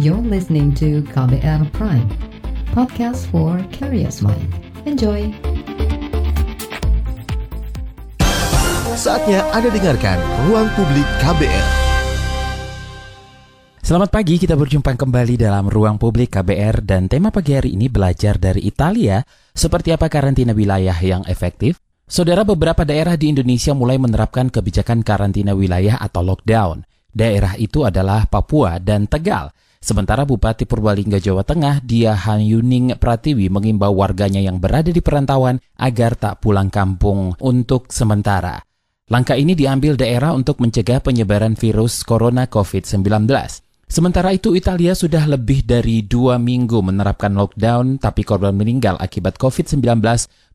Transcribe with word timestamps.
You're 0.00 0.24
listening 0.24 0.72
to 0.80 1.04
KBR 1.12 1.68
Prime, 1.76 2.08
podcast 2.72 3.28
for 3.28 3.60
curious 3.76 4.24
mind. 4.24 4.48
Enjoy! 4.88 5.28
Saatnya 8.96 9.44
Anda 9.52 9.68
dengarkan 9.68 10.16
Ruang 10.48 10.72
Publik 10.72 11.04
KBR. 11.20 11.66
Selamat 13.84 14.08
pagi, 14.08 14.40
kita 14.40 14.56
berjumpa 14.56 14.96
kembali 14.96 15.36
dalam 15.36 15.68
Ruang 15.68 16.00
Publik 16.00 16.40
KBR 16.40 16.80
dan 16.80 17.12
tema 17.12 17.28
pagi 17.28 17.52
hari 17.52 17.76
ini 17.76 17.92
belajar 17.92 18.40
dari 18.40 18.64
Italia, 18.64 19.20
seperti 19.52 19.92
apa 19.92 20.08
karantina 20.08 20.56
wilayah 20.56 20.96
yang 21.04 21.20
efektif. 21.28 21.76
Saudara 22.08 22.48
beberapa 22.48 22.88
daerah 22.88 23.20
di 23.20 23.28
Indonesia 23.28 23.76
mulai 23.76 24.00
menerapkan 24.00 24.48
kebijakan 24.48 25.04
karantina 25.04 25.52
wilayah 25.52 26.00
atau 26.00 26.24
lockdown. 26.24 26.80
Daerah 27.12 27.60
itu 27.60 27.84
adalah 27.84 28.24
Papua 28.24 28.80
dan 28.80 29.04
Tegal. 29.04 29.52
Sementara 29.82 30.22
Bupati 30.22 30.62
Purbalingga 30.62 31.18
Jawa 31.18 31.42
Tengah, 31.42 31.82
Dia 31.82 32.14
Yuning 32.14 32.94
Pratiwi 33.02 33.50
mengimbau 33.50 33.90
warganya 33.90 34.38
yang 34.38 34.62
berada 34.62 34.94
di 34.94 35.02
perantauan 35.02 35.58
agar 35.74 36.14
tak 36.14 36.38
pulang 36.38 36.70
kampung 36.70 37.34
untuk 37.42 37.90
sementara. 37.90 38.62
Langkah 39.10 39.34
ini 39.34 39.58
diambil 39.58 39.98
daerah 39.98 40.38
untuk 40.38 40.62
mencegah 40.62 41.02
penyebaran 41.02 41.58
virus 41.58 42.06
corona 42.06 42.46
COVID-19. 42.46 43.26
Sementara 43.90 44.30
itu, 44.30 44.54
Italia 44.54 44.94
sudah 44.94 45.26
lebih 45.26 45.66
dari 45.66 46.06
dua 46.06 46.38
minggu 46.38 46.78
menerapkan 46.78 47.34
lockdown, 47.34 47.98
tapi 47.98 48.22
korban 48.22 48.54
meninggal 48.54 48.94
akibat 49.02 49.34
COVID-19 49.34 49.82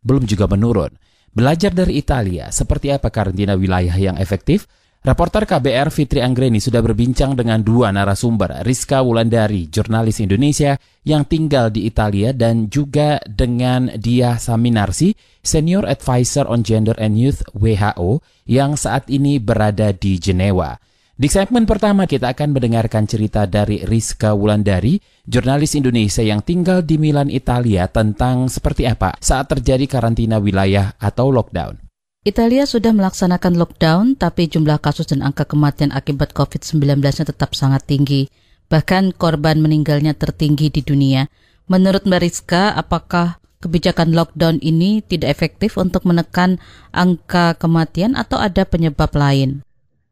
belum 0.08 0.24
juga 0.24 0.48
menurun. 0.48 0.96
Belajar 1.36 1.76
dari 1.76 2.00
Italia, 2.00 2.48
seperti 2.48 2.96
apa 2.96 3.12
karantina 3.12 3.60
wilayah 3.60 3.94
yang 3.94 4.16
efektif? 4.16 4.72
Reporter 5.08 5.48
KBR 5.48 5.88
Fitri 5.88 6.20
Anggreni 6.20 6.60
sudah 6.60 6.84
berbincang 6.84 7.32
dengan 7.32 7.64
dua 7.64 7.96
narasumber, 7.96 8.60
Rizka 8.68 9.00
Wulandari, 9.00 9.72
jurnalis 9.72 10.20
Indonesia 10.20 10.76
yang 11.08 11.24
tinggal 11.24 11.72
di 11.72 11.88
Italia, 11.88 12.36
dan 12.36 12.68
juga 12.68 13.16
dengan 13.24 13.88
Dia 13.96 14.36
Saminarsi, 14.36 15.16
Senior 15.40 15.88
Advisor 15.88 16.52
on 16.52 16.60
Gender 16.60 16.92
and 17.00 17.16
Youth 17.16 17.40
WHO, 17.56 18.20
yang 18.52 18.76
saat 18.76 19.08
ini 19.08 19.40
berada 19.40 19.96
di 19.96 20.20
Jenewa. 20.20 20.76
Di 21.16 21.32
segmen 21.32 21.64
pertama 21.64 22.04
kita 22.04 22.36
akan 22.36 22.52
mendengarkan 22.52 23.08
cerita 23.08 23.48
dari 23.48 23.88
Rizka 23.88 24.36
Wulandari, 24.36 25.00
jurnalis 25.24 25.80
Indonesia 25.80 26.20
yang 26.20 26.44
tinggal 26.44 26.84
di 26.84 27.00
Milan, 27.00 27.32
Italia 27.32 27.88
tentang 27.88 28.52
seperti 28.52 28.84
apa 28.84 29.16
saat 29.24 29.48
terjadi 29.48 29.88
karantina 29.88 30.36
wilayah 30.36 31.00
atau 31.00 31.32
lockdown. 31.32 31.87
Italia 32.28 32.68
sudah 32.68 32.92
melaksanakan 32.92 33.56
lockdown, 33.56 34.20
tapi 34.20 34.52
jumlah 34.52 34.84
kasus 34.84 35.08
dan 35.08 35.24
angka 35.24 35.48
kematian 35.48 35.96
akibat 35.96 36.36
COVID-19-nya 36.36 37.24
tetap 37.24 37.56
sangat 37.56 37.88
tinggi. 37.88 38.28
Bahkan 38.68 39.16
korban 39.16 39.64
meninggalnya 39.64 40.12
tertinggi 40.12 40.68
di 40.68 40.84
dunia. 40.84 41.32
Menurut 41.72 42.04
Mbak 42.04 42.20
Rizka, 42.20 42.76
apakah 42.76 43.40
kebijakan 43.64 44.12
lockdown 44.12 44.60
ini 44.60 45.00
tidak 45.08 45.40
efektif 45.40 45.80
untuk 45.80 46.04
menekan 46.04 46.60
angka 46.92 47.56
kematian 47.56 48.20
atau 48.20 48.44
ada 48.44 48.68
penyebab 48.68 49.08
lain? 49.16 49.64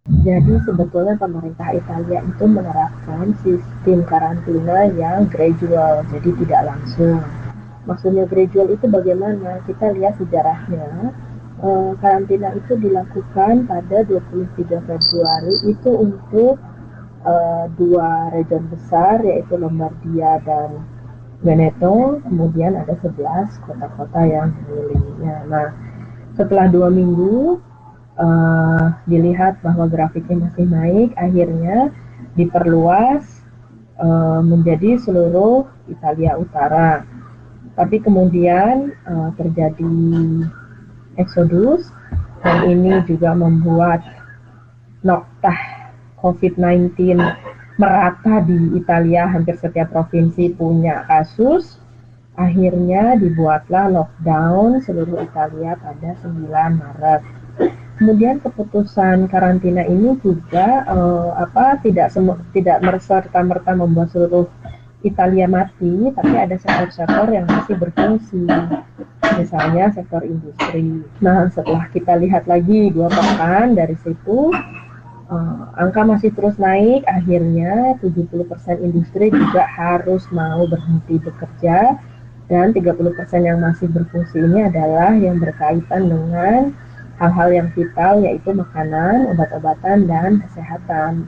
Jadi 0.07 0.55
sebetulnya 0.63 1.19
pemerintah 1.19 1.67
Italia 1.75 2.23
itu 2.23 2.45
menerapkan 2.47 3.35
sistem 3.43 4.07
karantina 4.07 4.87
yang 4.95 5.27
gradual, 5.27 6.07
jadi 6.15 6.29
tidak 6.31 6.61
langsung. 6.63 7.19
Maksudnya 7.83 8.23
gradual 8.23 8.71
itu 8.71 8.87
bagaimana? 8.87 9.59
Kita 9.67 9.91
lihat 9.91 10.15
sejarahnya 10.15 11.11
karantina 12.03 12.51
itu 12.51 12.75
dilakukan 12.75 13.63
pada 13.65 14.03
23 14.03 14.59
Februari 14.85 15.55
itu 15.71 15.91
untuk 15.91 16.59
uh, 17.25 17.65
dua 17.75 18.29
region 18.31 18.69
besar 18.69 19.19
yaitu 19.25 19.57
Lombardia 19.57 20.39
dan 20.45 20.83
Veneto, 21.43 22.23
kemudian 22.25 22.79
ada 22.79 22.95
11 23.03 23.67
kota-kota 23.67 24.21
yang 24.23 24.55
mengelilinginya. 24.55 25.37
Nah, 25.45 25.67
setelah 26.33 26.71
dua 26.71 26.87
minggu 26.89 27.59
uh, 28.17 28.85
dilihat 29.05 29.59
bahwa 29.61 29.85
grafiknya 29.85 30.47
masih 30.49 30.65
naik, 30.65 31.11
akhirnya 31.19 31.91
diperluas 32.39 33.45
uh, 33.99 34.41
menjadi 34.41 34.97
seluruh 34.97 35.67
Italia 35.91 36.39
Utara. 36.39 37.03
Tapi 37.75 37.99
kemudian 37.99 38.95
uh, 39.03 39.29
terjadi 39.35 39.83
Exodus 41.15 41.89
dan 42.45 42.69
ini 42.69 43.01
juga 43.09 43.33
membuat 43.33 44.05
noktah 45.01 45.57
COVID-19 46.21 47.17
merata 47.77 48.41
di 48.45 48.77
Italia. 48.77 49.29
Hampir 49.29 49.57
setiap 49.59 49.91
provinsi 49.93 50.53
punya 50.53 51.05
kasus. 51.05 51.81
Akhirnya 52.35 53.15
dibuatlah 53.15 53.95
lockdown 53.95 54.83
seluruh 54.83 55.23
Italia 55.23 55.79
pada 55.79 56.19
9 56.19 56.51
Maret. 56.51 57.21
Kemudian 57.95 58.43
keputusan 58.43 59.31
karantina 59.31 59.87
ini 59.87 60.19
juga 60.19 60.83
uh, 60.83 61.31
apa 61.39 61.79
tidak 61.79 62.11
semu, 62.11 62.35
tidak 62.51 62.83
merta 62.83 63.23
merta 63.39 63.71
membuat 63.71 64.11
seluruh 64.11 64.51
Italia 65.05 65.47
mati 65.47 66.11
tapi 66.11 66.33
ada 66.35 66.59
sektor-sektor 66.59 67.29
yang 67.31 67.47
masih 67.47 67.77
berfungsi 67.77 68.43
misalnya 69.37 69.91
sektor 69.91 70.21
industri. 70.21 71.01
Nah, 71.19 71.49
setelah 71.49 71.89
kita 71.91 72.15
lihat 72.21 72.45
lagi 72.45 72.93
dua 72.93 73.09
pekan 73.09 73.73
dari 73.73 73.97
situ, 74.05 74.53
uh, 75.29 75.61
angka 75.77 76.05
masih 76.05 76.31
terus 76.33 76.55
naik, 76.61 77.05
akhirnya 77.09 77.97
70% 78.01 78.81
industri 78.81 79.33
juga 79.33 79.65
harus 79.65 80.25
mau 80.29 80.65
berhenti 80.69 81.17
bekerja, 81.21 81.97
dan 82.45 82.71
30% 82.71 83.41
yang 83.41 83.57
masih 83.61 83.89
berfungsi 83.89 84.37
ini 84.37 84.69
adalah 84.69 85.17
yang 85.17 85.41
berkaitan 85.41 86.09
dengan 86.09 86.73
hal-hal 87.17 87.49
yang 87.49 87.67
vital, 87.73 88.21
yaitu 88.21 88.53
makanan, 88.53 89.33
obat-obatan, 89.33 90.05
dan 90.05 90.43
kesehatan. 90.45 91.25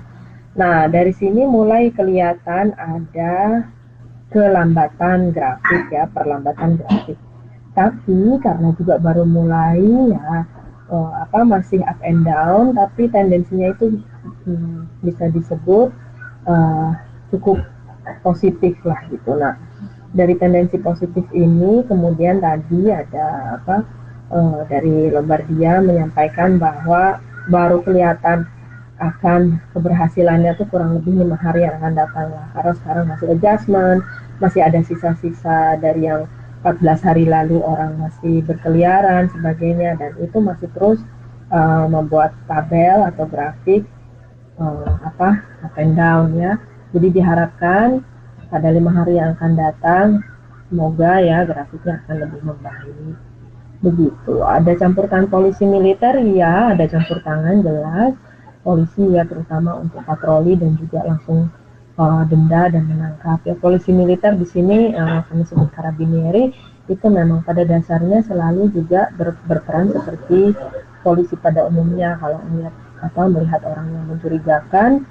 Nah, 0.57 0.89
dari 0.89 1.13
sini 1.13 1.45
mulai 1.45 1.93
kelihatan 1.93 2.73
ada 2.75 3.65
kelambatan 4.33 5.31
grafik 5.31 5.85
ya, 5.93 6.09
perlambatan 6.11 6.81
grafik 6.81 7.17
tapi 7.77 8.41
karena 8.41 8.73
juga 8.73 8.97
baru 8.97 9.21
mulai 9.21 9.85
ya 10.09 10.49
uh, 10.89 11.11
apa 11.21 11.45
masih 11.45 11.85
up 11.85 12.01
and 12.01 12.25
down 12.25 12.73
tapi 12.73 13.05
tendensinya 13.05 13.69
itu 13.69 14.01
hmm, 14.49 14.89
bisa 15.05 15.29
disebut 15.29 15.93
uh, 16.49 16.97
cukup 17.29 17.61
positif 18.25 18.73
lah 18.81 18.97
gitu. 19.13 19.37
Nah 19.37 19.53
dari 20.17 20.33
tendensi 20.41 20.81
positif 20.81 21.21
ini 21.37 21.85
kemudian 21.85 22.41
tadi 22.41 22.89
ada 22.89 23.61
apa 23.61 23.85
uh, 24.33 24.65
dari 24.65 25.13
Lombardia 25.13 25.77
menyampaikan 25.77 26.57
bahwa 26.57 27.21
baru 27.53 27.85
kelihatan 27.85 28.49
akan 28.97 29.61
keberhasilannya 29.77 30.57
tuh 30.57 30.65
kurang 30.73 30.97
lebih 30.97 31.21
lima 31.21 31.37
hari 31.37 31.69
yang 31.69 31.77
akan 31.77 31.93
datang 31.93 32.33
lah. 32.33 32.49
Karena 32.57 32.73
sekarang 32.73 33.05
masih 33.05 33.27
adjustment 33.37 34.01
masih 34.41 34.61
ada 34.65 34.81
sisa-sisa 34.81 35.77
dari 35.77 36.09
yang 36.09 36.25
14 36.65 37.07
hari 37.07 37.25
lalu 37.29 37.61
orang 37.61 37.97
masih 38.01 38.41
berkeliaran 38.43 39.29
sebagainya. 39.31 39.97
Dan 39.99 40.17
itu 40.21 40.37
masih 40.41 40.69
terus 40.73 40.99
uh, 41.53 41.85
membuat 41.87 42.33
tabel 42.49 43.05
atau 43.07 43.25
grafik 43.29 43.85
uh, 44.59 44.97
apa 45.05 45.41
up 45.63 45.75
and 45.77 45.95
down 45.95 46.33
ya. 46.35 46.57
Jadi 46.95 47.21
diharapkan 47.21 48.01
pada 48.47 48.71
lima 48.71 48.91
hari 48.95 49.19
yang 49.19 49.35
akan 49.35 49.53
datang 49.59 50.07
semoga 50.67 51.19
ya 51.23 51.43
grafiknya 51.43 52.03
akan 52.03 52.15
lebih 52.27 52.41
membaik. 52.43 53.15
Begitu. 53.77 54.33
Ada 54.41 54.73
campur 54.79 55.05
tangan 55.05 55.29
polisi 55.29 55.63
militer? 55.63 56.17
Ya 56.33 56.73
ada 56.73 56.85
campur 56.89 57.21
tangan 57.21 57.61
jelas. 57.61 58.17
Polisi 58.65 59.15
ya 59.15 59.23
terutama 59.23 59.79
untuk 59.79 60.03
patroli 60.03 60.57
dan 60.59 60.75
juga 60.75 60.99
langsung 61.07 61.47
uh, 61.97 62.23
denda 62.29 62.69
dan 62.71 62.83
menangkap. 62.87 63.41
Ya 63.43 63.57
polisi 63.57 63.91
militer 63.91 64.37
di 64.37 64.45
sini 64.47 64.93
uh, 64.93 65.25
kami 65.27 65.43
sebut 65.43 65.69
karabinieri 65.73 66.53
itu 66.87 67.05
memang 67.11 67.43
pada 67.43 67.67
dasarnya 67.67 68.23
selalu 68.23 68.71
juga 68.71 69.11
ber, 69.17 69.35
berperan 69.43 69.91
seperti 69.91 70.55
polisi 71.03 71.35
pada 71.35 71.67
umumnya. 71.67 72.15
Kalau 72.21 72.39
melihat 72.47 72.73
atau 72.97 73.29
melihat 73.29 73.61
orang 73.65 73.87
yang 73.93 74.05
mencurigakan 74.09 75.05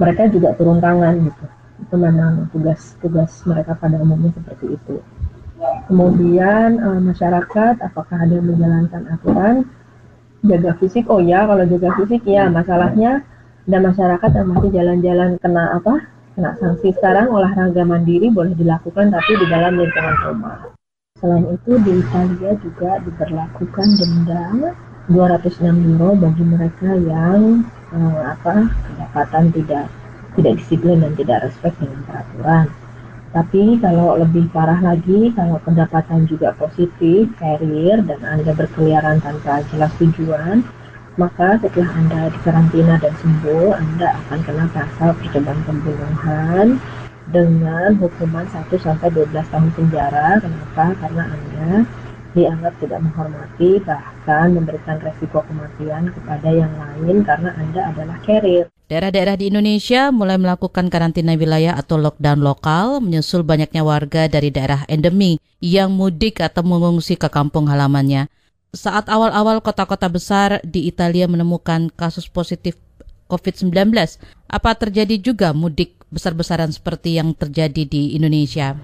mereka 0.00 0.26
juga 0.32 0.56
turun 0.56 0.80
tangan 0.80 1.14
gitu. 1.28 1.44
Itu 1.80 1.94
memang 1.96 2.48
tugas-tugas 2.54 3.44
mereka 3.44 3.76
pada 3.76 4.00
umumnya 4.00 4.32
seperti 4.32 4.78
itu. 4.78 4.96
Kemudian 5.60 6.80
uh, 6.80 7.00
masyarakat 7.04 7.84
apakah 7.84 8.16
ada 8.16 8.32
yang 8.32 8.48
menjalankan 8.48 9.02
aturan? 9.12 9.68
Jaga 10.40 10.72
fisik 10.80 11.04
oh 11.12 11.20
ya 11.20 11.44
kalau 11.44 11.68
jaga 11.68 12.00
fisik 12.00 12.24
ya 12.24 12.48
masalahnya 12.48 13.20
ada 13.68 13.78
masyarakat 13.92 14.30
yang 14.40 14.48
masih 14.56 14.70
jalan-jalan 14.72 15.30
kena 15.36 15.76
apa 15.76 16.00
Nah, 16.38 16.54
sanksi 16.62 16.94
sekarang 16.94 17.34
olahraga 17.34 17.82
mandiri 17.82 18.30
boleh 18.30 18.54
dilakukan 18.54 19.10
tapi 19.10 19.32
di 19.34 19.46
dalam 19.50 19.74
lingkungan 19.74 20.16
rumah. 20.30 20.58
Selain 21.18 21.42
itu 21.50 21.74
di 21.82 21.98
Italia 21.98 22.54
juga 22.62 23.02
diberlakukan 23.02 23.88
denda 23.98 24.44
206 25.10 25.58
euro 25.66 26.14
bagi 26.14 26.44
mereka 26.46 26.94
yang 26.94 27.66
eh, 27.90 28.20
apa 28.22 28.70
pendapatan 28.70 29.50
tidak 29.50 29.90
tidak 30.38 30.54
disiplin 30.62 31.02
dan 31.02 31.12
tidak 31.18 31.50
respect 31.50 31.76
dengan 31.82 32.00
peraturan. 32.06 32.66
Tapi 33.30 33.78
kalau 33.78 34.18
lebih 34.18 34.50
parah 34.50 34.82
lagi, 34.82 35.30
kalau 35.38 35.62
pendapatan 35.62 36.26
juga 36.26 36.50
positif, 36.58 37.30
carrier, 37.38 38.02
dan 38.02 38.18
Anda 38.26 38.50
berkeliaran 38.58 39.22
tanpa 39.22 39.62
jelas 39.70 39.94
tujuan, 40.02 40.66
maka 41.18 41.58
setelah 41.58 41.90
Anda 41.96 42.30
dikarantina 42.30 42.94
dan 43.02 43.14
sembuh, 43.18 43.74
Anda 43.74 44.14
akan 44.14 44.38
kena 44.46 44.66
pasal 44.70 45.10
percobaan 45.18 45.60
pembunuhan 45.66 46.66
dengan 47.30 47.90
hukuman 47.98 48.46
1 48.46 48.70
sampai 48.78 49.08
12 49.10 49.50
tahun 49.50 49.70
penjara. 49.74 50.38
Kenapa? 50.38 50.94
Karena 50.98 51.22
Anda 51.30 51.86
dianggap 52.30 52.78
tidak 52.78 53.02
menghormati 53.02 53.82
bahkan 53.82 54.54
memberikan 54.54 55.02
resiko 55.02 55.42
kematian 55.42 56.14
kepada 56.14 56.48
yang 56.50 56.70
lain 56.78 57.26
karena 57.26 57.50
Anda 57.58 57.80
adalah 57.90 58.16
carrier. 58.22 58.70
Daerah-daerah 58.90 59.38
di 59.38 59.54
Indonesia 59.54 60.10
mulai 60.10 60.34
melakukan 60.34 60.90
karantina 60.90 61.34
wilayah 61.38 61.78
atau 61.78 61.94
lockdown 61.98 62.42
lokal 62.42 62.98
menyusul 62.98 63.46
banyaknya 63.46 63.86
warga 63.86 64.26
dari 64.26 64.50
daerah 64.50 64.82
endemi 64.90 65.38
yang 65.62 65.94
mudik 65.94 66.42
atau 66.42 66.66
mengungsi 66.66 67.14
ke 67.14 67.30
kampung 67.30 67.70
halamannya. 67.70 68.26
Saat 68.70 69.10
awal-awal 69.10 69.58
kota-kota 69.66 70.06
besar 70.06 70.62
di 70.62 70.86
Italia 70.86 71.26
menemukan 71.26 71.90
kasus 71.90 72.30
positif 72.30 72.78
COVID-19, 73.26 73.74
apa 74.46 74.70
terjadi 74.78 75.18
juga 75.18 75.50
mudik 75.50 75.98
besar-besaran 76.14 76.70
seperti 76.70 77.18
yang 77.18 77.34
terjadi 77.34 77.82
di 77.82 78.14
Indonesia? 78.14 78.78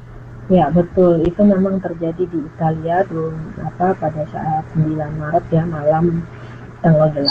Ya 0.51 0.75
betul, 0.75 1.23
itu 1.23 1.39
memang 1.39 1.79
terjadi 1.79 2.19
di 2.19 2.39
Italia 2.39 3.07
tuh 3.07 3.31
apa 3.63 3.95
pada 3.95 4.27
saat 4.35 4.67
9 4.75 4.91
Maret 5.23 5.47
ya 5.55 5.63
malam 5.63 6.27
tanggal 6.83 7.07
8 7.15 7.23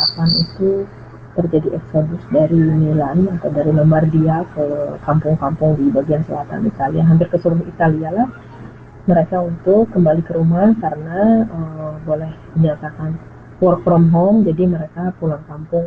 itu 0.47 0.87
terjadi 1.35 1.75
eksodus 1.75 2.23
dari 2.31 2.55
Milan 2.55 3.35
atau 3.35 3.51
dari 3.51 3.75
Lombardia 3.75 4.47
ke 4.55 4.95
kampung-kampung 5.03 5.75
di 5.75 5.91
bagian 5.91 6.23
selatan 6.23 6.71
Italia, 6.71 7.03
hampir 7.03 7.27
ke 7.27 7.35
seluruh 7.35 7.67
Italia 7.67 8.15
lah 8.15 8.27
mereka 9.05 9.37
untuk 9.41 9.93
kembali 9.93 10.21
ke 10.25 10.33
rumah 10.33 10.73
karena 10.81 11.45
uh, 11.45 11.93
boleh 12.05 12.33
dinyatakan 12.57 13.17
work 13.61 13.85
from 13.85 14.09
home, 14.09 14.41
jadi 14.43 14.65
mereka 14.65 15.13
pulang 15.21 15.41
kampung 15.45 15.85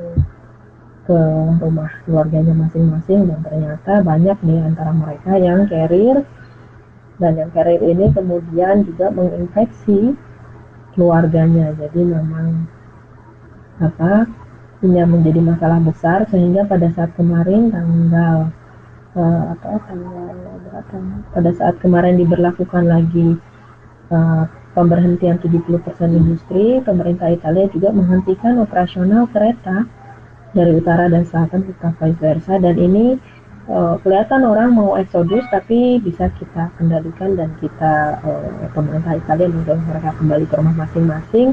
ke 1.08 1.18
rumah 1.58 1.88
keluarganya 2.04 2.52
masing-masing 2.52 3.32
dan 3.32 3.40
ternyata 3.40 4.04
banyak 4.04 4.38
nih 4.44 4.60
antara 4.60 4.92
mereka 4.92 5.32
yang 5.40 5.64
carrier. 5.66 6.22
Dan 7.18 7.34
yang 7.34 7.50
carrier 7.50 7.82
ini 7.82 8.14
kemudian 8.14 8.86
juga 8.86 9.10
menginfeksi 9.10 10.14
keluarganya. 10.94 11.74
Jadi 11.74 12.00
memang 12.06 12.70
apa 13.82 14.30
punya 14.78 15.02
menjadi 15.02 15.42
masalah 15.42 15.82
besar 15.82 16.22
sehingga 16.30 16.62
pada 16.70 16.86
saat 16.94 17.10
kemarin 17.18 17.74
tanggal 17.74 18.54
uh, 19.16 19.54
apa 19.56 19.80
tanggal 19.88 20.34
berapa 20.68 20.96
pada 21.32 21.50
saat 21.56 21.74
kemarin 21.80 22.20
diberlakukan 22.20 22.84
lagi 22.84 23.38
uh, 24.12 24.44
pemberhentian 24.76 25.40
70% 25.40 25.84
industri 26.12 26.82
pemerintah 26.84 27.32
Italia 27.32 27.66
juga 27.72 27.94
menghentikan 27.94 28.60
operasional 28.60 29.26
kereta 29.32 29.88
dari 30.52 30.72
utara 30.76 31.08
dan 31.12 31.24
selatan 31.28 31.66
ke 31.66 31.72
vice 31.76 32.20
versa. 32.20 32.56
Dan 32.60 32.76
ini 32.80 33.18
uh, 33.68 34.00
kelihatan 34.00 34.44
orang 34.46 34.72
mau 34.72 34.96
eksodus 34.96 35.44
tapi 35.52 36.00
bisa 36.00 36.32
kita 36.36 36.72
kendalikan 36.80 37.36
dan 37.36 37.52
kita 37.60 38.22
uh, 38.24 38.70
pemerintah 38.72 39.16
Italia 39.18 39.48
mendorong 39.50 39.84
mereka 39.84 40.10
kembali 40.16 40.44
ke 40.48 40.54
rumah 40.56 40.76
masing-masing. 40.76 41.52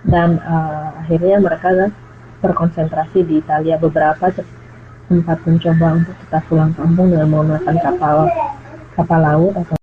Dan 0.00 0.40
uh, 0.40 0.96
akhirnya 0.96 1.36
mereka 1.40 1.92
berkonsentrasi 2.40 3.20
di 3.24 3.40
Italia. 3.40 3.76
Beberapa 3.76 4.32
sempat 5.10 5.42
mencoba 5.42 5.98
untuk 5.98 6.14
tetap 6.14 6.42
pulang 6.46 6.70
kampung 6.78 7.10
dengan 7.10 7.26
menggunakan 7.34 7.76
kapal 7.82 8.30
kapal 8.94 9.18
laut 9.18 9.52
atau 9.58 9.74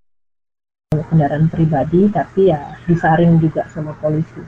kendaraan 1.12 1.52
pribadi 1.52 2.08
tapi 2.08 2.56
ya 2.56 2.80
disaring 2.88 3.36
juga 3.44 3.68
sama 3.68 3.92
polisi. 4.00 4.40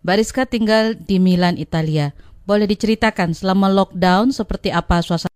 Bariska 0.00 0.48
tinggal 0.48 0.96
di 0.96 1.20
Milan, 1.20 1.60
Italia. 1.60 2.16
Boleh 2.48 2.64
diceritakan 2.64 3.36
selama 3.36 3.68
lockdown 3.68 4.32
seperti 4.32 4.72
apa 4.72 5.04
suasana 5.04 5.34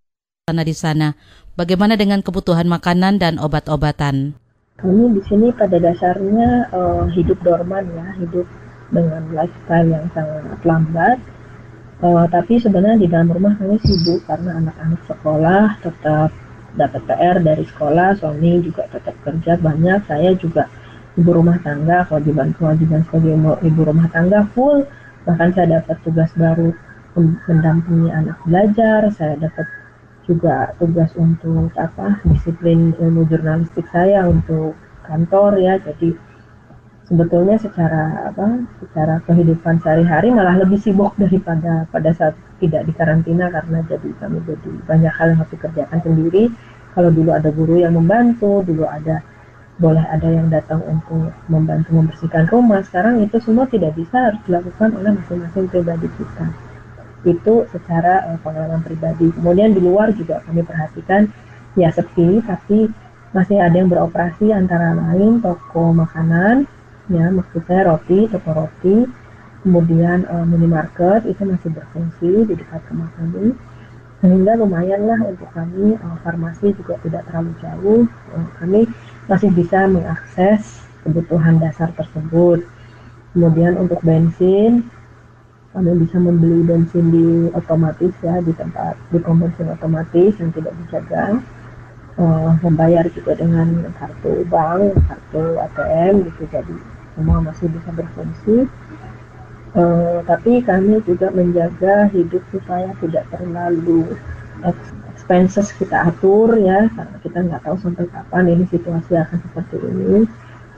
sana 0.49 0.65
di 0.65 0.73
sana. 0.73 1.13
Bagaimana 1.53 1.93
dengan 1.93 2.25
kebutuhan 2.25 2.65
makanan 2.65 3.21
dan 3.21 3.37
obat-obatan? 3.37 4.33
Kami 4.81 5.13
di 5.13 5.21
sini 5.29 5.53
pada 5.53 5.77
dasarnya 5.77 6.73
uh, 6.73 7.05
hidup 7.13 7.37
dorman 7.45 7.85
ya, 7.93 8.07
hidup 8.17 8.49
dengan 8.89 9.29
lifestyle 9.29 9.89
yang 9.93 10.05
sangat 10.17 10.61
lambat. 10.65 11.17
Uh, 11.99 12.23
tapi 12.31 12.55
sebenarnya 12.55 13.03
di 13.03 13.07
dalam 13.11 13.27
rumah 13.27 13.59
kami 13.59 13.75
sibuk 13.83 14.23
karena 14.23 14.55
anak-anak 14.63 15.01
sekolah 15.03 15.65
tetap 15.83 16.31
dapat 16.79 17.01
PR 17.03 17.37
dari 17.43 17.65
sekolah, 17.67 18.15
suami 18.15 18.63
juga 18.63 18.87
tetap 18.87 19.15
kerja 19.19 19.59
banyak, 19.59 19.99
saya 20.07 20.31
juga 20.39 20.71
ibu 21.19 21.27
rumah 21.35 21.59
tangga, 21.59 22.07
kewajiban-kewajiban 22.07 23.03
sebagai 23.03 23.35
ibu 23.67 23.81
rumah 23.83 24.07
tangga 24.15 24.47
full, 24.55 24.87
bahkan 25.27 25.51
saya 25.51 25.83
dapat 25.83 25.99
tugas 26.07 26.31
baru 26.39 26.71
mendampingi 27.19 28.09
anak 28.15 28.37
belajar, 28.47 29.11
saya 29.11 29.35
dapat 29.35 29.67
juga 30.29 30.71
tugas 30.77 31.09
untuk 31.17 31.73
apa 31.75 32.21
disiplin 32.29 32.93
ilmu 33.01 33.25
jurnalistik 33.27 33.83
saya 33.89 34.29
untuk 34.29 34.77
kantor 35.09 35.57
ya. 35.57 35.81
Jadi 35.81 36.13
sebetulnya 37.09 37.57
secara 37.57 38.29
apa 38.29 38.69
secara 38.85 39.17
kehidupan 39.25 39.81
sehari-hari 39.81 40.29
malah 40.29 40.61
lebih 40.61 40.77
sibuk 40.77 41.17
daripada 41.17 41.89
pada 41.89 42.13
saat 42.13 42.37
tidak 42.61 42.85
di 42.85 42.93
karantina 42.93 43.49
karena 43.49 43.81
jadi 43.89 44.09
kami 44.21 44.37
jadi 44.45 44.71
banyak 44.85 45.13
hal 45.17 45.33
yang 45.33 45.39
harus 45.41 45.51
dikerjakan 45.57 45.99
sendiri. 46.05 46.53
Kalau 46.93 47.09
dulu 47.09 47.33
ada 47.33 47.49
guru 47.49 47.81
yang 47.81 47.97
membantu 47.97 48.61
dulu 48.61 48.85
ada 48.85 49.25
boleh 49.81 50.05
ada 50.05 50.27
yang 50.27 50.53
datang 50.53 50.85
untuk 50.85 51.33
membantu 51.49 51.97
membersihkan 51.97 52.45
rumah. 52.51 52.85
Sekarang 52.85 53.17
itu 53.25 53.41
semua 53.41 53.65
tidak 53.65 53.97
bisa 53.97 54.29
harus 54.29 54.41
dilakukan 54.45 54.93
oleh 54.93 55.17
masing-masing 55.17 55.65
pribadi 55.71 56.07
kita. 56.13 56.45
Itu 57.25 57.65
secara 57.73 58.29
uh, 58.29 58.37
pengalaman 58.43 58.85
pribadi. 58.85 59.33
Kemudian 59.33 59.73
di 59.73 59.81
luar 59.81 60.13
juga 60.13 60.45
kami 60.45 60.61
perhatikan 60.61 61.25
ya 61.73 61.89
sepi 61.89 62.43
tapi 62.43 62.91
masih 63.31 63.61
ada 63.61 63.77
yang 63.77 63.89
beroperasi 63.89 64.51
antara 64.51 64.93
lain 64.93 65.39
toko 65.39 65.93
makanan 65.95 66.67
ya 67.09 67.25
maksudnya 67.33 67.89
roti 67.89 68.29
toko 68.29 68.49
roti 68.53 69.09
kemudian 69.63 70.23
uh, 70.31 70.47
minimarket 70.47 71.27
itu 71.27 71.43
masih 71.43 71.69
berfungsi 71.75 72.47
di 72.47 72.53
dekat 72.55 72.81
rumah 72.91 73.11
kami. 73.19 73.55
Sehingga 74.19 74.59
lumayanlah 74.59 75.19
untuk 75.31 75.47
kami 75.55 75.95
uh, 75.99 76.17
farmasi 76.23 76.75
juga 76.75 76.99
tidak 77.03 77.23
terlalu 77.27 77.51
jauh. 77.63 78.01
Uh, 78.35 78.47
kami 78.59 78.81
masih 79.27 79.51
bisa 79.51 79.87
mengakses 79.87 80.83
kebutuhan 81.03 81.59
dasar 81.59 81.91
tersebut. 81.95 82.63
Kemudian 83.35 83.79
untuk 83.79 83.99
bensin 84.03 84.87
kami 85.69 86.01
bisa 86.01 86.17
membeli 86.17 86.65
bensin 86.65 87.13
di 87.13 87.27
otomatis 87.53 88.09
ya 88.25 88.41
di 88.41 88.49
tempat 88.57 88.97
di 89.13 89.21
pom 89.21 89.37
otomatis 89.43 90.33
yang 90.39 90.51
tidak 90.55 90.73
dijaga. 90.85 91.39
Uh, 92.19 92.51
membayar 92.59 93.07
juga 93.15 93.31
dengan 93.31 93.87
kartu 93.95 94.43
bank 94.51 94.91
kartu 95.07 95.55
ATM 95.55 96.27
gitu 96.27 96.51
jadi 96.51 96.75
semua 97.19 97.43
masih 97.43 97.67
bisa 97.67 97.91
berfungsi. 97.91 98.71
Uh, 99.75 100.23
tapi 100.25 100.63
kami 100.63 100.97
juga 101.03 101.29
menjaga 101.29 102.07
hidup 102.09 102.41
supaya 102.49 102.89
tidak 103.03 103.27
terlalu 103.29 104.17
expenses 105.13 105.69
kita 105.77 106.09
atur 106.09 106.57
ya 106.57 106.89
karena 106.89 107.15
kita 107.21 107.37
nggak 107.45 107.61
tahu 107.61 107.77
sampai 107.77 108.09
kapan 108.09 108.49
ini 108.49 108.65
situasi 108.71 109.19
akan 109.19 109.37
seperti 109.45 109.77
ini. 109.83 110.25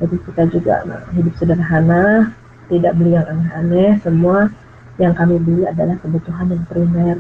Jadi 0.02 0.16
kita 0.28 0.44
juga 0.50 0.76
hidup 1.14 1.34
sederhana 1.38 2.34
tidak 2.68 2.98
beli 2.98 3.16
yang 3.16 3.28
aneh-aneh. 3.30 4.02
Semua 4.02 4.50
yang 5.00 5.14
kami 5.16 5.40
beli 5.40 5.64
adalah 5.70 5.96
kebutuhan 6.02 6.52
yang 6.52 6.66
primer, 6.68 7.18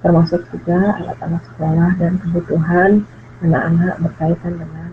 termasuk 0.00 0.46
juga 0.54 0.96
alat-alat 0.96 1.42
sekolah 1.52 1.90
dan 2.00 2.16
kebutuhan 2.22 3.04
anak-anak 3.44 3.96
berkaitan 4.02 4.54
dengan 4.56 4.87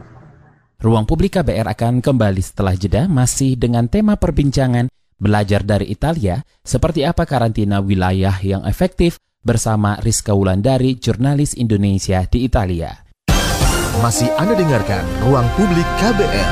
Ruang 0.76 1.08
Publik 1.08 1.40
KBR 1.40 1.72
akan 1.72 2.04
kembali 2.04 2.44
setelah 2.44 2.76
jeda 2.76 3.08
masih 3.08 3.56
dengan 3.56 3.88
tema 3.88 4.20
perbincangan 4.20 4.92
belajar 5.16 5.64
dari 5.64 5.88
Italia 5.88 6.44
seperti 6.68 7.08
apa 7.08 7.24
karantina 7.24 7.80
wilayah 7.80 8.36
yang 8.44 8.68
efektif 8.68 9.16
bersama 9.40 9.96
Rizka 10.04 10.36
Wulandari, 10.36 11.00
jurnalis 11.00 11.56
Indonesia 11.56 12.28
di 12.28 12.44
Italia. 12.44 12.92
Masih 14.04 14.28
Anda 14.36 14.60
dengarkan 14.60 15.08
Ruang 15.24 15.48
Publik 15.56 15.88
KBR. 16.04 16.52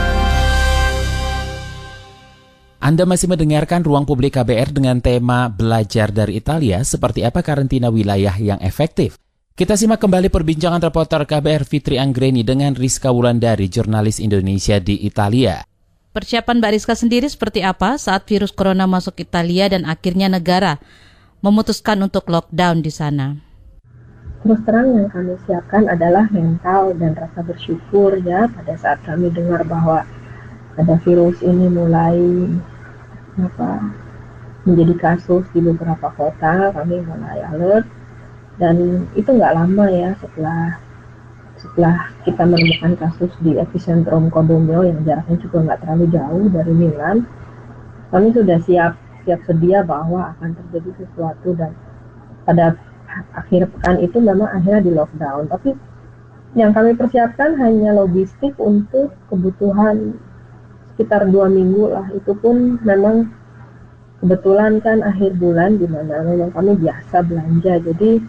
Anda 2.83 3.07
masih 3.07 3.31
mendengarkan 3.31 3.79
ruang 3.79 4.03
publik 4.03 4.35
KBR 4.35 4.75
dengan 4.75 4.99
tema 4.99 5.47
belajar 5.47 6.11
dari 6.11 6.35
Italia 6.35 6.83
seperti 6.83 7.23
apa 7.23 7.39
karantina 7.39 7.87
wilayah 7.87 8.35
yang 8.35 8.59
efektif. 8.59 9.22
Kita 9.53 9.77
simak 9.77 10.01
kembali 10.01 10.33
perbincangan 10.33 10.81
reporter 10.81 11.29
KBR 11.29 11.61
Fitri 11.69 12.01
Anggreni 12.01 12.41
dengan 12.41 12.73
Rizka 12.73 13.13
Wulandari, 13.13 13.69
jurnalis 13.69 14.17
Indonesia 14.17 14.81
di 14.81 15.05
Italia. 15.05 15.61
Persiapan 16.09 16.57
Mbak 16.57 16.71
Rizka 16.73 16.97
sendiri 16.97 17.29
seperti 17.29 17.61
apa 17.61 18.01
saat 18.01 18.25
virus 18.25 18.49
corona 18.49 18.89
masuk 18.89 19.21
Italia 19.21 19.69
dan 19.69 19.85
akhirnya 19.85 20.25
negara 20.25 20.81
memutuskan 21.45 22.01
untuk 22.01 22.25
lockdown 22.33 22.81
di 22.81 22.89
sana? 22.89 23.53
terus 24.43 24.59
terang 24.67 24.91
yang 24.91 25.07
kami 25.07 25.39
siapkan 25.47 25.87
adalah 25.87 26.27
mental 26.27 26.91
dan 26.99 27.15
rasa 27.15 27.39
bersyukur 27.47 28.19
ya 28.27 28.51
pada 28.51 28.75
saat 28.75 28.99
kami 29.07 29.31
dengar 29.31 29.63
bahwa 29.63 30.03
ada 30.75 30.99
virus 31.07 31.39
ini 31.39 31.71
mulai 31.71 32.19
apa 33.39 33.87
menjadi 34.67 34.93
kasus 34.99 35.47
di 35.55 35.63
beberapa 35.63 36.11
kota 36.19 36.75
kami 36.75 36.99
mulai 37.07 37.39
alert 37.55 37.87
dan 38.61 39.07
itu 39.17 39.29
nggak 39.29 39.55
lama 39.55 39.85
ya 39.89 40.13
setelah 40.21 40.77
setelah 41.57 42.11
kita 42.27 42.43
menemukan 42.43 42.93
kasus 42.99 43.31
di 43.39 43.55
epicentrum 43.55 44.27
Codomio 44.29 44.83
yang 44.83 44.99
jaraknya 45.07 45.37
juga 45.39 45.57
nggak 45.63 45.79
terlalu 45.85 46.05
jauh 46.11 46.45
dari 46.51 46.73
Milan 46.75 47.17
kami 48.13 48.29
sudah 48.29 48.61
siap 48.61 48.93
siap 49.23 49.39
sedia 49.47 49.81
bahwa 49.81 50.35
akan 50.35 50.53
terjadi 50.53 50.91
sesuatu 51.01 51.55
dan 51.55 51.71
pada 52.43 52.75
akhir 53.33 53.71
pekan 53.71 53.97
itu 54.03 54.17
memang 54.19 54.49
akhirnya 54.51 54.81
di 54.83 54.91
lockdown. 54.91 55.47
Tapi 55.47 55.71
yang 56.53 56.75
kami 56.75 56.93
persiapkan 56.93 57.57
hanya 57.57 57.95
logistik 57.97 58.53
untuk 58.59 59.15
kebutuhan 59.31 60.17
sekitar 60.93 61.25
dua 61.29 61.49
minggu 61.49 61.89
lah. 61.89 62.07
Itu 62.13 62.35
pun 62.37 62.77
memang 62.83 63.31
kebetulan 64.21 64.79
kan 64.83 65.01
akhir 65.01 65.35
bulan 65.39 65.79
di 65.81 65.87
mana 65.87 66.21
memang 66.21 66.51
kami 66.53 66.77
biasa 66.77 67.25
belanja. 67.25 67.81
Jadi 67.81 68.21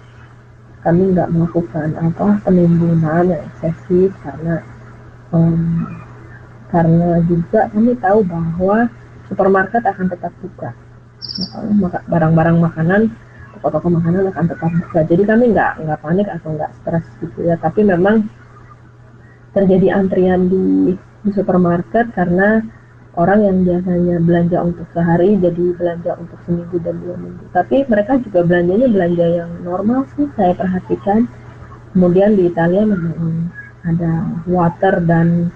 kami 0.84 1.16
nggak 1.16 1.32
melakukan 1.32 1.96
apa 1.96 2.44
penimbunan 2.44 3.24
yang 3.32 3.42
eksesif 3.48 4.12
karena 4.20 4.60
um, 5.32 5.88
karena 6.68 7.24
juga 7.24 7.72
kami 7.72 7.96
tahu 7.96 8.20
bahwa 8.28 8.92
supermarket 9.26 9.82
akan 9.82 10.06
tetap 10.12 10.32
buka 10.44 10.70
barang-barang 12.06 12.58
makanan 12.60 13.02
toko-toko 13.64 13.88
makanan 13.96 14.28
akan 14.28 14.44
tetap 14.44 14.70
buka. 14.76 15.00
Jadi 15.08 15.22
kami 15.24 15.44
nggak 15.56 15.72
nggak 15.80 15.98
panik 16.04 16.28
atau 16.28 16.52
nggak 16.52 16.72
stres 16.82 17.06
gitu 17.24 17.48
ya. 17.48 17.56
Tapi 17.56 17.80
memang 17.80 18.28
terjadi 19.56 19.96
antrian 19.96 20.52
di, 20.52 20.92
di 21.24 21.30
supermarket 21.32 22.12
karena 22.12 22.60
orang 23.14 23.46
yang 23.46 23.56
biasanya 23.62 24.16
belanja 24.18 24.58
untuk 24.62 24.86
sehari 24.90 25.38
jadi 25.38 25.64
belanja 25.78 26.12
untuk 26.18 26.38
seminggu 26.46 26.76
dan 26.82 26.98
dua 26.98 27.14
minggu. 27.18 27.44
Tapi 27.54 27.86
mereka 27.86 28.18
juga 28.18 28.42
belanjanya 28.42 28.88
belanja 28.90 29.26
yang 29.26 29.50
normal 29.62 30.06
sih 30.14 30.26
saya 30.34 30.52
perhatikan. 30.54 31.30
Kemudian 31.94 32.34
di 32.34 32.50
Italia 32.50 32.82
memang 32.82 33.54
ada 33.86 34.26
water 34.50 34.98
dan 35.06 35.54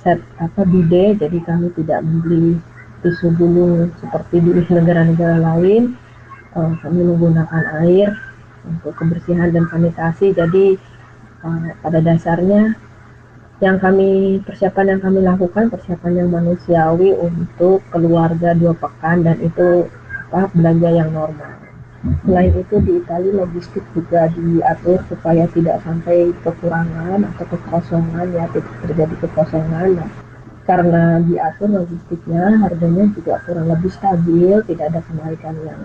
set 0.00 0.18
apa 0.40 0.64
bidet 0.64 1.20
jadi 1.20 1.38
kami 1.44 1.70
tidak 1.76 2.02
membeli 2.02 2.58
tisu 3.04 3.36
gulung 3.36 3.92
seperti 4.00 4.42
di 4.42 4.50
negara-negara 4.66 5.38
lain 5.38 5.94
uh, 6.56 6.72
kami 6.82 7.00
menggunakan 7.06 7.64
air 7.86 8.16
untuk 8.66 8.92
kebersihan 8.98 9.54
dan 9.54 9.64
sanitasi. 9.70 10.34
Jadi 10.34 10.76
uh, 11.46 11.70
pada 11.80 12.02
dasarnya 12.02 12.74
yang 13.60 13.76
kami 13.76 14.40
persiapan 14.40 14.96
yang 14.96 15.00
kami 15.04 15.20
lakukan 15.20 15.68
persiapan 15.68 16.24
yang 16.24 16.28
manusiawi 16.32 17.12
untuk 17.12 17.84
keluarga 17.92 18.56
dua 18.56 18.72
pekan 18.72 19.20
dan 19.20 19.36
itu 19.44 19.84
apa 20.32 20.48
belanja 20.56 20.88
yang 20.88 21.12
normal. 21.12 21.60
Selain 22.24 22.56
itu 22.56 22.80
di 22.80 22.96
Italia 22.96 23.44
logistik 23.44 23.84
juga 23.92 24.32
diatur 24.32 25.04
supaya 25.12 25.44
tidak 25.52 25.84
sampai 25.84 26.32
kekurangan 26.40 27.28
atau 27.28 27.44
kekosongan 27.52 28.32
ya 28.32 28.48
tidak 28.56 28.72
terjadi 28.88 29.14
kekosongan. 29.28 30.00
Nah, 30.00 30.10
karena 30.64 31.20
diatur 31.28 31.68
logistiknya 31.68 32.56
harganya 32.64 33.04
juga 33.12 33.44
kurang 33.44 33.68
lebih 33.68 33.92
stabil, 33.92 34.56
tidak 34.64 34.96
ada 34.96 35.00
kenaikan 35.04 35.54
yang 35.68 35.82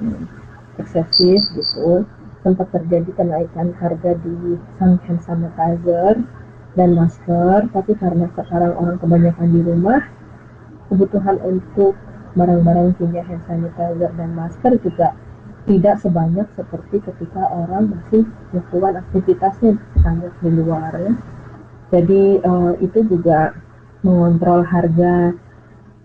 eksesif 0.80 1.44
gitu 1.60 2.08
sempat 2.46 2.70
terjadi 2.70 3.10
kenaikan 3.18 3.74
harga 3.82 4.14
di 4.22 4.56
hand 4.78 5.02
sanitizer 5.26 6.22
dan 6.76 6.96
masker 6.96 7.72
tapi 7.72 7.92
karena 7.96 8.28
sekarang 8.36 8.76
orang 8.76 8.98
kebanyakan 9.00 9.48
di 9.52 9.62
rumah 9.64 10.04
kebutuhan 10.92 11.40
untuk 11.42 11.96
barang-barang 12.36 13.00
punya 13.00 13.24
hand 13.24 13.42
sanitizer 13.48 14.12
dan 14.20 14.30
masker 14.36 14.76
juga 14.84 15.16
tidak 15.66 15.98
sebanyak 15.98 16.46
seperti 16.54 17.02
ketika 17.02 17.50
orang 17.50 17.90
masih 17.90 18.22
melakukan 18.54 19.02
aktivitasnya 19.02 19.72
banyak 19.98 20.34
di 20.46 20.50
luar 20.54 20.94
ya. 20.94 21.14
Jadi 21.90 22.24
uh, 22.46 22.78
itu 22.86 23.02
juga 23.10 23.58
mengontrol 24.06 24.62
harga 24.62 25.34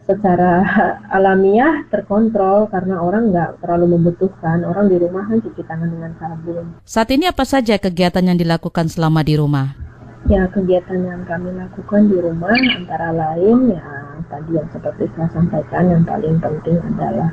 secara 0.08 0.64
alamiah 1.16 1.84
terkontrol 1.92 2.72
karena 2.72 3.04
orang 3.04 3.28
nggak 3.34 3.60
terlalu 3.60 4.00
membutuhkan 4.00 4.64
orang 4.64 4.88
di 4.88 4.96
rumah 4.96 5.28
kan 5.28 5.44
cuci 5.44 5.62
tangan 5.68 5.92
dengan 5.92 6.12
sabun. 6.16 6.64
Saat 6.88 7.12
ini 7.12 7.28
apa 7.28 7.44
saja 7.44 7.76
kegiatan 7.76 8.24
yang 8.24 8.40
dilakukan 8.40 8.88
selama 8.88 9.20
di 9.20 9.36
rumah? 9.36 9.89
Ya 10.28 10.44
kegiatan 10.52 11.00
yang 11.00 11.24
kami 11.24 11.48
lakukan 11.56 12.12
di 12.12 12.20
rumah 12.20 12.52
antara 12.52 13.08
lain 13.08 13.72
ya 13.72 13.84
tadi 14.28 14.52
yang 14.52 14.68
seperti 14.68 15.08
saya 15.16 15.32
sampaikan 15.32 15.88
yang 15.88 16.04
paling 16.04 16.36
penting 16.36 16.76
adalah 16.92 17.32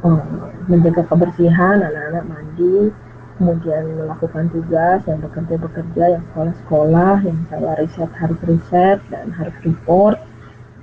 um, 0.00 0.48
menjaga 0.66 1.04
kebersihan 1.04 1.84
anak-anak 1.84 2.24
mandi 2.24 2.90
kemudian 3.36 3.98
melakukan 3.98 4.46
tugas 4.54 5.02
yang 5.10 5.18
bekerja-bekerja 5.20 6.04
yang 6.16 6.24
sekolah-sekolah 6.32 7.16
yang 7.26 7.38
saya 7.50 7.70
riset 7.82 8.10
harus 8.16 8.40
riset 8.46 8.98
dan 9.10 9.34
harus 9.34 9.56
report. 9.66 10.18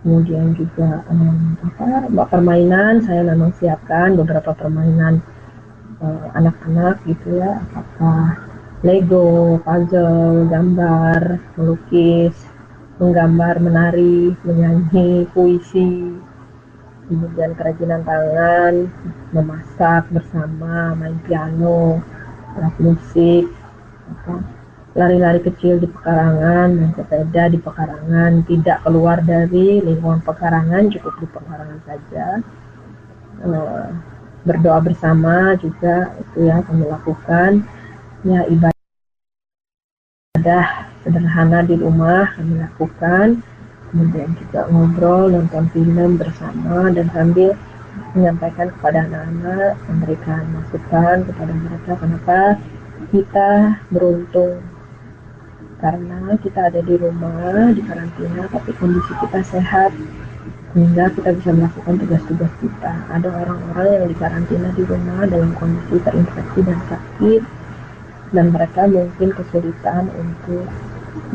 Kemudian 0.01 0.57
juga 0.57 1.05
um, 1.13 1.55
apa 1.61 2.25
permainan 2.29 3.05
saya 3.05 3.21
memang 3.21 3.53
siapkan 3.61 4.17
beberapa 4.17 4.49
permainan 4.57 5.21
eh, 6.01 6.25
anak-anak 6.33 6.97
uh, 6.97 7.05
gitu 7.05 7.37
ya 7.37 7.61
apakah 7.69 8.50
Lego, 8.81 9.61
puzzle, 9.61 10.49
gambar, 10.49 11.37
melukis, 11.53 12.33
menggambar, 12.97 13.61
menari, 13.61 14.33
menyanyi, 14.41 15.29
puisi, 15.29 16.17
kemudian 17.05 17.53
kerajinan 17.53 18.01
tangan, 18.01 18.89
memasak 19.37 20.09
bersama, 20.09 20.97
main 20.97 21.13
piano, 21.29 22.01
alat 22.57 22.73
musik, 22.81 23.45
lari-lari 24.97 25.45
kecil 25.45 25.77
di 25.77 25.85
pekarangan, 25.85 26.73
main 26.73 26.91
sepeda 26.97 27.53
di 27.53 27.61
pekarangan, 27.61 28.41
tidak 28.49 28.81
keluar 28.81 29.21
dari 29.21 29.77
lingkungan 29.77 30.25
pekarangan, 30.25 30.89
cukup 30.89 31.13
di 31.21 31.27
pekarangan 31.29 31.79
saja. 31.85 32.41
Uh, 33.45 33.93
berdoa 34.41 34.81
bersama 34.81 35.53
juga 35.61 36.13
itu 36.17 36.49
ya 36.49 36.65
kami 36.65 36.89
lakukan. 36.89 37.61
Ya 38.21 38.45
ibadah 38.45 38.70
sederhana 41.05 41.61
di 41.65 41.75
rumah 41.77 42.33
kami 42.33 42.61
lakukan. 42.61 43.41
Kemudian 43.91 44.31
juga 44.39 44.71
ngobrol, 44.71 45.35
nonton 45.35 45.67
film 45.75 46.15
bersama 46.15 46.87
dan 46.95 47.11
sambil 47.11 47.59
menyampaikan 48.15 48.71
kepada 48.71 49.03
anak-anak, 49.03 49.75
memberikan 49.91 50.41
masukan 50.55 51.27
kepada 51.27 51.51
mereka 51.51 51.91
kenapa 51.99 52.39
kita 53.11 53.51
beruntung 53.91 54.63
karena 55.81 56.37
kita 56.39 56.69
ada 56.69 56.79
di 56.85 56.95
rumah 56.95 57.73
di 57.73 57.81
karantina 57.81 58.45
tapi 58.53 58.71
kondisi 58.77 59.11
kita 59.17 59.41
sehat 59.41 59.91
sehingga 60.71 61.09
kita 61.17 61.35
bisa 61.35 61.51
melakukan 61.51 61.99
tugas-tugas 61.99 62.53
kita 62.61 62.93
ada 63.11 63.27
orang-orang 63.27 63.87
yang 63.91 64.05
di 64.07 64.15
karantina 64.15 64.69
di 64.77 64.83
rumah 64.87 65.25
dalam 65.27 65.51
kondisi 65.57 65.99
terinfeksi 66.05 66.59
dan 66.63 66.79
sakit 66.87 67.41
dan 68.31 68.51
mereka 68.51 68.87
mungkin 68.87 69.29
kesulitan 69.35 70.07
untuk 70.15 70.67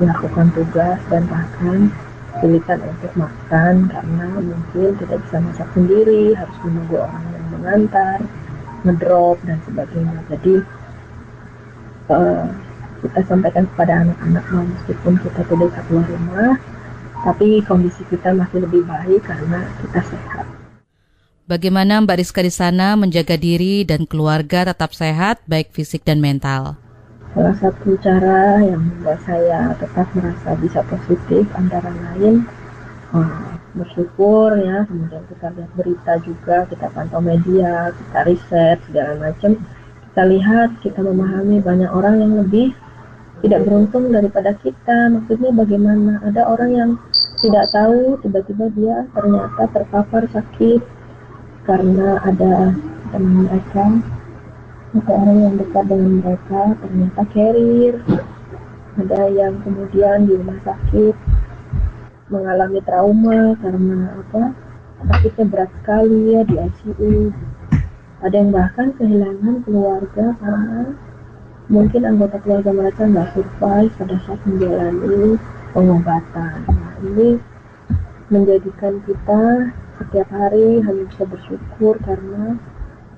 melakukan 0.00 0.49
tugas 0.57 1.00
dan 1.12 1.23
bahkan 1.29 1.93
kesulitan 2.37 2.81
untuk 2.85 3.12
makan 3.17 3.75
karena 3.88 4.29
mungkin 4.41 4.88
tidak 5.00 5.19
bisa 5.29 5.37
masak 5.41 5.69
sendiri 5.73 6.33
harus 6.37 6.57
menunggu 6.65 6.97
orang 7.00 7.25
yang 7.33 7.47
mengantar 7.57 8.19
ngedrop 8.85 9.37
dan 9.45 9.59
sebagainya 9.65 10.21
jadi 10.29 10.55
uh, 12.12 12.47
kita 13.07 13.21
sampaikan 13.29 13.65
kepada 13.75 14.03
anak-anak 14.03 14.45
meskipun 14.50 15.15
kita 15.21 15.41
tidak 15.47 15.69
bisa 15.71 15.81
keluar 15.87 16.07
rumah, 16.09 16.53
tapi 17.23 17.49
kondisi 17.65 18.03
kita 18.09 18.33
masih 18.33 18.65
lebih 18.65 18.83
baik 18.88 19.21
karena 19.25 19.61
kita 19.85 20.00
sehat. 20.11 20.47
Bagaimana 21.47 22.03
Mbak 22.03 22.17
Rizka 22.19 22.43
di 22.43 22.50
sana 22.50 22.99
menjaga 22.99 23.38
diri 23.38 23.87
dan 23.87 24.03
keluarga 24.03 24.67
tetap 24.67 24.91
sehat, 24.91 25.38
baik 25.47 25.71
fisik 25.71 26.03
dan 26.03 26.19
mental? 26.19 26.75
Salah 27.37 27.52
satu 27.61 28.00
cara 28.00 28.64
yang 28.64 28.81
membuat 28.81 29.21
saya 29.28 29.76
tetap 29.76 30.09
merasa 30.16 30.57
bisa 30.57 30.81
positif 30.88 31.45
antara 31.52 31.93
lain 31.93 32.49
uh, 33.12 33.61
bersyukur 33.76 34.57
ya, 34.57 34.88
kemudian 34.88 35.21
kita 35.28 35.52
lihat 35.52 35.71
berita 35.76 36.12
juga, 36.25 36.64
kita 36.64 36.88
pantau 36.97 37.21
media, 37.21 37.93
kita 37.93 38.19
riset 38.25 38.81
segala 38.88 39.21
macam. 39.21 39.52
Kita 40.09 40.23
lihat, 40.25 40.81
kita 40.81 41.05
memahami 41.05 41.61
banyak 41.61 41.93
orang 41.93 42.25
yang 42.25 42.33
lebih 42.40 42.73
tidak 43.45 43.69
beruntung 43.69 44.09
daripada 44.16 44.57
kita. 44.57 45.12
Maksudnya 45.12 45.52
bagaimana? 45.52 46.25
Ada 46.25 46.40
orang 46.49 46.71
yang 46.73 46.90
tidak 47.45 47.69
tahu 47.69 48.16
tiba-tiba 48.25 48.73
dia 48.73 48.97
ternyata 49.12 49.69
terpapar 49.76 50.25
sakit 50.33 50.81
karena 51.69 52.16
ada 52.25 52.73
teman 53.12 53.45
mereka 53.45 54.00
daerah 55.05 55.37
yang 55.37 55.55
dekat 55.61 55.85
dengan 55.91 56.12
mereka 56.25 56.62
ternyata 56.81 57.23
carrier. 57.35 57.95
Ada 58.97 59.23
yang 59.29 59.61
kemudian 59.61 60.25
di 60.25 60.41
rumah 60.41 60.57
sakit 60.65 61.15
mengalami 62.33 62.81
trauma 62.88 63.53
karena 63.61 64.17
apa? 64.25 64.57
Sakitnya 65.05 65.45
berat 65.53 65.71
sekali 65.76 66.21
ya 66.33 66.41
di 66.49 66.57
ICU 66.57 67.29
ada 68.25 68.33
yang 68.33 68.49
bahkan 68.49 68.97
kehilangan 68.97 69.61
keluarga 69.69 70.33
karena 70.41 70.97
mungkin 71.69 72.03
anggota 72.09 72.41
keluarga 72.41 72.73
mereka 72.73 73.05
nggak 73.05 73.29
survive 73.37 73.93
pada 74.00 74.17
saat 74.25 74.41
menjalani 74.49 75.37
pengobatan. 75.76 76.57
Nah 76.65 76.95
ini 77.05 77.37
menjadikan 78.33 79.05
kita 79.05 79.71
setiap 80.00 80.29
hari 80.33 80.81
hanya 80.81 81.05
bisa 81.12 81.29
bersyukur 81.29 82.00
karena 82.03 82.57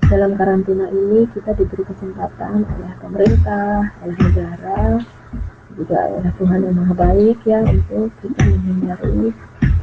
dalam 0.08 0.40
karantina 0.40 0.88
ini 0.88 1.28
kita 1.36 1.52
diberi 1.52 1.84
kesempatan 1.84 2.64
oleh 2.64 2.92
pemerintah, 3.04 3.92
oleh 4.00 4.16
negara, 4.16 5.04
juga 5.76 5.98
oleh 6.16 6.32
Tuhan 6.40 6.58
yang 6.64 6.74
Maha 6.80 6.94
Baik 6.96 7.38
ya 7.44 7.60
untuk 7.62 8.08
kita 8.24 8.40
menghindari 8.48 9.36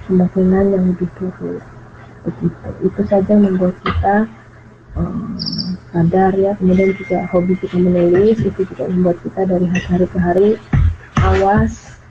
kemungkinan 0.10 0.66
yang 0.74 0.84
lebih 0.92 1.10
buruk. 1.16 1.62
Begitu. 2.26 2.70
Itu 2.82 3.02
saja 3.06 3.34
membuat 3.38 3.78
kita 3.86 4.16
um, 4.98 5.38
sadar 5.94 6.34
ya. 6.34 6.58
Kemudian 6.58 6.98
juga 6.98 7.30
hobi 7.30 7.54
kita 7.62 7.78
menulis 7.78 8.42
itu 8.42 8.62
juga 8.66 8.90
membuat 8.90 9.22
kita 9.22 9.46
dari 9.46 9.70
hari 9.70 10.06
ke 10.10 10.18
hari 10.18 10.50
awas 11.22 12.02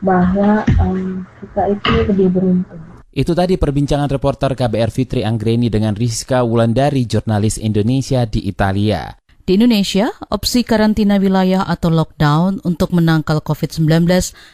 bahwa 0.00 0.64
um, 0.80 1.28
kita 1.44 1.76
itu 1.76 1.92
lebih 2.08 2.28
beruntung. 2.32 2.99
Itu 3.10 3.34
tadi 3.34 3.58
perbincangan 3.58 4.06
reporter 4.06 4.54
KBR 4.54 4.94
Fitri 4.94 5.26
Anggreni 5.26 5.66
dengan 5.66 5.98
Rizka 5.98 6.46
Wulandari, 6.46 7.10
jurnalis 7.10 7.58
Indonesia 7.58 8.22
di 8.22 8.46
Italia. 8.46 9.18
Di 9.42 9.58
Indonesia, 9.58 10.14
opsi 10.30 10.62
karantina 10.62 11.18
wilayah 11.18 11.66
atau 11.66 11.90
lockdown 11.90 12.62
untuk 12.62 12.94
menangkal 12.94 13.42
COVID-19 13.42 14.06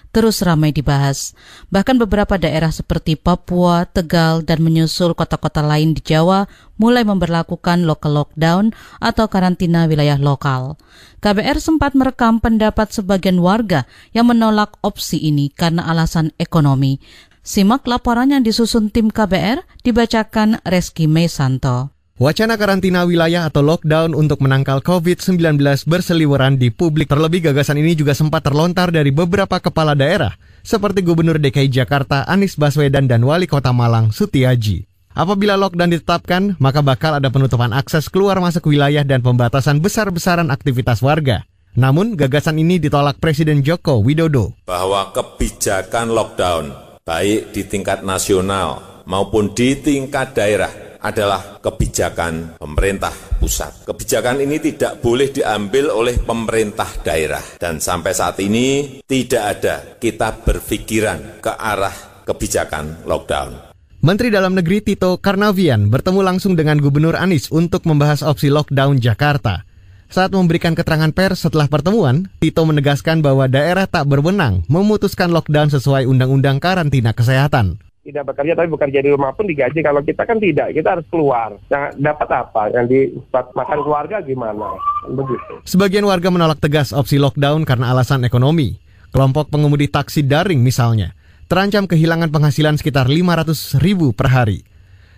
terus 0.08 0.40
ramai 0.40 0.72
dibahas. 0.72 1.36
Bahkan 1.68 2.00
beberapa 2.00 2.40
daerah 2.40 2.72
seperti 2.72 3.20
Papua, 3.20 3.84
Tegal, 3.84 4.40
dan 4.40 4.64
menyusul 4.64 5.12
kota-kota 5.12 5.60
lain 5.60 5.92
di 5.92 6.00
Jawa 6.00 6.48
mulai 6.80 7.04
memperlakukan 7.04 7.84
local 7.84 8.24
lockdown 8.24 8.72
atau 8.96 9.28
karantina 9.28 9.84
wilayah 9.84 10.16
lokal. 10.16 10.80
KBR 11.20 11.60
sempat 11.60 11.92
merekam 11.92 12.40
pendapat 12.40 12.88
sebagian 12.88 13.36
warga 13.44 13.84
yang 14.16 14.32
menolak 14.32 14.80
opsi 14.80 15.20
ini 15.20 15.52
karena 15.52 15.84
alasan 15.84 16.32
ekonomi. 16.40 17.04
Simak 17.46 17.86
laporan 17.86 18.34
yang 18.34 18.42
disusun 18.42 18.90
tim 18.90 19.06
KBR 19.06 19.62
dibacakan 19.86 20.58
Reski 20.66 21.06
Mesanto. 21.06 21.94
Wacana 22.18 22.58
karantina 22.58 23.06
wilayah 23.06 23.46
atau 23.46 23.62
lockdown 23.62 24.18
untuk 24.18 24.42
menangkal 24.42 24.82
COVID-19 24.82 25.62
berseliweran 25.86 26.58
di 26.58 26.74
publik. 26.74 27.06
Terlebih 27.06 27.46
gagasan 27.46 27.78
ini 27.78 27.94
juga 27.94 28.18
sempat 28.18 28.42
terlontar 28.50 28.90
dari 28.90 29.14
beberapa 29.14 29.62
kepala 29.62 29.94
daerah, 29.94 30.34
seperti 30.66 31.06
Gubernur 31.06 31.38
DKI 31.38 31.70
Jakarta 31.70 32.26
Anies 32.26 32.58
Baswedan 32.58 33.06
dan 33.06 33.22
Wali 33.22 33.46
Kota 33.46 33.70
Malang 33.70 34.10
Sutiaji. 34.10 34.90
Apabila 35.14 35.54
lockdown 35.54 35.94
ditetapkan, 35.94 36.58
maka 36.58 36.82
bakal 36.82 37.14
ada 37.14 37.30
penutupan 37.30 37.70
akses 37.70 38.10
keluar 38.10 38.42
masuk 38.42 38.74
wilayah 38.74 39.06
dan 39.06 39.22
pembatasan 39.22 39.78
besar-besaran 39.78 40.50
aktivitas 40.50 40.98
warga. 40.98 41.46
Namun, 41.78 42.18
gagasan 42.18 42.58
ini 42.58 42.82
ditolak 42.82 43.22
Presiden 43.22 43.62
Joko 43.62 44.02
Widodo. 44.02 44.56
Bahwa 44.64 45.12
kebijakan 45.12 46.10
lockdown, 46.10 46.85
baik 47.06 47.54
di 47.54 47.62
tingkat 47.62 48.02
nasional 48.02 49.02
maupun 49.06 49.54
di 49.54 49.78
tingkat 49.78 50.34
daerah, 50.34 50.98
adalah 50.98 51.62
kebijakan 51.62 52.58
pemerintah 52.58 53.14
pusat. 53.38 53.86
Kebijakan 53.86 54.42
ini 54.42 54.58
tidak 54.58 54.98
boleh 54.98 55.30
diambil 55.30 55.94
oleh 55.94 56.18
pemerintah 56.18 56.90
daerah. 57.06 57.42
Dan 57.62 57.78
sampai 57.78 58.10
saat 58.10 58.42
ini 58.42 58.98
tidak 59.06 59.42
ada 59.46 59.74
kita 60.02 60.34
berpikiran 60.42 61.38
ke 61.38 61.52
arah 61.54 61.94
kebijakan 62.26 63.06
lockdown. 63.06 63.70
Menteri 64.02 64.34
Dalam 64.34 64.58
Negeri 64.58 64.82
Tito 64.82 65.22
Karnavian 65.22 65.86
bertemu 65.86 66.20
langsung 66.26 66.58
dengan 66.58 66.82
Gubernur 66.82 67.14
Anies 67.14 67.54
untuk 67.54 67.86
membahas 67.86 68.26
opsi 68.26 68.50
lockdown 68.50 68.98
Jakarta. 68.98 69.62
Saat 70.06 70.30
memberikan 70.32 70.72
keterangan 70.72 71.10
pers 71.10 71.42
setelah 71.42 71.66
pertemuan, 71.66 72.30
Tito 72.38 72.62
menegaskan 72.62 73.20
bahwa 73.20 73.50
daerah 73.50 73.90
tak 73.90 74.06
berwenang 74.06 74.62
memutuskan 74.70 75.34
lockdown 75.34 75.68
sesuai 75.70 76.06
Undang-Undang 76.06 76.62
Karantina 76.62 77.10
Kesehatan 77.10 77.82
tidak 78.06 78.22
bekerja 78.30 78.54
tapi 78.54 78.70
bekerja 78.70 78.98
di 79.02 79.10
rumah 79.10 79.34
pun 79.34 79.50
digaji. 79.50 79.82
Kalau 79.82 79.98
kita 79.98 80.22
kan 80.22 80.38
tidak, 80.38 80.70
kita 80.70 80.88
harus 80.94 81.06
keluar. 81.10 81.58
Nah, 81.66 81.90
dapat 81.98 82.28
apa? 82.30 82.62
Yang 82.70 82.86
di 82.86 82.98
makan 83.34 83.78
keluarga 83.82 84.22
gimana? 84.22 84.78
Begitu. 85.10 85.66
Sebagian 85.66 86.06
warga 86.06 86.30
menolak 86.30 86.62
tegas 86.62 86.94
opsi 86.94 87.18
lockdown 87.18 87.66
karena 87.66 87.90
alasan 87.90 88.22
ekonomi. 88.22 88.78
Kelompok 89.10 89.50
pengemudi 89.50 89.90
taksi 89.90 90.22
daring 90.22 90.62
misalnya, 90.62 91.18
terancam 91.50 91.90
kehilangan 91.90 92.30
penghasilan 92.30 92.78
sekitar 92.78 93.10
500 93.10 93.82
ribu 93.82 94.14
per 94.14 94.30
hari. 94.30 94.62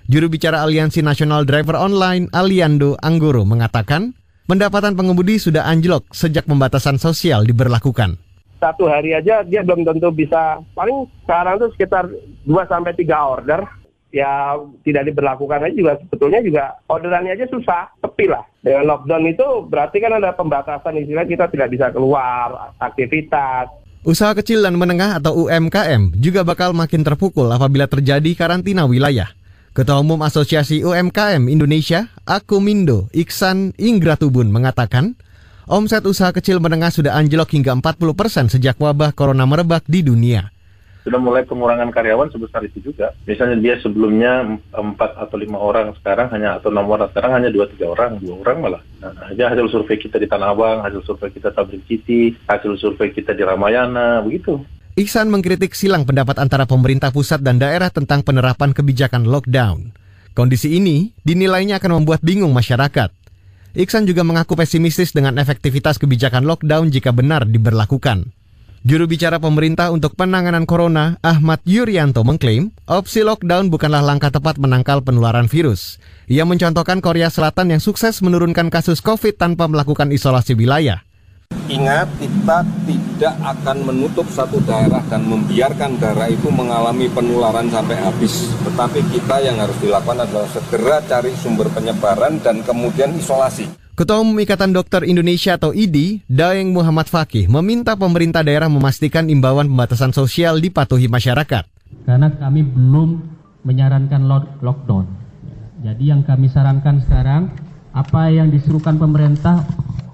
Juru 0.09 0.33
bicara 0.33 0.65
Aliansi 0.65 1.05
Nasional 1.05 1.45
Driver 1.45 1.77
Online, 1.77 2.31
Aliando 2.33 2.97
Anggoro, 3.05 3.45
mengatakan, 3.45 4.17
pendapatan 4.49 4.97
pengemudi 4.97 5.37
sudah 5.37 5.69
anjlok 5.69 6.09
sejak 6.09 6.49
pembatasan 6.49 6.97
sosial 6.97 7.45
diberlakukan. 7.45 8.17
Satu 8.59 8.91
hari 8.91 9.15
aja 9.15 9.47
dia 9.47 9.63
belum 9.63 9.87
tentu 9.87 10.11
bisa. 10.11 10.59
Paling 10.75 11.07
sekarang 11.23 11.63
tuh 11.63 11.71
sekitar 11.77 12.11
2 12.11 12.51
sampai 12.67 12.97
3 12.97 13.07
order. 13.15 13.61
Ya 14.09 14.57
tidak 14.83 15.13
diberlakukan 15.13 15.69
aja 15.69 15.75
juga. 15.77 15.93
Sebetulnya 16.01 16.41
juga 16.41 16.65
orderannya 16.89 17.37
aja 17.37 17.47
susah 17.53 17.93
sepi 18.01 18.27
lah. 18.27 18.43
Dengan 18.65 18.89
lockdown 18.89 19.25
itu 19.31 19.47
berarti 19.69 20.01
kan 20.01 20.17
ada 20.17 20.33
pembatasan. 20.35 20.97
Istilah 20.97 21.29
kita 21.29 21.47
tidak 21.53 21.69
bisa 21.71 21.87
keluar 21.93 22.75
aktivitas. 22.81 23.69
Usaha 24.03 24.33
kecil 24.33 24.65
dan 24.65 24.75
menengah 24.81 25.21
atau 25.21 25.47
UMKM 25.47 26.17
juga 26.17 26.41
bakal 26.41 26.73
makin 26.73 27.05
terpukul 27.05 27.47
apabila 27.53 27.85
terjadi 27.85 28.33
karantina 28.35 28.89
wilayah. 28.89 29.29
Ketua 29.79 30.03
Umum 30.03 30.19
Asosiasi 30.27 30.83
UMKM 30.83 31.47
Indonesia, 31.47 32.11
Akumindo 32.27 33.07
Iksan 33.15 33.79
Ingratubun 33.79 34.51
mengatakan, 34.51 35.15
Omset 35.71 36.03
usaha 36.03 36.35
kecil 36.35 36.59
menengah 36.59 36.91
sudah 36.91 37.15
anjlok 37.15 37.55
hingga 37.55 37.79
40 37.79 37.95
persen 38.19 38.51
sejak 38.51 38.75
wabah 38.75 39.15
corona 39.15 39.47
merebak 39.47 39.87
di 39.87 40.03
dunia. 40.03 40.51
Sudah 41.07 41.23
mulai 41.23 41.47
pengurangan 41.47 41.95
karyawan 41.95 42.27
sebesar 42.35 42.67
itu 42.67 42.91
juga. 42.91 43.15
Misalnya 43.23 43.55
dia 43.63 43.79
sebelumnya 43.79 44.59
4 44.75 44.99
atau 44.99 45.39
5 45.39 45.47
orang, 45.55 45.95
sekarang 46.03 46.27
hanya 46.35 46.59
atau 46.59 46.75
6 46.75 46.83
orang, 46.83 47.07
sekarang 47.15 47.33
hanya 47.39 47.49
2-3 47.55 47.79
orang, 47.87 48.11
2 48.19 48.35
orang 48.35 48.57
malah. 48.59 48.83
Nah, 48.99 49.15
aja 49.31 49.47
hasil 49.47 49.71
survei 49.71 50.03
kita 50.03 50.19
di 50.19 50.27
Tanah 50.27 50.59
Abang, 50.59 50.83
hasil 50.83 51.07
survei 51.07 51.31
kita 51.31 51.55
Tabrik 51.55 51.87
City, 51.87 52.35
hasil 52.51 52.75
survei 52.83 53.15
kita 53.15 53.31
di 53.31 53.47
Ramayana, 53.47 54.27
begitu. 54.27 54.59
Iksan 54.99 55.31
mengkritik 55.31 55.79
silang 55.79 56.03
pendapat 56.03 56.43
antara 56.43 56.67
pemerintah 56.67 57.15
pusat 57.15 57.39
dan 57.39 57.63
daerah 57.63 57.87
tentang 57.87 58.27
penerapan 58.27 58.75
kebijakan 58.75 59.31
lockdown. 59.31 59.95
Kondisi 60.35 60.75
ini 60.75 61.15
dinilainya 61.23 61.79
akan 61.79 62.03
membuat 62.03 62.19
bingung 62.19 62.51
masyarakat. 62.51 63.07
Iksan 63.79 64.11
juga 64.11 64.27
mengaku 64.27 64.59
pesimistis 64.59 65.15
dengan 65.15 65.39
efektivitas 65.39 66.03
kebijakan 66.03 66.43
lockdown 66.43 66.91
jika 66.91 67.15
benar 67.15 67.47
diberlakukan. 67.47 68.35
Juru 68.83 69.07
bicara 69.07 69.39
pemerintah 69.39 69.95
untuk 69.95 70.19
penanganan 70.19 70.67
corona, 70.67 71.15
Ahmad 71.23 71.63
Yuryanto 71.63 72.27
mengklaim, 72.27 72.75
opsi 72.91 73.23
lockdown 73.23 73.71
bukanlah 73.71 74.03
langkah 74.03 74.35
tepat 74.35 74.59
menangkal 74.59 75.07
penularan 75.07 75.47
virus. 75.47 76.03
Ia 76.27 76.43
mencontohkan 76.43 76.99
Korea 76.99 77.31
Selatan 77.31 77.71
yang 77.71 77.79
sukses 77.79 78.19
menurunkan 78.19 78.67
kasus 78.67 78.99
COVID 78.99 79.39
tanpa 79.39 79.71
melakukan 79.71 80.11
isolasi 80.11 80.59
wilayah. 80.59 81.08
Ingat, 81.69 82.09
kita 82.17 82.65
tidak 82.89 83.35
akan 83.45 83.77
menutup 83.85 84.25
satu 84.33 84.57
daerah 84.65 85.05
dan 85.13 85.29
membiarkan 85.29 86.01
daerah 86.01 86.25
itu 86.33 86.49
mengalami 86.49 87.13
penularan 87.13 87.69
sampai 87.69 87.93
habis. 88.01 88.49
Tetapi 88.65 89.05
kita 89.13 89.45
yang 89.45 89.61
harus 89.61 89.77
dilakukan 89.77 90.25
adalah 90.25 90.49
segera 90.49 91.05
cari 91.05 91.37
sumber 91.37 91.69
penyebaran 91.69 92.41
dan 92.41 92.65
kemudian 92.65 93.13
isolasi. 93.21 93.69
Ketua 93.93 94.25
Umum 94.25 94.41
Ikatan 94.41 94.73
Dokter 94.73 95.05
Indonesia 95.05 95.61
atau 95.61 95.77
IDI, 95.77 96.25
Daeng 96.25 96.73
Muhammad 96.73 97.05
Fakih, 97.05 97.53
meminta 97.53 98.01
pemerintah 98.01 98.41
daerah 98.41 98.73
memastikan 98.73 99.29
imbauan 99.29 99.69
pembatasan 99.69 100.17
sosial 100.17 100.65
dipatuhi 100.65 101.05
masyarakat. 101.13 101.69
Karena 102.09 102.33
kami 102.33 102.65
belum 102.65 103.09
menyarankan 103.69 104.25
lockdown. 104.65 105.05
Jadi 105.85 106.17
yang 106.17 106.25
kami 106.25 106.49
sarankan 106.49 107.05
sekarang, 107.05 107.53
apa 107.93 108.33
yang 108.33 108.49
disuruhkan 108.49 108.97
pemerintah 108.97 109.69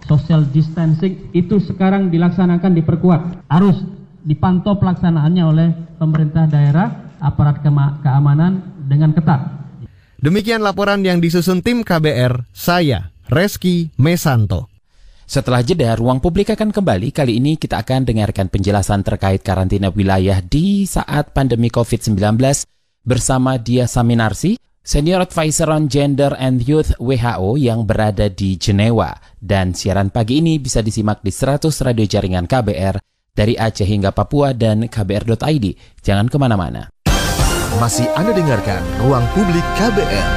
social 0.05 0.45
distancing 0.49 1.33
itu 1.33 1.61
sekarang 1.61 2.13
dilaksanakan 2.13 2.73
diperkuat. 2.77 3.49
Harus 3.49 3.81
dipantau 4.25 4.81
pelaksanaannya 4.81 5.45
oleh 5.45 5.69
pemerintah 6.01 6.49
daerah, 6.49 7.17
aparat 7.21 7.61
keamanan 8.01 8.85
dengan 8.89 9.13
ketat. 9.13 9.41
Demikian 10.21 10.65
laporan 10.65 11.05
yang 11.05 11.21
disusun 11.21 11.61
tim 11.61 11.85
KBR, 11.85 12.49
saya 12.57 13.13
Reski 13.29 13.93
Mesanto. 14.01 14.73
Setelah 15.25 15.65
jeda, 15.65 15.97
ruang 15.97 16.21
publik 16.21 16.53
akan 16.53 16.69
kembali. 16.69 17.09
Kali 17.09 17.41
ini 17.41 17.57
kita 17.57 17.81
akan 17.81 18.05
dengarkan 18.05 18.53
penjelasan 18.53 19.01
terkait 19.01 19.41
karantina 19.41 19.89
wilayah 19.89 20.45
di 20.45 20.85
saat 20.85 21.33
pandemi 21.33 21.73
COVID-19 21.73 22.37
bersama 23.05 23.57
Dia 23.57 23.89
Saminarsi, 23.89 24.61
Senior 24.85 25.25
Advisor 25.25 25.73
on 25.73 25.89
Gender 25.89 26.37
and 26.37 26.61
Youth 26.61 26.93
WHO 27.01 27.57
yang 27.57 27.89
berada 27.89 28.29
di 28.29 28.61
Jenewa. 28.61 29.17
Dan 29.33 29.73
siaran 29.73 30.13
pagi 30.13 30.45
ini 30.45 30.61
bisa 30.61 30.85
disimak 30.85 31.25
di 31.25 31.33
100 31.33 31.73
radio 31.89 32.05
jaringan 32.05 32.45
KBR 32.45 33.01
dari 33.33 33.57
Aceh 33.57 33.89
hingga 33.89 34.13
Papua 34.13 34.53
dan 34.53 34.85
kbr.id. 34.85 35.67
Jangan 36.05 36.29
ke 36.29 36.37
mana-mana. 36.37 36.93
Masih 37.81 38.05
Anda 38.13 38.37
dengarkan 38.37 38.85
Ruang 39.01 39.25
Publik 39.33 39.65
KBR. 39.81 40.29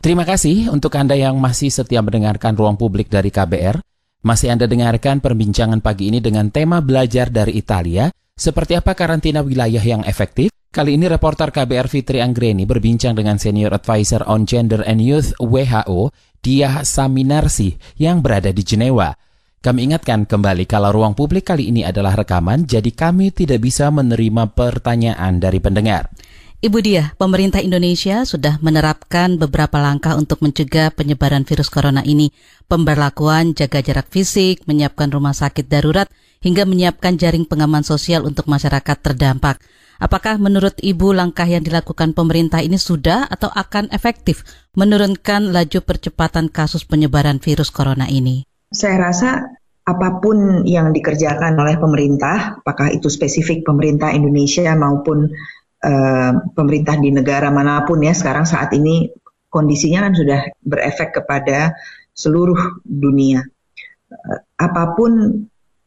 Terima 0.00 0.24
kasih 0.24 0.72
untuk 0.72 0.96
Anda 0.96 1.12
yang 1.12 1.36
masih 1.36 1.68
setia 1.68 2.00
mendengarkan 2.00 2.56
Ruang 2.56 2.80
Publik 2.80 3.12
dari 3.12 3.28
KBR. 3.28 3.84
Masih 4.24 4.48
Anda 4.48 4.64
dengarkan 4.64 5.20
perbincangan 5.20 5.84
pagi 5.84 6.08
ini 6.08 6.24
dengan 6.24 6.48
tema 6.48 6.80
belajar 6.80 7.28
dari 7.28 7.52
Italia, 7.60 8.08
seperti 8.36 8.76
apa 8.76 8.92
karantina 8.92 9.40
wilayah 9.40 9.80
yang 9.82 10.04
efektif, 10.04 10.52
Kali 10.76 10.92
ini 10.92 11.08
reporter 11.08 11.48
KBR 11.48 11.88
Fitri 11.88 12.20
Anggreni 12.20 12.68
berbincang 12.68 13.16
dengan 13.16 13.40
Senior 13.40 13.72
Advisor 13.72 14.28
on 14.28 14.44
Gender 14.44 14.84
and 14.84 15.00
Youth 15.00 15.32
WHO, 15.40 16.12
Diah 16.44 16.84
Saminarsi, 16.84 17.80
yang 17.96 18.20
berada 18.20 18.52
di 18.52 18.60
Jenewa. 18.60 19.16
Kami 19.64 19.88
ingatkan 19.88 20.28
kembali 20.28 20.68
kalau 20.68 20.92
ruang 20.92 21.16
publik 21.16 21.48
kali 21.48 21.72
ini 21.72 21.80
adalah 21.80 22.12
rekaman, 22.12 22.68
jadi 22.68 22.92
kami 22.92 23.32
tidak 23.32 23.64
bisa 23.64 23.88
menerima 23.88 24.52
pertanyaan 24.52 25.40
dari 25.40 25.64
pendengar. 25.64 26.12
Ibu 26.60 26.84
Diah, 26.84 27.16
pemerintah 27.16 27.64
Indonesia 27.64 28.28
sudah 28.28 28.60
menerapkan 28.60 29.40
beberapa 29.40 29.80
langkah 29.80 30.12
untuk 30.12 30.44
mencegah 30.44 30.92
penyebaran 30.92 31.48
virus 31.48 31.72
corona 31.72 32.04
ini. 32.04 32.36
Pemberlakuan 32.68 33.56
jaga 33.56 33.80
jarak 33.80 34.12
fisik, 34.12 34.60
menyiapkan 34.68 35.08
rumah 35.08 35.32
sakit 35.32 35.72
darurat, 35.72 36.12
hingga 36.40 36.68
menyiapkan 36.68 37.16
jaring 37.16 37.48
pengaman 37.48 37.84
sosial 37.86 38.24
untuk 38.24 38.48
masyarakat 38.50 38.96
terdampak. 39.00 39.60
Apakah 39.96 40.36
menurut 40.36 40.76
Ibu 40.76 41.16
langkah 41.16 41.48
yang 41.48 41.64
dilakukan 41.64 42.12
pemerintah 42.12 42.60
ini 42.60 42.76
sudah 42.76 43.24
atau 43.32 43.48
akan 43.48 43.88
efektif 43.88 44.44
menurunkan 44.76 45.56
laju 45.56 45.80
percepatan 45.80 46.52
kasus 46.52 46.84
penyebaran 46.84 47.40
virus 47.40 47.72
corona 47.72 48.04
ini? 48.04 48.44
Saya 48.68 49.08
rasa 49.08 49.40
apa 49.86 50.20
pun 50.20 50.68
yang 50.68 50.92
dikerjakan 50.92 51.56
oleh 51.56 51.80
pemerintah, 51.80 52.60
apakah 52.60 52.92
itu 52.92 53.08
spesifik 53.08 53.64
pemerintah 53.64 54.12
Indonesia 54.12 54.68
maupun 54.76 55.32
uh, 55.80 56.32
pemerintah 56.52 57.00
di 57.00 57.14
negara 57.14 57.48
mana 57.48 57.86
pun 57.88 58.04
ya 58.04 58.12
sekarang 58.12 58.44
saat 58.44 58.74
ini 58.76 59.08
kondisinya 59.48 60.10
kan 60.10 60.12
sudah 60.12 60.40
berefek 60.60 61.22
kepada 61.22 61.72
seluruh 62.12 62.82
dunia. 62.84 63.46
Uh, 64.12 64.44
apa 64.60 64.92
pun 64.92 65.40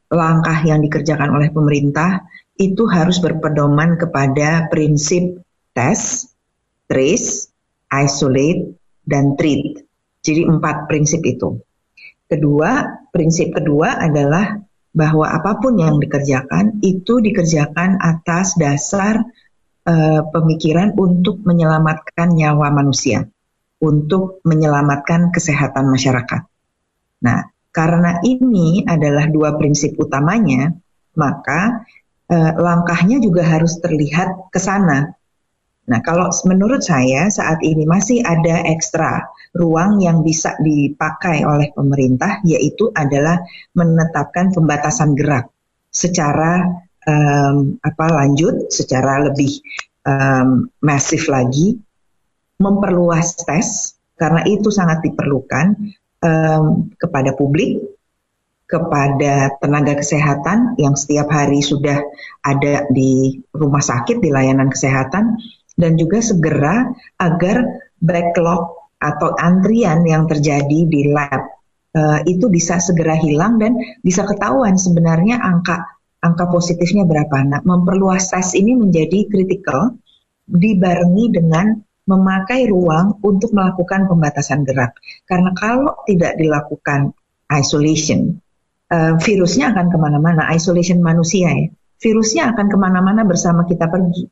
langkah 0.10 0.58
yang 0.66 0.82
dikerjakan 0.82 1.30
oleh 1.38 1.54
pemerintah 1.54 2.26
itu 2.60 2.90
harus 2.90 3.22
berpedoman 3.24 3.96
kepada 3.96 4.68
prinsip 4.68 5.40
tes, 5.72 6.28
trace, 6.90 7.48
isolate, 7.88 8.76
dan 9.08 9.40
treat. 9.40 9.86
Jadi 10.20 10.44
empat 10.44 10.92
prinsip 10.92 11.24
itu. 11.24 11.62
Kedua, 12.30 12.84
prinsip 13.10 13.56
kedua 13.56 13.98
adalah 13.98 14.60
bahwa 14.94 15.26
apa 15.30 15.62
pun 15.62 15.80
yang 15.80 16.02
dikerjakan 16.02 16.82
itu 16.84 17.22
dikerjakan 17.24 17.98
atas 18.02 18.58
dasar 18.60 19.24
uh, 19.88 20.22
pemikiran 20.30 20.94
untuk 20.98 21.42
menyelamatkan 21.46 22.36
nyawa 22.36 22.70
manusia, 22.74 23.26
untuk 23.80 24.44
menyelamatkan 24.44 25.32
kesehatan 25.32 25.88
masyarakat. 25.88 26.42
Nah, 27.24 27.40
karena 27.80 28.20
ini 28.28 28.84
adalah 28.84 29.32
dua 29.32 29.56
prinsip 29.56 29.96
utamanya, 29.96 30.76
maka 31.16 31.88
eh, 32.28 32.52
langkahnya 32.60 33.24
juga 33.24 33.48
harus 33.48 33.80
terlihat 33.80 34.52
ke 34.52 34.60
sana. 34.60 35.16
Nah, 35.88 36.00
kalau 36.04 36.28
menurut 36.44 36.84
saya 36.84 37.32
saat 37.32 37.64
ini 37.64 37.88
masih 37.88 38.20
ada 38.20 38.68
ekstra 38.68 39.32
ruang 39.56 40.04
yang 40.04 40.28
bisa 40.28 40.60
dipakai 40.60 41.48
oleh 41.48 41.72
pemerintah, 41.72 42.44
yaitu 42.44 42.92
adalah 42.92 43.48
menetapkan 43.72 44.52
pembatasan 44.52 45.16
gerak 45.16 45.48
secara 45.88 46.84
um, 47.08 47.80
apa 47.82 48.06
lanjut, 48.12 48.70
secara 48.70 49.24
lebih 49.32 49.66
um, 50.06 50.70
masif 50.84 51.26
lagi, 51.26 51.80
memperluas 52.62 53.40
tes 53.42 53.98
karena 54.20 54.44
itu 54.46 54.68
sangat 54.70 55.02
diperlukan 55.02 55.96
um, 56.24 56.92
kepada 56.96 57.36
publik 57.36 57.80
kepada 58.70 59.58
tenaga 59.58 59.98
kesehatan 59.98 60.78
yang 60.78 60.94
setiap 60.94 61.26
hari 61.34 61.66
sudah 61.66 62.06
ada 62.46 62.86
di 62.94 63.42
rumah 63.50 63.82
sakit 63.82 64.22
di 64.22 64.30
layanan 64.30 64.70
kesehatan 64.70 65.42
dan 65.74 65.98
juga 65.98 66.22
segera 66.22 66.94
agar 67.18 67.66
backlog 67.98 68.78
atau 69.02 69.34
antrian 69.42 70.06
yang 70.06 70.30
terjadi 70.30 70.86
di 70.86 71.10
lab 71.10 71.50
uh, 71.98 72.22
itu 72.30 72.46
bisa 72.52 72.78
segera 72.78 73.18
hilang 73.18 73.58
dan 73.58 73.74
bisa 74.06 74.22
ketahuan 74.30 74.78
sebenarnya 74.78 75.42
angka 75.42 75.98
angka 76.20 76.52
positifnya 76.52 77.08
berapa. 77.08 77.42
Nah, 77.48 77.62
memperluas 77.64 78.30
tes 78.30 78.54
ini 78.54 78.76
menjadi 78.76 79.26
kritikal 79.32 79.96
dibarengi 80.46 81.26
dengan 81.32 81.80
memakai 82.10 82.66
ruang 82.66 83.22
untuk 83.22 83.54
melakukan 83.54 84.10
pembatasan 84.10 84.66
gerak. 84.66 84.98
Karena 85.30 85.54
kalau 85.54 86.02
tidak 86.10 86.42
dilakukan 86.42 87.14
isolation, 87.46 88.42
uh, 88.90 89.14
virusnya 89.22 89.70
akan 89.70 89.94
ke 89.94 89.98
mana-mana, 90.02 90.50
isolation 90.50 91.06
manusia 91.06 91.54
ya. 91.54 91.70
Virusnya 92.02 92.56
akan 92.56 92.66
ke 92.66 92.78
mana-mana 92.80 93.22
bersama 93.28 93.70
kita 93.70 93.86
pergi. 93.86 94.26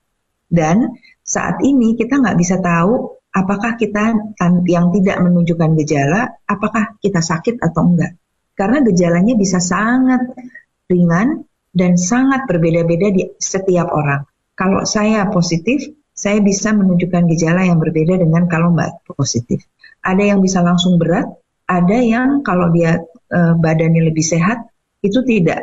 Dan 0.48 0.98
saat 1.22 1.62
ini 1.62 1.94
kita 1.94 2.18
nggak 2.18 2.38
bisa 2.40 2.58
tahu 2.64 3.20
apakah 3.36 3.76
kita 3.78 4.34
yang 4.66 4.90
tidak 4.96 5.18
menunjukkan 5.22 5.76
gejala, 5.84 6.42
apakah 6.48 6.98
kita 6.98 7.22
sakit 7.22 7.62
atau 7.62 7.94
enggak. 7.94 8.18
Karena 8.58 8.82
gejalanya 8.82 9.38
bisa 9.38 9.62
sangat 9.62 10.34
ringan 10.90 11.46
dan 11.76 12.00
sangat 12.00 12.50
berbeda-beda 12.50 13.14
di 13.14 13.24
setiap 13.38 13.92
orang. 13.94 14.26
Kalau 14.58 14.82
saya 14.88 15.30
positif, 15.30 15.86
saya 16.18 16.42
bisa 16.42 16.74
menunjukkan 16.74 17.30
gejala 17.30 17.70
yang 17.70 17.78
berbeda 17.78 18.18
dengan 18.18 18.50
kalau 18.50 18.74
mbak 18.74 19.06
positif. 19.14 19.62
Ada 20.02 20.34
yang 20.34 20.42
bisa 20.42 20.66
langsung 20.66 20.98
berat, 20.98 21.30
ada 21.70 21.98
yang 22.02 22.42
kalau 22.42 22.74
dia 22.74 23.06
uh, 23.30 23.54
badannya 23.54 24.10
lebih 24.10 24.26
sehat 24.26 24.66
itu 25.06 25.22
tidak 25.22 25.62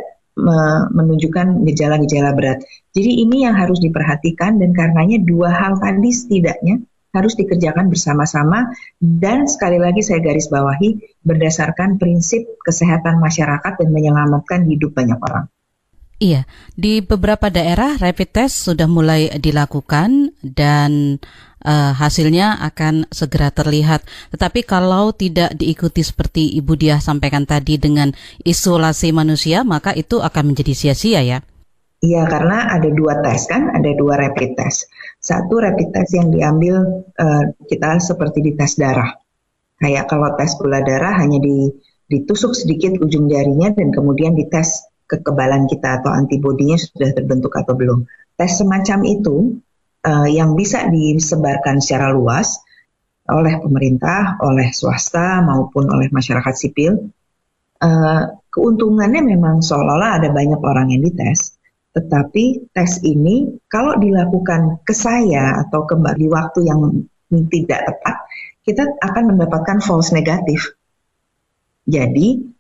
menunjukkan 0.91 1.63
gejala-gejala 1.63 2.35
berat. 2.35 2.59
Jadi 2.91 3.23
ini 3.23 3.47
yang 3.47 3.55
harus 3.55 3.79
diperhatikan 3.79 4.59
dan 4.59 4.75
karenanya 4.75 5.23
dua 5.23 5.55
hal 5.55 5.79
tadi 5.79 6.11
setidaknya 6.11 6.83
harus 7.15 7.39
dikerjakan 7.39 7.87
bersama-sama 7.87 8.75
dan 8.99 9.47
sekali 9.47 9.79
lagi 9.79 10.03
saya 10.03 10.19
garis 10.19 10.51
bawahi 10.51 11.23
berdasarkan 11.23 12.03
prinsip 12.03 12.59
kesehatan 12.67 13.23
masyarakat 13.23 13.79
dan 13.79 13.89
menyelamatkan 13.95 14.67
hidup 14.67 14.99
banyak 14.99 15.23
orang. 15.23 15.47
Iya, 16.23 16.47
di 16.79 17.03
beberapa 17.03 17.51
daerah 17.51 17.99
rapid 17.99 18.31
test 18.31 18.71
sudah 18.71 18.87
mulai 18.87 19.35
dilakukan 19.35 20.31
dan 20.47 21.19
uh, 21.67 21.91
hasilnya 21.91 22.63
akan 22.71 23.11
segera 23.11 23.51
terlihat. 23.51 24.07
Tetapi 24.31 24.63
kalau 24.63 25.11
tidak 25.11 25.59
diikuti 25.59 26.07
seperti 26.07 26.55
Ibu 26.63 26.79
Diah 26.79 27.03
sampaikan 27.03 27.43
tadi 27.43 27.83
dengan 27.83 28.15
isolasi 28.47 29.11
manusia, 29.11 29.67
maka 29.67 29.91
itu 29.91 30.23
akan 30.23 30.55
menjadi 30.55 30.73
sia-sia 30.77 31.19
ya. 31.27 31.43
Iya, 32.05 32.23
karena 32.31 32.69
ada 32.71 32.89
dua 32.93 33.19
tes 33.25 33.49
kan, 33.51 33.75
ada 33.75 33.91
dua 33.97 34.15
rapid 34.15 34.55
test. 34.55 34.87
Satu 35.19 35.57
rapid 35.57 35.89
test 35.91 36.15
yang 36.15 36.31
diambil 36.31 37.05
uh, 37.17 37.45
kita 37.67 37.99
seperti 37.99 38.39
di 38.45 38.53
tes 38.55 38.79
darah. 38.79 39.19
Kayak 39.83 40.07
kalau 40.07 40.31
tes 40.39 40.55
gula 40.61 40.79
darah 40.85 41.17
hanya 41.19 41.43
di, 41.43 41.75
ditusuk 42.07 42.55
sedikit 42.55 43.03
ujung 43.03 43.27
jarinya 43.27 43.75
dan 43.75 43.91
kemudian 43.91 44.39
dites 44.39 44.94
kekebalan 45.05 45.69
kita 45.69 46.01
atau 46.01 46.11
antibodinya 46.11 46.81
sudah 46.81 47.13
terbentuk 47.13 47.53
atau 47.55 47.77
belum. 47.77 48.09
Tes 48.35 48.59
semacam 48.59 48.99
itu 49.07 49.61
uh, 50.05 50.29
yang 50.29 50.59
bisa 50.59 50.89
disebarkan 50.91 51.79
secara 51.79 52.11
luas 52.11 52.61
oleh 53.25 53.57
pemerintah, 53.57 54.37
oleh 54.45 54.69
swasta 54.75 55.41
maupun 55.41 55.89
oleh 55.89 56.13
masyarakat 56.13 56.55
sipil. 56.57 57.09
Uh, 57.81 58.37
keuntungannya 58.53 59.25
memang 59.25 59.61
seolah-olah 59.65 60.21
ada 60.21 60.29
banyak 60.33 60.61
orang 60.61 60.93
yang 60.93 61.05
dites, 61.05 61.57
tetapi 61.93 62.71
tes 62.73 63.01
ini 63.05 63.61
kalau 63.69 63.97
dilakukan 63.97 64.85
ke 64.85 64.93
saya 64.93 65.63
atau 65.65 65.85
kembali 65.85 66.27
waktu 66.33 66.69
yang 66.69 66.81
tidak 67.49 67.81
tepat, 67.89 68.17
kita 68.65 68.83
akan 69.01 69.37
mendapatkan 69.37 69.79
false 69.85 70.13
negatif. 70.17 70.77
Jadi 71.85 72.54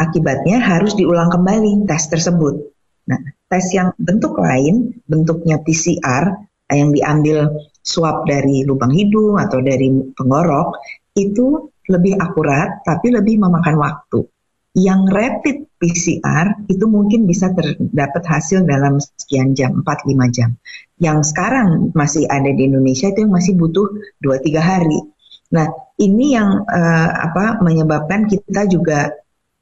Akibatnya 0.00 0.56
harus 0.64 0.96
diulang 0.96 1.28
kembali 1.28 1.84
tes 1.84 2.08
tersebut. 2.08 2.72
Nah, 3.12 3.20
tes 3.52 3.68
yang 3.76 3.92
bentuk 4.00 4.40
lain, 4.40 4.96
bentuknya 5.04 5.60
PCR, 5.60 6.40
yang 6.72 6.94
diambil 6.96 7.68
swab 7.84 8.24
dari 8.24 8.64
lubang 8.64 8.94
hidung 8.94 9.36
atau 9.36 9.60
dari 9.60 9.92
penggorok, 10.16 10.80
itu 11.18 11.68
lebih 11.90 12.16
akurat 12.16 12.80
tapi 12.86 13.12
lebih 13.12 13.42
memakan 13.42 13.76
waktu. 13.76 14.24
Yang 14.70 15.00
rapid 15.10 15.56
PCR 15.82 16.62
itu 16.70 16.86
mungkin 16.86 17.26
bisa 17.26 17.50
terdapat 17.50 18.22
hasil 18.22 18.62
dalam 18.62 19.02
sekian 19.02 19.58
jam, 19.58 19.82
4-5 19.82 20.30
jam. 20.30 20.54
Yang 21.02 21.34
sekarang 21.34 21.90
masih 21.90 22.30
ada 22.30 22.54
di 22.54 22.70
Indonesia 22.70 23.10
itu 23.10 23.26
yang 23.26 23.34
masih 23.34 23.58
butuh 23.58 23.90
2-3 24.22 24.62
hari. 24.62 25.00
Nah, 25.50 25.66
ini 25.98 26.38
yang 26.38 26.62
uh, 26.62 27.10
apa 27.26 27.58
menyebabkan 27.58 28.30
kita 28.30 28.70
juga 28.70 29.10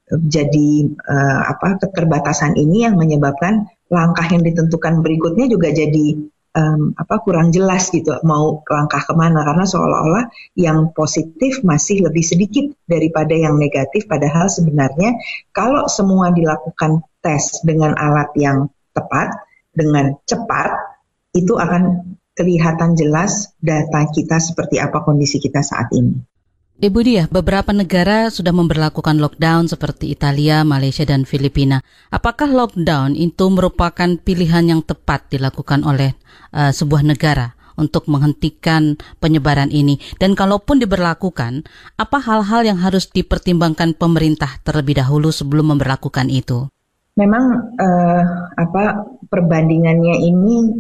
jadi 0.09 0.71
uh, 0.89 1.41
apa 1.53 1.77
keterbatasan 1.85 2.57
ini 2.57 2.89
yang 2.89 2.97
menyebabkan 2.97 3.69
langkah 3.93 4.25
yang 4.29 4.41
ditentukan 4.41 5.05
berikutnya 5.05 5.49
juga 5.49 5.69
jadi 5.69 6.17
um, 6.57 6.97
apa 6.97 7.21
kurang 7.21 7.53
jelas 7.53 7.93
gitu 7.93 8.17
mau 8.25 8.65
langkah 8.65 9.05
ke 9.05 9.15
mana 9.15 9.45
karena 9.45 9.65
seolah-olah 9.69 10.25
yang 10.57 10.91
positif 10.97 11.61
masih 11.63 12.09
lebih 12.09 12.25
sedikit 12.25 12.73
daripada 12.89 13.37
yang 13.37 13.61
negatif 13.61 14.09
padahal 14.09 14.49
sebenarnya 14.49 15.17
kalau 15.53 15.87
semua 15.87 16.33
dilakukan 16.33 17.05
tes 17.21 17.61
dengan 17.65 17.93
alat 17.99 18.33
yang 18.39 18.73
tepat 18.97 19.35
dengan 19.75 20.17
cepat 20.25 20.99
itu 21.37 21.55
akan 21.55 22.17
kelihatan 22.35 22.95
jelas 22.95 23.51
data 23.59 24.07
kita 24.15 24.39
seperti 24.39 24.79
apa 24.79 25.03
kondisi 25.03 25.43
kita 25.43 25.59
saat 25.59 25.91
ini. 25.91 26.38
Ibu 26.79 27.03
Dia, 27.03 27.27
beberapa 27.27 27.75
negara 27.75 28.31
sudah 28.31 28.55
memperlakukan 28.55 29.19
lockdown 29.19 29.67
seperti 29.67 30.15
Italia, 30.15 30.63
Malaysia, 30.63 31.03
dan 31.03 31.27
Filipina. 31.27 31.83
Apakah 32.07 32.47
lockdown 32.47 33.19
itu 33.19 33.51
merupakan 33.51 34.07
pilihan 34.15 34.63
yang 34.63 34.87
tepat 34.87 35.27
dilakukan 35.27 35.83
oleh 35.83 36.15
uh, 36.55 36.71
sebuah 36.71 37.03
negara 37.03 37.59
untuk 37.75 38.07
menghentikan 38.07 38.95
penyebaran 39.19 39.75
ini? 39.75 39.99
Dan 40.23 40.39
kalaupun 40.39 40.79
diberlakukan, 40.79 41.67
apa 41.99 42.19
hal-hal 42.23 42.63
yang 42.63 42.79
harus 42.79 43.11
dipertimbangkan 43.11 43.99
pemerintah 43.99 44.63
terlebih 44.63 45.03
dahulu 45.03 45.35
sebelum 45.35 45.75
memperlakukan 45.75 46.31
itu? 46.31 46.71
Memang 47.19 47.75
uh, 47.75 48.23
apa 48.55 49.03
perbandingannya 49.27 50.23
ini 50.23 50.79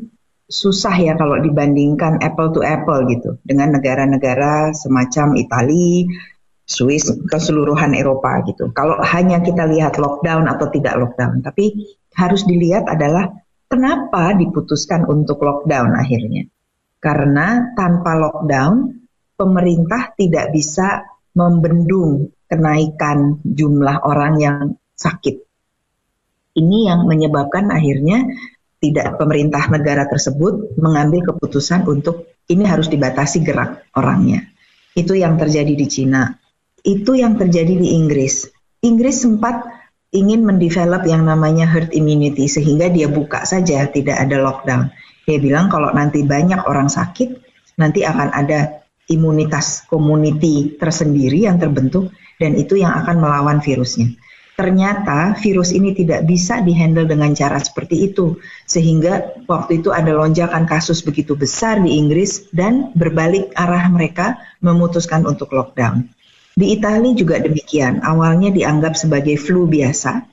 susah 0.48 0.96
ya 0.96 1.12
kalau 1.20 1.36
dibandingkan 1.44 2.24
apple 2.24 2.56
to 2.56 2.64
apple 2.64 3.04
gitu 3.12 3.36
dengan 3.44 3.76
negara-negara 3.76 4.72
semacam 4.72 5.36
Italia, 5.36 6.08
Swiss, 6.64 7.12
keseluruhan 7.28 7.92
Eropa 7.92 8.40
gitu. 8.48 8.72
Kalau 8.72 8.96
hanya 9.04 9.44
kita 9.44 9.68
lihat 9.68 10.00
lockdown 10.00 10.48
atau 10.48 10.72
tidak 10.72 10.96
lockdown, 10.96 11.44
tapi 11.44 11.96
harus 12.16 12.48
dilihat 12.48 12.88
adalah 12.88 13.28
kenapa 13.68 14.32
diputuskan 14.36 15.04
untuk 15.04 15.44
lockdown 15.44 15.92
akhirnya. 15.96 16.48
Karena 16.98 17.76
tanpa 17.76 18.16
lockdown, 18.16 19.04
pemerintah 19.36 20.16
tidak 20.18 20.50
bisa 20.50 21.04
membendung 21.36 22.32
kenaikan 22.48 23.38
jumlah 23.44 24.02
orang 24.02 24.34
yang 24.40 24.60
sakit. 24.96 25.44
Ini 26.58 26.78
yang 26.90 27.06
menyebabkan 27.06 27.70
akhirnya 27.70 28.26
tidak 28.78 29.18
pemerintah 29.18 29.66
negara 29.70 30.06
tersebut 30.06 30.78
mengambil 30.78 31.34
keputusan 31.34 31.86
untuk 31.90 32.30
ini 32.46 32.62
harus 32.64 32.86
dibatasi 32.86 33.42
gerak 33.42 33.84
orangnya. 33.98 34.46
Itu 34.94 35.18
yang 35.18 35.34
terjadi 35.38 35.74
di 35.74 35.86
Cina. 35.90 36.38
Itu 36.82 37.18
yang 37.18 37.34
terjadi 37.34 37.74
di 37.74 37.98
Inggris. 37.98 38.46
Inggris 38.82 39.26
sempat 39.26 39.66
ingin 40.14 40.46
mendevelop 40.46 41.04
yang 41.04 41.26
namanya 41.26 41.68
herd 41.68 41.92
immunity 41.92 42.46
sehingga 42.46 42.88
dia 42.88 43.10
buka 43.10 43.44
saja 43.44 43.84
tidak 43.90 44.16
ada 44.16 44.40
lockdown. 44.40 44.88
Dia 45.28 45.38
bilang 45.42 45.68
kalau 45.68 45.92
nanti 45.92 46.24
banyak 46.24 46.64
orang 46.64 46.88
sakit, 46.88 47.36
nanti 47.76 48.06
akan 48.06 48.32
ada 48.32 48.80
imunitas 49.10 49.84
community 49.90 50.78
tersendiri 50.78 51.44
yang 51.44 51.60
terbentuk 51.60 52.14
dan 52.40 52.54
itu 52.56 52.78
yang 52.80 52.94
akan 52.94 53.20
melawan 53.20 53.58
virusnya 53.58 54.14
ternyata 54.58 55.38
virus 55.38 55.70
ini 55.70 55.94
tidak 55.94 56.26
bisa 56.26 56.58
dihandle 56.58 57.06
dengan 57.06 57.30
cara 57.30 57.62
seperti 57.62 58.10
itu 58.10 58.42
sehingga 58.66 59.38
waktu 59.46 59.78
itu 59.78 59.94
ada 59.94 60.10
lonjakan 60.10 60.66
kasus 60.66 61.06
begitu 61.06 61.38
besar 61.38 61.78
di 61.78 61.94
Inggris 61.94 62.50
dan 62.50 62.90
berbalik 62.98 63.54
arah 63.54 63.86
mereka 63.86 64.42
memutuskan 64.58 65.22
untuk 65.30 65.54
lockdown. 65.54 66.10
Di 66.58 66.74
Italia 66.74 67.14
juga 67.14 67.38
demikian. 67.38 68.02
Awalnya 68.02 68.50
dianggap 68.50 68.98
sebagai 68.98 69.38
flu 69.38 69.70
biasa 69.70 70.26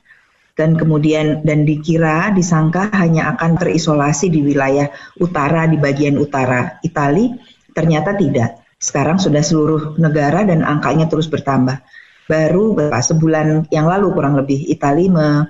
dan 0.57 0.73
kemudian 0.73 1.45
dan 1.45 1.69
dikira 1.69 2.33
disangka 2.33 2.89
hanya 2.97 3.29
akan 3.37 3.61
terisolasi 3.61 4.33
di 4.33 4.41
wilayah 4.41 4.89
utara 5.21 5.69
di 5.69 5.77
bagian 5.77 6.17
utara 6.17 6.81
Italia, 6.81 7.29
ternyata 7.77 8.17
tidak. 8.17 8.57
Sekarang 8.81 9.21
sudah 9.21 9.45
seluruh 9.45 10.01
negara 10.01 10.41
dan 10.49 10.65
angkanya 10.65 11.05
terus 11.05 11.29
bertambah 11.29 11.77
baru 12.25 12.73
berapa 12.73 13.01
sebulan 13.01 13.69
yang 13.69 13.85
lalu 13.85 14.13
kurang 14.13 14.37
lebih 14.37 14.65
Italia 14.65 15.45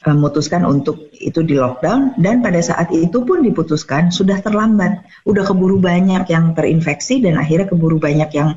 memutuskan 0.00 0.64
untuk 0.64 1.12
itu 1.12 1.44
di 1.44 1.60
lockdown 1.60 2.16
dan 2.16 2.40
pada 2.40 2.56
saat 2.64 2.88
itu 2.88 3.20
pun 3.20 3.44
diputuskan 3.44 4.08
sudah 4.08 4.40
terlambat, 4.40 5.04
udah 5.28 5.44
keburu 5.44 5.76
banyak 5.76 6.24
yang 6.32 6.56
terinfeksi 6.56 7.20
dan 7.20 7.36
akhirnya 7.36 7.68
keburu 7.68 8.00
banyak 8.00 8.32
yang 8.32 8.56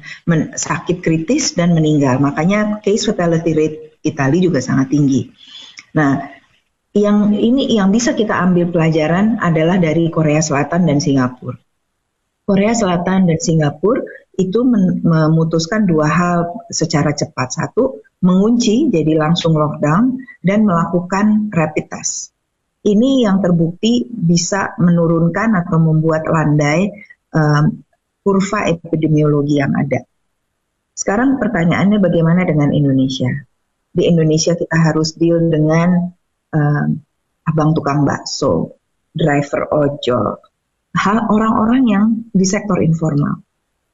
sakit 0.55 1.03
kritis 1.03 1.51
dan 1.59 1.75
meninggal. 1.75 2.15
Makanya 2.23 2.79
case 2.79 3.11
fatality 3.11 3.51
rate 3.51 3.77
Italia 4.07 4.39
juga 4.39 4.63
sangat 4.63 4.95
tinggi. 4.95 5.27
Nah, 5.99 6.31
yang 6.95 7.35
ini 7.35 7.75
yang 7.75 7.91
bisa 7.91 8.15
kita 8.15 8.39
ambil 8.39 8.71
pelajaran 8.71 9.43
adalah 9.43 9.75
dari 9.75 10.07
Korea 10.07 10.39
Selatan 10.39 10.87
dan 10.87 11.03
Singapura. 11.03 11.59
Korea 12.47 12.71
Selatan 12.71 13.27
dan 13.27 13.39
Singapura 13.39 14.22
itu 14.33 14.65
memutuskan 15.05 15.85
dua 15.85 16.09
hal 16.09 16.65
secara 16.73 17.13
cepat. 17.13 17.53
Satu, 17.53 18.01
mengunci 18.25 18.89
jadi 18.89 19.13
langsung 19.13 19.53
lockdown 19.53 20.17
dan 20.41 20.65
melakukan 20.65 21.53
rapid 21.53 21.85
test. 21.91 22.33
Ini 22.83 23.29
yang 23.29 23.39
terbukti 23.39 24.03
bisa 24.09 24.75
menurunkan 24.81 25.55
atau 25.55 25.77
membuat 25.79 26.27
landai 26.27 26.91
um, 27.31 27.79
kurva 28.25 28.67
epidemiologi 28.73 29.61
yang 29.61 29.71
ada. 29.71 30.03
Sekarang 30.91 31.39
pertanyaannya 31.39 32.03
bagaimana 32.03 32.43
dengan 32.43 32.75
Indonesia? 32.75 33.31
Di 33.93 34.09
Indonesia 34.09 34.57
kita 34.57 34.75
harus 34.75 35.15
deal 35.15 35.47
dengan 35.47 36.11
um, 36.51 36.87
abang 37.47 37.71
tukang 37.71 38.03
bakso, 38.03 38.75
driver 39.15 39.69
ojol, 39.71 40.41
orang-orang 41.29 41.81
yang 41.87 42.05
di 42.33 42.43
sektor 42.43 42.81
informal 42.83 43.39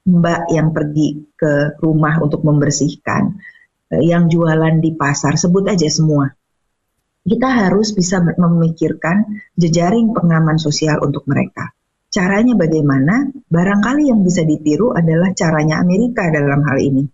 mbak 0.06 0.48
yang 0.48 0.72
pergi 0.72 1.36
ke 1.36 1.76
rumah 1.80 2.20
untuk 2.24 2.40
membersihkan, 2.46 3.36
eh, 3.92 4.02
yang 4.04 4.32
jualan 4.32 4.80
di 4.80 4.96
pasar, 4.96 5.36
sebut 5.36 5.68
aja 5.68 5.88
semua. 5.92 6.32
Kita 7.20 7.48
harus 7.52 7.92
bisa 7.92 8.24
memikirkan 8.24 9.44
jejaring 9.52 10.16
pengaman 10.16 10.56
sosial 10.56 11.04
untuk 11.04 11.28
mereka. 11.28 11.68
Caranya 12.10 12.56
bagaimana? 12.56 13.28
Barangkali 13.46 14.08
yang 14.08 14.24
bisa 14.24 14.42
ditiru 14.42 14.96
adalah 14.96 15.30
caranya 15.36 15.78
Amerika 15.78 16.26
dalam 16.32 16.64
hal 16.64 16.78
ini, 16.80 17.04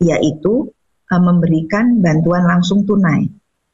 yaitu 0.00 0.72
eh, 1.08 1.22
memberikan 1.22 2.00
bantuan 2.00 2.48
langsung 2.48 2.88
tunai. 2.88 3.28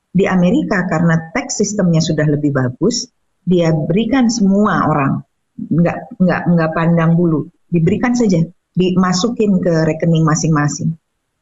Di 0.08 0.26
Amerika 0.26 0.88
karena 0.88 1.30
tax 1.30 1.62
sistemnya 1.62 2.02
sudah 2.02 2.26
lebih 2.26 2.50
bagus, 2.50 3.06
dia 3.46 3.70
berikan 3.70 4.26
semua 4.28 4.88
orang, 4.90 5.22
nggak 5.56 6.20
nggak 6.20 6.42
nggak 6.52 6.70
pandang 6.74 7.14
bulu, 7.14 7.48
diberikan 7.68 8.16
saja, 8.16 8.42
dimasukin 8.74 9.60
ke 9.60 9.72
rekening 9.84 10.24
masing-masing. 10.24 10.96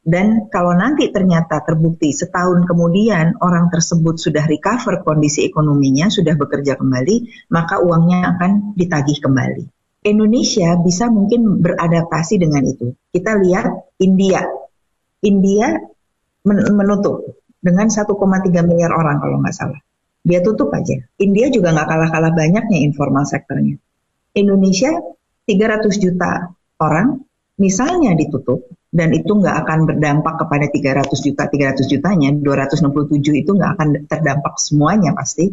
Dan 0.06 0.46
kalau 0.54 0.70
nanti 0.70 1.10
ternyata 1.10 1.66
terbukti 1.66 2.14
setahun 2.14 2.62
kemudian 2.62 3.42
orang 3.42 3.66
tersebut 3.74 4.14
sudah 4.14 4.46
recover 4.46 5.02
kondisi 5.02 5.42
ekonominya, 5.50 6.06
sudah 6.06 6.38
bekerja 6.38 6.78
kembali, 6.78 7.50
maka 7.50 7.82
uangnya 7.82 8.38
akan 8.38 8.78
ditagih 8.78 9.18
kembali. 9.18 9.66
Indonesia 10.06 10.78
bisa 10.78 11.10
mungkin 11.10 11.58
beradaptasi 11.58 12.38
dengan 12.38 12.62
itu. 12.62 12.94
Kita 13.10 13.34
lihat 13.42 13.98
India. 13.98 14.46
India 15.26 15.74
menutup 16.46 17.42
dengan 17.58 17.90
1,3 17.90 18.06
miliar 18.62 18.94
orang 18.94 19.18
kalau 19.18 19.42
nggak 19.42 19.56
salah. 19.58 19.82
Dia 20.22 20.38
tutup 20.46 20.70
aja. 20.70 21.02
India 21.18 21.50
juga 21.50 21.74
nggak 21.74 21.86
kalah-kalah 21.90 22.30
banyaknya 22.30 22.78
informal 22.86 23.26
sektornya. 23.26 23.74
Indonesia 24.38 24.94
300 25.46 26.02
juta 26.02 26.52
orang 26.82 27.22
misalnya 27.56 28.12
ditutup 28.12 28.68
dan 28.92 29.12
itu 29.16 29.30
nggak 29.30 29.56
akan 29.64 29.78
berdampak 29.88 30.34
kepada 30.44 30.66
300 30.68 31.26
juta 31.26 31.42
300 31.48 31.86
jutanya 31.88 32.30
267 32.34 33.42
itu 33.42 33.50
nggak 33.54 33.70
akan 33.78 33.88
terdampak 34.08 34.54
semuanya 34.60 35.16
pasti. 35.16 35.52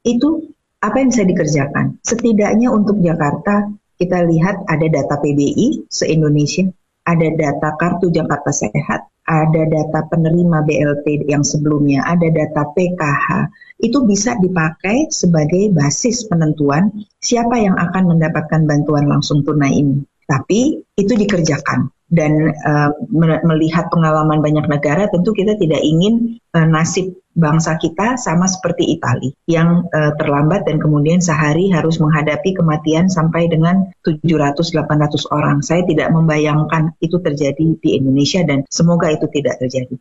Itu 0.00 0.50
apa 0.80 0.96
yang 1.00 1.12
bisa 1.12 1.24
dikerjakan? 1.28 2.00
Setidaknya 2.00 2.72
untuk 2.72 2.98
Jakarta 3.04 3.68
kita 4.00 4.24
lihat 4.24 4.64
ada 4.64 4.86
data 4.88 5.20
PBI 5.20 5.92
se-Indonesia 5.92 6.72
ada 7.04 7.28
data 7.34 7.74
kartu 7.76 8.08
Jakarta 8.08 8.54
Sehat 8.54 9.09
ada 9.30 9.62
data 9.70 10.10
penerima 10.10 10.66
BLT 10.66 11.30
yang 11.30 11.46
sebelumnya 11.46 12.02
ada 12.02 12.26
data 12.34 12.66
PKH 12.74 13.54
itu 13.78 14.02
bisa 14.02 14.34
dipakai 14.36 15.06
sebagai 15.08 15.70
basis 15.70 16.26
penentuan 16.26 16.90
siapa 17.22 17.62
yang 17.62 17.78
akan 17.78 18.16
mendapatkan 18.16 18.66
bantuan 18.66 19.06
langsung 19.06 19.46
tunai 19.46 19.78
ini. 19.78 20.02
Tapi 20.26 20.82
itu 20.98 21.12
dikerjakan. 21.14 21.90
Dan 22.10 22.50
uh, 22.50 22.90
melihat 23.46 23.86
pengalaman 23.86 24.42
banyak 24.42 24.66
negara 24.66 25.06
tentu 25.06 25.30
kita 25.30 25.54
tidak 25.54 25.78
ingin 25.78 26.42
uh, 26.50 26.66
nasib 26.66 27.14
bangsa 27.40 27.80
kita 27.80 28.20
sama 28.20 28.44
seperti 28.44 28.92
Italia 28.92 29.32
yang 29.48 29.88
uh, 29.88 30.12
terlambat 30.20 30.68
dan 30.68 30.76
kemudian 30.76 31.24
sehari 31.24 31.72
harus 31.72 31.96
menghadapi 31.98 32.52
kematian 32.52 33.08
sampai 33.08 33.48
dengan 33.48 33.88
700-800 34.04 35.32
orang. 35.32 35.64
Saya 35.64 35.82
tidak 35.88 36.12
membayangkan 36.12 36.94
itu 37.00 37.16
terjadi 37.18 37.80
di 37.80 37.90
Indonesia 37.96 38.44
dan 38.44 38.68
semoga 38.68 39.08
itu 39.08 39.24
tidak 39.32 39.56
terjadi. 39.56 39.96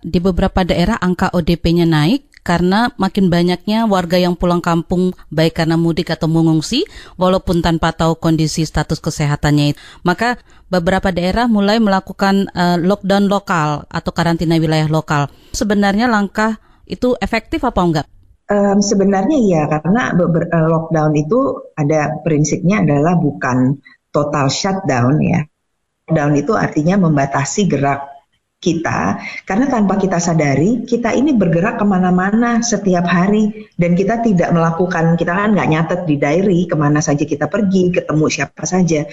Di 0.00 0.16
beberapa 0.16 0.64
daerah 0.64 0.96
angka 0.96 1.28
ODP-nya 1.36 1.84
naik 1.84 2.30
karena 2.40 2.88
makin 2.96 3.28
banyaknya 3.28 3.84
warga 3.84 4.16
yang 4.16 4.32
pulang 4.32 4.64
kampung 4.64 5.12
baik 5.28 5.60
karena 5.60 5.76
mudik 5.76 6.08
atau 6.08 6.24
mengungsi 6.24 6.88
walaupun 7.20 7.60
tanpa 7.60 7.92
tahu 7.92 8.16
kondisi 8.16 8.64
status 8.64 8.96
kesehatannya. 8.98 9.76
Maka 10.00 10.40
beberapa 10.72 11.12
daerah 11.12 11.44
mulai 11.46 11.76
melakukan 11.76 12.48
uh, 12.56 12.80
lockdown 12.80 13.28
lokal 13.28 13.84
atau 13.92 14.10
karantina 14.16 14.56
wilayah 14.56 14.88
lokal. 14.88 15.28
Sebenarnya 15.52 16.08
langkah 16.08 16.56
itu 16.90 17.14
efektif 17.22 17.62
apa 17.62 17.80
enggak? 17.80 18.06
Um, 18.50 18.82
sebenarnya 18.82 19.38
iya 19.38 19.62
karena 19.70 20.10
uh, 20.10 20.66
lockdown 20.66 21.14
itu 21.14 21.70
ada 21.78 22.18
prinsipnya 22.26 22.82
adalah 22.82 23.14
bukan 23.14 23.78
total 24.10 24.50
shutdown 24.50 25.22
ya. 25.22 25.46
Lockdown 26.10 26.34
itu 26.34 26.52
artinya 26.58 26.98
membatasi 26.98 27.70
gerak 27.70 28.10
kita 28.60 29.16
karena 29.48 29.72
tanpa 29.72 29.96
kita 29.96 30.20
sadari 30.20 30.84
kita 30.84 31.16
ini 31.16 31.32
bergerak 31.32 31.80
ke 31.80 31.84
mana-mana 31.88 32.60
setiap 32.60 33.08
hari 33.08 33.72
dan 33.80 33.96
kita 33.96 34.20
tidak 34.20 34.52
melakukan 34.52 35.16
kita 35.16 35.32
kan 35.32 35.56
nggak 35.56 35.70
nyatet 35.72 36.00
di 36.04 36.20
diary 36.20 36.68
ke 36.68 36.76
mana 36.76 37.00
saja 37.00 37.24
kita 37.24 37.48
pergi 37.48 37.88
ketemu 37.88 38.26
siapa 38.28 38.68
saja 38.68 39.08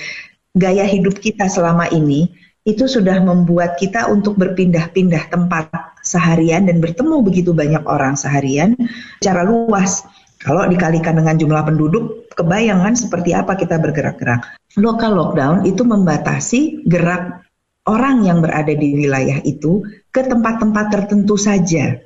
gaya 0.52 0.84
hidup 0.84 1.16
kita 1.24 1.48
selama 1.48 1.88
ini 1.96 2.28
itu 2.68 2.84
sudah 2.84 3.24
membuat 3.24 3.80
kita 3.80 4.12
untuk 4.12 4.36
berpindah-pindah 4.36 5.32
tempat 5.32 5.72
seharian 6.04 6.68
dan 6.68 6.84
bertemu 6.84 7.24
begitu 7.24 7.56
banyak 7.56 7.88
orang 7.88 8.20
seharian 8.20 8.76
secara 9.24 9.48
luas 9.48 10.04
kalau 10.38 10.70
dikalikan 10.70 11.18
dengan 11.18 11.34
jumlah 11.34 11.64
penduduk, 11.66 12.30
kebayangan 12.38 12.94
seperti 12.94 13.34
apa 13.34 13.58
kita 13.58 13.82
bergerak-gerak. 13.82 14.62
Local 14.78 15.18
lockdown 15.18 15.66
itu 15.66 15.82
membatasi 15.82 16.86
gerak 16.86 17.42
orang 17.90 18.22
yang 18.22 18.46
berada 18.46 18.70
di 18.70 18.94
wilayah 18.94 19.42
itu 19.42 19.82
ke 20.14 20.22
tempat-tempat 20.22 20.86
tertentu 20.94 21.36
saja. 21.42 21.98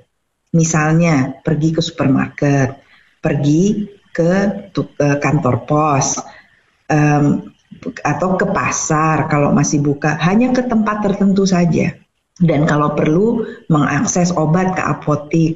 Misalnya 0.55 1.43
pergi 1.43 1.75
ke 1.75 1.81
supermarket, 1.83 2.79
pergi 3.19 3.91
ke, 4.15 4.31
kantor 4.95 5.55
pos, 5.67 6.23
atau 8.05 8.37
ke 8.37 8.45
pasar 8.49 9.25
kalau 9.25 9.49
masih 9.49 9.81
buka, 9.81 10.17
hanya 10.21 10.53
ke 10.53 10.65
tempat 10.65 11.01
tertentu 11.01 11.49
saja. 11.49 11.97
Dan 12.41 12.65
kalau 12.65 12.97
perlu 12.97 13.45
mengakses 13.69 14.33
obat 14.33 14.73
ke 14.73 14.81
apotik. 14.81 15.53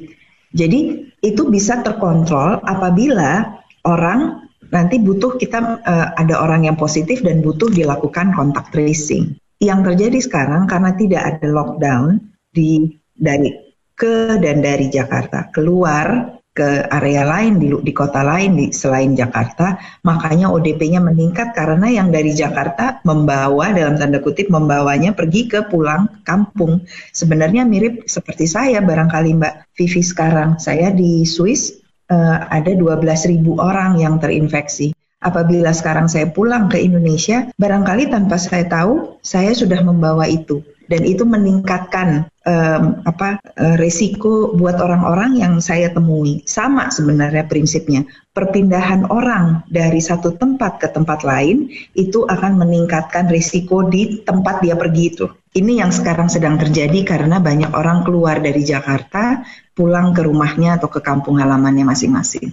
Jadi 0.54 1.10
itu 1.22 1.42
bisa 1.50 1.82
terkontrol 1.82 2.62
apabila 2.62 3.62
orang 3.82 4.46
nanti 4.70 4.98
butuh 4.98 5.38
kita 5.38 5.82
uh, 5.82 6.08
ada 6.14 6.42
orang 6.42 6.66
yang 6.66 6.76
positif 6.78 7.22
dan 7.22 7.42
butuh 7.42 7.70
dilakukan 7.70 8.34
kontak 8.34 8.70
tracing 8.74 9.38
yang 9.62 9.82
terjadi 9.86 10.18
sekarang 10.20 10.68
karena 10.68 10.92
tidak 10.94 11.22
ada 11.22 11.46
lockdown 11.48 12.20
di 12.50 12.98
dari 13.16 13.52
ke 13.96 14.36
dan 14.42 14.60
dari 14.60 14.92
Jakarta 14.92 15.48
keluar 15.54 16.36
ke 16.56 16.88
area 16.88 17.28
lain 17.28 17.60
di, 17.60 17.68
di 17.68 17.92
kota 17.92 18.24
lain 18.24 18.56
di 18.56 18.66
selain 18.72 19.12
Jakarta, 19.12 19.76
makanya 20.00 20.48
ODP-nya 20.48 21.04
meningkat 21.04 21.52
karena 21.52 21.92
yang 21.92 22.08
dari 22.08 22.32
Jakarta 22.32 23.04
membawa 23.04 23.76
dalam 23.76 24.00
tanda 24.00 24.24
kutip 24.24 24.48
membawanya 24.48 25.12
pergi 25.12 25.52
ke 25.52 25.68
pulang 25.68 26.24
kampung. 26.24 26.88
Sebenarnya 27.12 27.68
mirip 27.68 28.08
seperti 28.08 28.48
saya 28.48 28.80
barangkali 28.80 29.36
Mbak 29.36 29.54
Vivi 29.76 30.00
sekarang. 30.00 30.56
Saya 30.56 30.88
di 30.96 31.28
Swiss 31.28 31.76
uh, 32.08 32.48
ada 32.48 32.72
12.000 32.72 33.36
orang 33.60 34.00
yang 34.00 34.16
terinfeksi 34.16 34.96
apabila 35.20 35.74
sekarang 35.76 36.08
saya 36.08 36.32
pulang 36.32 36.72
ke 36.72 36.80
Indonesia, 36.80 37.50
barangkali 37.58 38.08
tanpa 38.08 38.40
saya 38.40 38.64
tahu, 38.64 39.20
saya 39.20 39.52
sudah 39.52 39.82
membawa 39.84 40.24
itu 40.30 40.64
dan 40.86 41.02
itu 41.02 41.26
meningkatkan 41.26 42.30
um, 42.46 43.02
apa 43.02 43.42
uh, 43.42 43.76
resiko 43.78 44.54
buat 44.54 44.78
orang-orang 44.78 45.38
yang 45.42 45.58
saya 45.58 45.90
temui. 45.90 46.46
Sama 46.46 46.90
sebenarnya 46.94 47.46
prinsipnya. 47.50 48.06
Perpindahan 48.32 49.08
orang 49.08 49.64
dari 49.66 49.98
satu 49.98 50.36
tempat 50.36 50.78
ke 50.78 50.88
tempat 50.92 51.24
lain 51.24 51.72
itu 51.96 52.24
akan 52.28 52.60
meningkatkan 52.60 53.26
resiko 53.32 53.86
di 53.86 54.22
tempat 54.22 54.60
dia 54.60 54.76
pergi 54.76 55.04
itu. 55.08 55.26
Ini 55.56 55.80
yang 55.84 55.90
sekarang 55.90 56.28
sedang 56.28 56.60
terjadi 56.60 57.00
karena 57.02 57.40
banyak 57.40 57.72
orang 57.72 58.04
keluar 58.04 58.38
dari 58.44 58.60
Jakarta 58.60 59.40
pulang 59.72 60.12
ke 60.12 60.20
rumahnya 60.20 60.76
atau 60.76 60.92
ke 60.92 61.00
kampung 61.00 61.40
halamannya 61.40 61.88
masing-masing. 61.88 62.52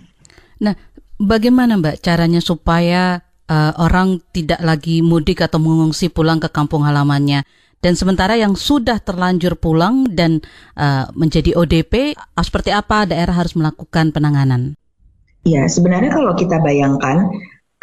Nah, 0.64 0.72
Bagaimana 1.24 1.78
Mbak 1.78 2.02
caranya 2.02 2.42
supaya 2.42 3.22
uh, 3.48 3.72
orang 3.78 4.20
tidak 4.34 4.60
lagi 4.60 5.00
mudik 5.00 5.46
atau 5.46 5.62
mengungsi 5.62 6.10
pulang 6.10 6.42
ke 6.42 6.50
kampung 6.50 6.84
halamannya? 6.84 7.46
Dan 7.84 8.00
sementara 8.00 8.40
yang 8.40 8.56
sudah 8.56 9.04
terlanjur 9.04 9.60
pulang 9.60 10.08
dan 10.08 10.40
uh, 10.80 11.12
menjadi 11.20 11.52
ODP, 11.60 12.16
seperti 12.40 12.72
apa 12.72 13.04
daerah 13.04 13.36
harus 13.36 13.60
melakukan 13.60 14.16
penanganan? 14.16 14.80
Ya, 15.44 15.68
sebenarnya 15.68 16.16
kalau 16.16 16.32
kita 16.40 16.64
bayangkan, 16.64 17.28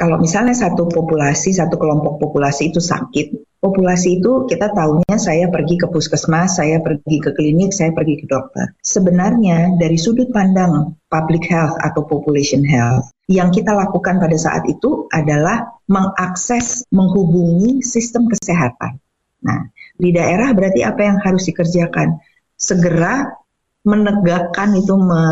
kalau 0.00 0.16
misalnya 0.16 0.56
satu 0.56 0.88
populasi, 0.88 1.52
satu 1.52 1.76
kelompok 1.76 2.16
populasi 2.16 2.72
itu 2.72 2.80
sakit, 2.80 3.60
populasi 3.60 4.24
itu 4.24 4.48
kita 4.48 4.72
tahunya 4.72 5.20
saya 5.20 5.52
pergi 5.52 5.76
ke 5.76 5.92
puskesmas, 5.92 6.56
saya 6.56 6.80
pergi 6.80 7.20
ke 7.20 7.36
klinik, 7.36 7.76
saya 7.76 7.92
pergi 7.92 8.24
ke 8.24 8.24
dokter. 8.24 8.72
Sebenarnya 8.80 9.76
dari 9.76 10.00
sudut 10.00 10.32
pandang 10.32 10.96
public 11.12 11.44
health 11.52 11.76
atau 11.76 12.08
population 12.08 12.64
health, 12.64 13.12
yang 13.28 13.52
kita 13.52 13.76
lakukan 13.76 14.16
pada 14.16 14.36
saat 14.40 14.64
itu 14.64 15.04
adalah 15.12 15.76
mengakses, 15.84 16.88
menghubungi 16.88 17.84
sistem 17.84 18.32
kesehatan. 18.32 18.96
Nah, 19.44 19.68
di 20.00 20.10
daerah 20.16 20.56
berarti 20.56 20.80
apa 20.80 21.00
yang 21.04 21.18
harus 21.20 21.44
dikerjakan? 21.52 22.16
Segera 22.56 23.28
menegakkan 23.84 24.72
itu 24.76 24.96
me, 24.96 25.22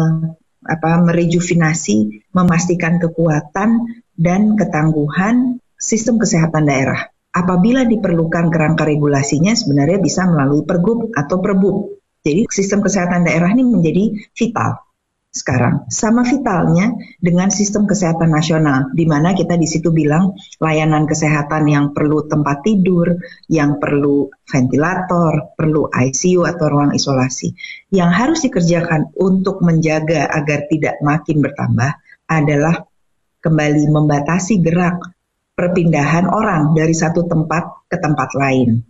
apa 0.64 0.90
merejuvinasi, 1.00 2.28
memastikan 2.36 3.00
kekuatan 3.00 3.88
dan 4.12 4.54
ketangguhan 4.60 5.64
sistem 5.80 6.20
kesehatan 6.20 6.68
daerah. 6.68 7.08
Apabila 7.32 7.88
diperlukan 7.88 8.52
kerangka 8.52 8.84
regulasinya 8.84 9.56
sebenarnya 9.56 10.00
bisa 10.00 10.28
melalui 10.28 10.64
pergub 10.64 11.12
atau 11.16 11.40
perbub. 11.40 11.76
Jadi 12.24 12.50
sistem 12.50 12.84
kesehatan 12.84 13.24
daerah 13.24 13.52
ini 13.54 13.64
menjadi 13.64 14.04
vital 14.36 14.87
sekarang. 15.28 15.86
Sama 15.92 16.24
vitalnya 16.24 16.96
dengan 17.20 17.52
sistem 17.52 17.84
kesehatan 17.84 18.32
nasional, 18.32 18.88
di 18.96 19.04
mana 19.04 19.36
kita 19.36 19.54
di 19.60 19.68
situ 19.68 19.92
bilang 19.92 20.32
layanan 20.58 21.04
kesehatan 21.04 21.68
yang 21.68 21.92
perlu 21.92 22.24
tempat 22.24 22.64
tidur, 22.64 23.20
yang 23.46 23.76
perlu 23.76 24.32
ventilator, 24.48 25.52
perlu 25.52 25.92
ICU 25.92 26.48
atau 26.48 26.66
ruang 26.66 26.92
isolasi. 26.96 27.52
Yang 27.92 28.10
harus 28.16 28.38
dikerjakan 28.48 29.12
untuk 29.20 29.60
menjaga 29.60 30.26
agar 30.32 30.66
tidak 30.72 30.96
makin 31.04 31.44
bertambah 31.44 31.90
adalah 32.28 32.84
kembali 33.44 33.84
membatasi 33.88 34.60
gerak 34.64 35.00
perpindahan 35.58 36.30
orang 36.30 36.72
dari 36.72 36.94
satu 36.94 37.26
tempat 37.26 37.88
ke 37.90 37.96
tempat 37.98 38.30
lain. 38.38 38.82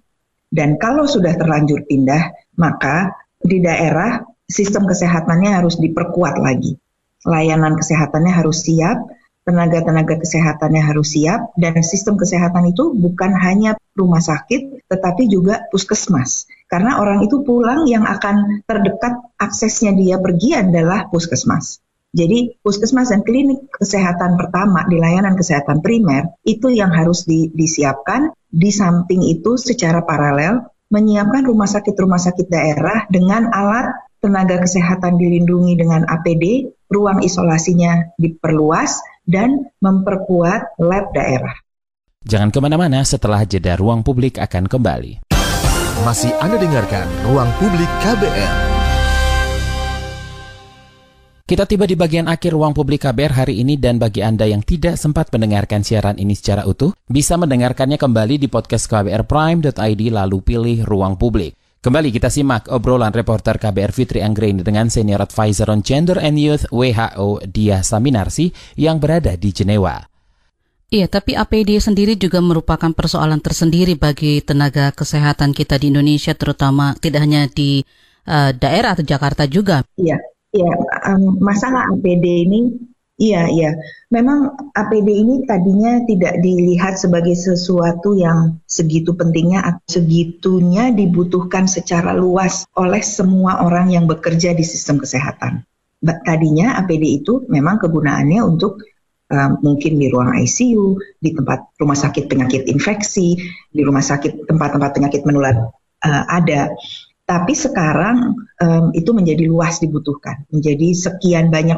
Dan 0.49 0.81
kalau 0.81 1.05
sudah 1.05 1.37
terlanjur 1.37 1.85
pindah, 1.85 2.57
maka 2.57 3.13
di 3.37 3.61
daerah 3.61 4.21
sistem 4.49 4.89
kesehatannya 4.89 5.53
harus 5.53 5.77
diperkuat 5.77 6.41
lagi. 6.41 6.81
Layanan 7.29 7.77
kesehatannya 7.77 8.33
harus 8.33 8.65
siap, 8.65 8.97
tenaga-tenaga 9.45 10.21
kesehatannya 10.21 10.83
harus 10.85 11.17
siap, 11.17 11.53
dan 11.57 11.81
sistem 11.85 12.17
kesehatan 12.17 12.73
itu 12.73 12.93
bukan 12.97 13.37
hanya 13.37 13.77
rumah 13.93 14.21
sakit, 14.21 14.89
tetapi 14.89 15.29
juga 15.29 15.69
puskesmas. 15.69 16.49
Karena 16.69 17.01
orang 17.01 17.25
itu 17.25 17.45
pulang 17.45 17.85
yang 17.89 18.05
akan 18.05 18.65
terdekat 18.65 19.21
aksesnya 19.41 19.93
dia 19.97 20.21
pergi 20.21 20.57
adalah 20.57 21.09
puskesmas. 21.09 21.81
Jadi 22.09 22.57
puskesmas 22.65 23.13
dan 23.13 23.21
klinik 23.21 23.69
kesehatan 23.69 24.41
pertama 24.41 24.89
di 24.89 24.97
layanan 24.97 25.37
kesehatan 25.37 25.85
primer 25.85 26.41
itu 26.41 26.73
yang 26.73 26.89
harus 26.89 27.29
di, 27.29 27.53
disiapkan. 27.53 28.33
Di 28.49 28.73
samping 28.73 29.29
itu 29.29 29.61
secara 29.61 30.01
paralel 30.09 30.65
menyiapkan 30.89 31.45
rumah 31.45 31.69
sakit-rumah 31.69 32.17
sakit 32.17 32.49
daerah 32.49 33.05
dengan 33.13 33.53
alat 33.53 34.08
tenaga 34.19 34.63
kesehatan 34.63 35.19
dilindungi 35.19 35.79
dengan 35.79 36.07
APD, 36.07 36.71
ruang 36.91 37.23
isolasinya 37.23 38.15
diperluas, 38.19 38.99
dan 39.29 39.69
memperkuat 39.83 40.81
lab 40.81 41.13
daerah. 41.13 41.55
Jangan 42.27 42.51
ke 42.51 42.59
mana-mana 42.59 43.05
setelah 43.07 43.47
jeda 43.47 43.79
ruang 43.79 44.03
publik 44.03 44.43
akan 44.43 44.67
kembali. 44.67 45.23
Masih 46.07 46.31
Anda 46.39 46.63
dengarkan 46.63 47.11
Ruang 47.27 47.51
Publik 47.59 47.91
KBR. 48.07 48.55
Kita 51.49 51.67
tiba 51.67 51.91
di 51.91 51.97
bagian 51.97 52.31
akhir 52.31 52.55
ruang 52.55 52.71
publik 52.71 53.03
KBR 53.03 53.33
hari 53.35 53.59
ini 53.59 53.75
dan 53.75 53.99
bagi 53.99 54.23
Anda 54.23 54.47
yang 54.47 54.63
tidak 54.63 54.95
sempat 54.95 55.33
mendengarkan 55.35 55.83
siaran 55.83 56.15
ini 56.21 56.39
secara 56.39 56.63
utuh, 56.69 56.95
bisa 57.11 57.35
mendengarkannya 57.35 57.99
kembali 57.99 58.39
di 58.39 58.47
podcast 58.47 58.87
kbrprime.id 58.87 60.03
lalu 60.13 60.39
pilih 60.39 60.87
ruang 60.87 61.19
publik. 61.19 61.58
Kembali 61.79 62.11
kita 62.11 62.27
simak 62.27 62.67
obrolan 62.75 63.15
reporter 63.15 63.55
KBR 63.55 63.95
Fitri 63.95 64.19
Anggreni 64.19 64.67
dengan 64.67 64.91
Senior 64.91 65.23
Advisor 65.23 65.71
on 65.71 65.87
Gender 65.87 66.19
and 66.19 66.35
Youth 66.35 66.67
WHO 66.75 67.47
Dia 67.47 67.87
Saminarsi 67.87 68.51
yang 68.75 68.99
berada 68.99 69.39
di 69.39 69.55
Jenewa. 69.55 70.03
Iya, 70.91 71.07
tapi 71.07 71.39
APD 71.39 71.79
sendiri 71.79 72.19
juga 72.19 72.43
merupakan 72.43 72.91
persoalan 72.91 73.39
tersendiri 73.39 73.95
bagi 73.95 74.41
tenaga 74.43 74.91
kesehatan 74.91 75.55
kita 75.55 75.79
di 75.79 75.93
Indonesia, 75.93 76.33
terutama 76.33 76.97
tidak 76.99 77.29
hanya 77.29 77.45
di 77.47 77.85
uh, 78.27 78.51
daerah 78.57 78.97
atau 78.97 79.05
Jakarta 79.05 79.45
juga. 79.45 79.85
Iya, 80.01 80.17
Ya, 80.49 80.73
um, 81.13 81.37
masalah 81.45 81.93
APD 81.93 82.25
ini, 82.49 82.73
iya, 83.19 83.51
iya. 83.51 83.71
Memang 84.09 84.71
APD 84.73 85.09
ini 85.11 85.35
tadinya 85.45 86.01
tidak 86.07 86.41
dilihat 86.41 86.97
sebagai 86.97 87.37
sesuatu 87.37 88.17
yang 88.17 88.63
segitu 88.65 89.13
pentingnya, 89.13 89.83
segitunya 89.85 90.95
dibutuhkan 90.95 91.69
secara 91.69 92.17
luas 92.17 92.65
oleh 92.79 93.05
semua 93.05 93.61
orang 93.67 93.93
yang 93.93 94.09
bekerja 94.09 94.57
di 94.57 94.65
sistem 94.65 95.03
kesehatan. 95.03 95.67
Tadinya 96.01 96.79
APD 96.79 97.21
itu 97.21 97.45
memang 97.51 97.83
kegunaannya 97.83 98.41
untuk 98.47 98.81
um, 99.29 99.51
mungkin 99.61 100.01
di 100.01 100.07
ruang 100.09 100.35
ICU, 100.39 101.19
di 101.21 101.31
tempat 101.37 101.75
rumah 101.77 101.99
sakit 101.99 102.31
penyakit 102.31 102.71
infeksi, 102.71 103.37
di 103.69 103.83
rumah 103.85 104.03
sakit 104.03 104.49
tempat-tempat 104.49 104.91
penyakit 104.95 105.23
menular 105.29 105.69
uh, 106.05 106.25
ada. 106.29 106.73
Tapi 107.29 107.53
sekarang 107.53 108.41
um, 108.57 108.87
itu 108.97 109.13
menjadi 109.13 109.45
luas 109.45 109.85
dibutuhkan, 109.85 110.49
menjadi 110.49 110.97
sekian 110.97 111.53
banyak 111.53 111.77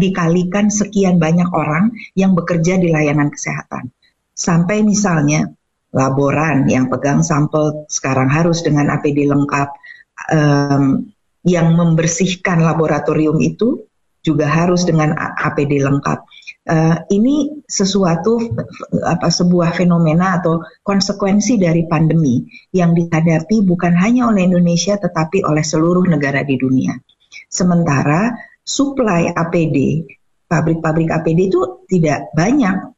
dikalikan 0.00 0.72
sekian 0.72 1.20
banyak 1.20 1.52
orang 1.52 1.92
yang 2.16 2.32
bekerja 2.32 2.80
di 2.80 2.88
layanan 2.88 3.28
kesehatan. 3.28 3.92
Sampai 4.32 4.80
misalnya 4.80 5.52
laboran 5.92 6.64
yang 6.72 6.88
pegang 6.88 7.20
sampel 7.20 7.84
sekarang 7.92 8.32
harus 8.32 8.64
dengan 8.64 8.88
APD 8.88 9.28
lengkap, 9.28 9.68
um, 10.32 11.12
yang 11.44 11.76
membersihkan 11.76 12.64
laboratorium 12.64 13.36
itu 13.44 13.84
juga 14.24 14.48
harus 14.48 14.88
dengan 14.88 15.12
APD 15.14 15.78
lengkap. 15.78 16.24
Uh, 16.66 16.98
ini 17.14 17.62
sesuatu 17.62 18.42
apa 19.06 19.30
sebuah 19.30 19.70
fenomena 19.78 20.42
atau 20.42 20.66
konsekuensi 20.82 21.62
dari 21.62 21.86
pandemi 21.86 22.42
yang 22.74 22.90
dihadapi 22.90 23.62
bukan 23.62 23.94
hanya 23.94 24.26
oleh 24.26 24.50
Indonesia 24.50 24.98
tetapi 24.98 25.46
oleh 25.46 25.62
seluruh 25.62 26.02
negara 26.10 26.42
di 26.42 26.58
dunia. 26.58 26.98
Sementara 27.46 28.34
supply 28.66 29.30
APD, 29.30 30.10
pabrik-pabrik 30.50 31.06
APD 31.06 31.54
itu 31.54 31.86
tidak 31.86 32.34
banyak. 32.34 32.90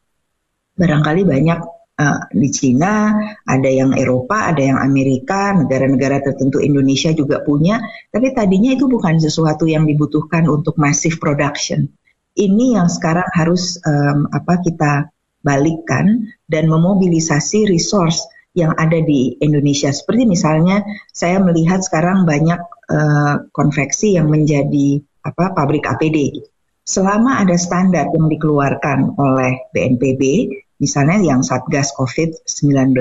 Barangkali 0.73 1.29
banyak 1.29 1.61
uh, 2.01 2.21
di 2.33 2.49
Cina, 2.49 3.21
ada 3.45 3.69
yang 3.69 3.93
Eropa, 3.93 4.49
ada 4.49 4.65
yang 4.65 4.81
Amerika, 4.81 5.53
negara-negara 5.53 6.25
tertentu 6.25 6.57
Indonesia 6.65 7.13
juga 7.13 7.45
punya, 7.45 7.85
tapi 8.09 8.33
tadinya 8.33 8.73
itu 8.73 8.89
bukan 8.89 9.21
sesuatu 9.21 9.69
yang 9.69 9.85
dibutuhkan 9.85 10.49
untuk 10.49 10.81
massive 10.81 11.21
production 11.21 11.93
ini 12.39 12.79
yang 12.79 12.87
sekarang 12.87 13.27
harus 13.35 13.83
um, 13.83 14.31
apa 14.31 14.63
kita 14.63 15.11
balikkan 15.43 16.31
dan 16.47 16.71
memobilisasi 16.71 17.67
resource 17.67 18.23
yang 18.55 18.75
ada 18.75 18.99
di 19.03 19.39
Indonesia. 19.39 19.91
Seperti 19.91 20.27
misalnya 20.27 20.83
saya 21.11 21.39
melihat 21.43 21.83
sekarang 21.83 22.27
banyak 22.27 22.59
uh, 22.91 23.35
konveksi 23.51 24.19
yang 24.19 24.31
menjadi 24.31 25.03
apa 25.27 25.53
pabrik 25.53 25.85
APD. 25.87 26.47
Selama 26.89 27.45
ada 27.45 27.55
standar 27.61 28.09
yang 28.17 28.33
dikeluarkan 28.33 29.21
oleh 29.21 29.69
BNPB, 29.77 30.49
misalnya 30.81 31.21
yang 31.21 31.45
Satgas 31.45 31.93
COVID-19, 31.93 32.97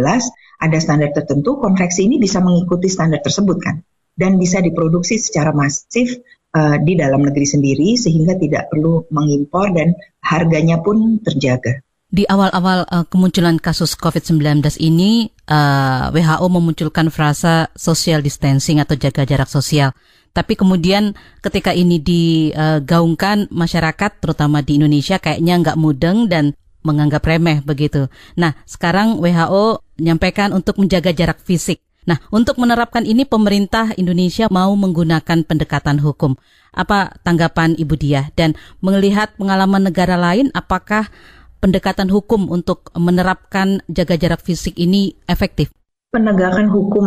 ada 0.57 0.77
standar 0.83 1.15
tertentu, 1.15 1.55
konveksi 1.55 2.03
ini 2.03 2.19
bisa 2.19 2.43
mengikuti 2.43 2.91
standar 2.91 3.23
tersebut 3.23 3.57
kan, 3.63 3.79
dan 4.19 4.35
bisa 4.35 4.59
diproduksi 4.59 5.15
secara 5.15 5.55
masif 5.55 6.19
uh, 6.53 6.77
di 6.79 6.93
dalam 6.95 7.25
negeri 7.25 7.47
sendiri 7.47 7.97
sehingga 7.99 8.37
tidak 8.37 8.71
perlu 8.71 9.07
mengimpor 9.11 9.73
dan 9.73 9.97
harganya 10.23 10.79
pun 10.79 11.19
terjaga. 11.23 11.81
Di 12.07 12.23
awal-awal 12.23 12.87
uh, 12.87 13.03
kemunculan 13.03 13.59
kasus 13.59 13.99
COVID-19 13.99 14.63
ini, 14.79 15.27
uh, 15.51 16.07
WHO 16.15 16.47
memunculkan 16.47 17.11
frasa 17.11 17.67
social 17.75 18.23
distancing 18.23 18.79
atau 18.79 18.95
jaga 18.95 19.27
jarak 19.27 19.51
sosial. 19.51 19.91
Tapi 20.31 20.55
kemudian 20.55 21.17
ketika 21.43 21.73
ini 21.73 21.99
digaungkan 21.99 23.49
masyarakat, 23.51 24.21
terutama 24.23 24.61
di 24.61 24.79
Indonesia, 24.79 25.17
kayaknya 25.17 25.59
nggak 25.59 25.79
mudeng 25.81 26.29
dan 26.29 26.53
menganggap 26.85 27.25
remeh 27.25 27.59
begitu. 27.65 28.07
Nah, 28.39 28.55
sekarang 28.63 29.19
WHO 29.19 29.83
menyampaikan 29.99 30.55
untuk 30.55 30.79
menjaga 30.79 31.11
jarak 31.11 31.41
fisik. 31.43 31.83
Nah, 32.07 32.23
untuk 32.31 32.55
menerapkan 32.55 33.03
ini 33.03 33.27
pemerintah 33.27 33.91
Indonesia 33.99 34.47
mau 34.47 34.71
menggunakan 34.79 35.43
pendekatan 35.43 35.99
hukum. 35.99 36.39
Apa 36.71 37.19
tanggapan 37.19 37.75
Ibu 37.75 37.95
Dia? 37.99 38.31
Dan 38.31 38.55
melihat 38.79 39.35
pengalaman 39.35 39.91
negara 39.91 40.15
lain, 40.15 40.47
apakah 40.55 41.11
pendekatan 41.59 42.07
hukum 42.07 42.47
untuk 42.47 42.95
menerapkan 42.95 43.83
jaga 43.91 44.15
jarak 44.15 44.39
fisik 44.39 44.79
ini 44.79 45.19
efektif? 45.27 45.67
Penegakan 46.15 46.71
hukum 46.71 47.05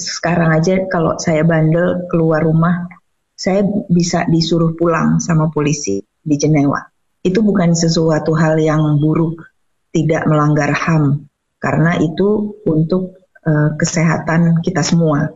sekarang 0.00 0.56
aja 0.56 0.88
kalau 0.88 1.20
saya 1.20 1.44
bandel 1.44 2.08
keluar 2.08 2.40
rumah, 2.48 2.88
saya 3.36 3.60
bisa 3.92 4.24
disuruh 4.24 4.72
pulang 4.72 5.20
sama 5.20 5.52
polisi 5.52 6.00
di 6.00 6.40
Jenewa. 6.40 6.80
Itu 7.20 7.44
bukan 7.44 7.76
sesuatu 7.76 8.32
hal 8.32 8.56
yang 8.56 8.96
buruk, 8.96 9.44
tidak 9.92 10.24
melanggar 10.24 10.72
HAM, 10.72 11.28
karena 11.60 12.00
itu 12.00 12.56
untuk 12.64 13.25
uh, 13.46 13.78
kesehatan 13.78 14.60
kita 14.60 14.82
semua 14.82 15.30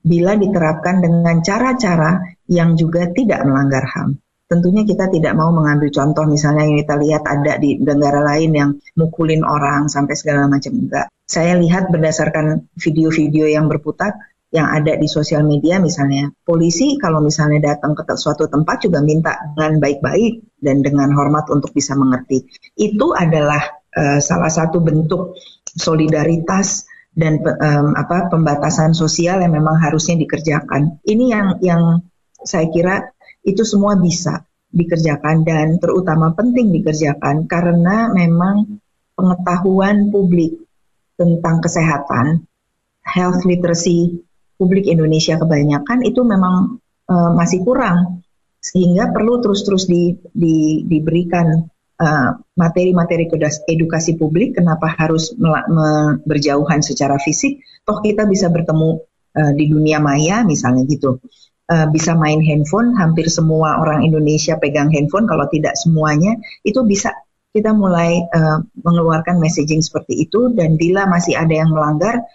bila 0.00 0.32
diterapkan 0.32 1.04
dengan 1.04 1.44
cara-cara 1.44 2.24
yang 2.48 2.72
juga 2.74 3.12
tidak 3.12 3.44
melanggar 3.44 3.84
HAM. 3.84 4.16
Tentunya 4.50 4.82
kita 4.82 5.06
tidak 5.06 5.38
mau 5.38 5.54
mengambil 5.54 5.94
contoh 5.94 6.26
misalnya 6.26 6.66
yang 6.66 6.82
kita 6.82 6.98
lihat 6.98 7.22
ada 7.22 7.54
di 7.62 7.78
negara 7.78 8.18
lain 8.18 8.50
yang 8.50 8.70
mukulin 8.98 9.46
orang 9.46 9.86
sampai 9.86 10.18
segala 10.18 10.50
macam 10.50 10.74
enggak. 10.74 11.06
Saya 11.22 11.54
lihat 11.54 11.86
berdasarkan 11.94 12.66
video-video 12.74 13.46
yang 13.46 13.70
berputar 13.70 14.18
yang 14.50 14.66
ada 14.66 14.98
di 14.98 15.06
sosial 15.06 15.46
media 15.46 15.78
misalnya 15.78 16.34
polisi 16.42 16.98
kalau 16.98 17.22
misalnya 17.22 17.70
datang 17.70 17.94
ke 17.94 18.02
suatu 18.18 18.50
tempat 18.50 18.82
juga 18.82 18.98
minta 18.98 19.38
dengan 19.54 19.78
baik-baik 19.78 20.58
dan 20.58 20.82
dengan 20.82 21.14
hormat 21.14 21.46
untuk 21.54 21.70
bisa 21.70 21.94
mengerti. 21.94 22.42
Itu 22.74 23.14
adalah 23.14 23.62
uh, 23.94 24.18
salah 24.18 24.50
satu 24.50 24.82
bentuk 24.82 25.38
solidaritas 25.70 26.89
dan 27.10 27.42
um, 27.42 27.92
apa 27.98 28.30
pembatasan 28.30 28.94
sosial 28.94 29.42
yang 29.42 29.52
memang 29.54 29.76
harusnya 29.82 30.14
dikerjakan. 30.18 31.02
Ini 31.02 31.24
yang 31.26 31.46
yang 31.60 31.82
saya 32.40 32.70
kira 32.70 33.10
itu 33.42 33.66
semua 33.66 33.98
bisa 33.98 34.46
dikerjakan 34.70 35.42
dan 35.42 35.82
terutama 35.82 36.30
penting 36.32 36.70
dikerjakan 36.70 37.50
karena 37.50 38.08
memang 38.14 38.78
pengetahuan 39.18 40.08
publik 40.14 40.62
tentang 41.18 41.60
kesehatan, 41.60 42.46
health 43.04 43.42
literacy 43.44 44.24
publik 44.56 44.86
Indonesia 44.86 45.36
kebanyakan 45.36 46.06
itu 46.06 46.22
memang 46.22 46.80
uh, 47.10 47.30
masih 47.34 47.66
kurang 47.66 48.24
sehingga 48.60 49.08
perlu 49.08 49.40
terus-terus 49.40 49.88
di, 49.88 50.20
di, 50.36 50.84
diberikan 50.84 51.64
materi-materi 52.56 53.28
uh, 53.28 53.52
edukasi 53.68 54.16
publik 54.16 54.56
kenapa 54.56 54.88
harus 54.96 55.36
berjauhan 56.24 56.80
secara 56.80 57.20
fisik 57.20 57.60
toh 57.84 58.00
kita 58.00 58.24
bisa 58.24 58.48
bertemu 58.48 59.04
uh, 59.36 59.52
di 59.54 59.68
dunia 59.68 59.98
maya 60.02 60.42
misalnya 60.42 60.86
gitu. 60.88 61.20
Uh, 61.70 61.86
bisa 61.94 62.18
main 62.18 62.42
handphone 62.42 62.98
hampir 62.98 63.30
semua 63.30 63.78
orang 63.78 64.02
Indonesia 64.02 64.58
pegang 64.58 64.90
handphone 64.90 65.30
kalau 65.30 65.46
tidak 65.46 65.78
semuanya 65.78 66.34
itu 66.66 66.82
bisa 66.82 67.14
kita 67.54 67.70
mulai 67.70 68.26
uh, 68.26 68.58
mengeluarkan 68.82 69.38
messaging 69.38 69.78
seperti 69.78 70.26
itu 70.26 70.50
dan 70.50 70.74
bila 70.74 71.06
masih 71.06 71.38
ada 71.38 71.54
yang 71.54 71.70
melanggar 71.70 72.26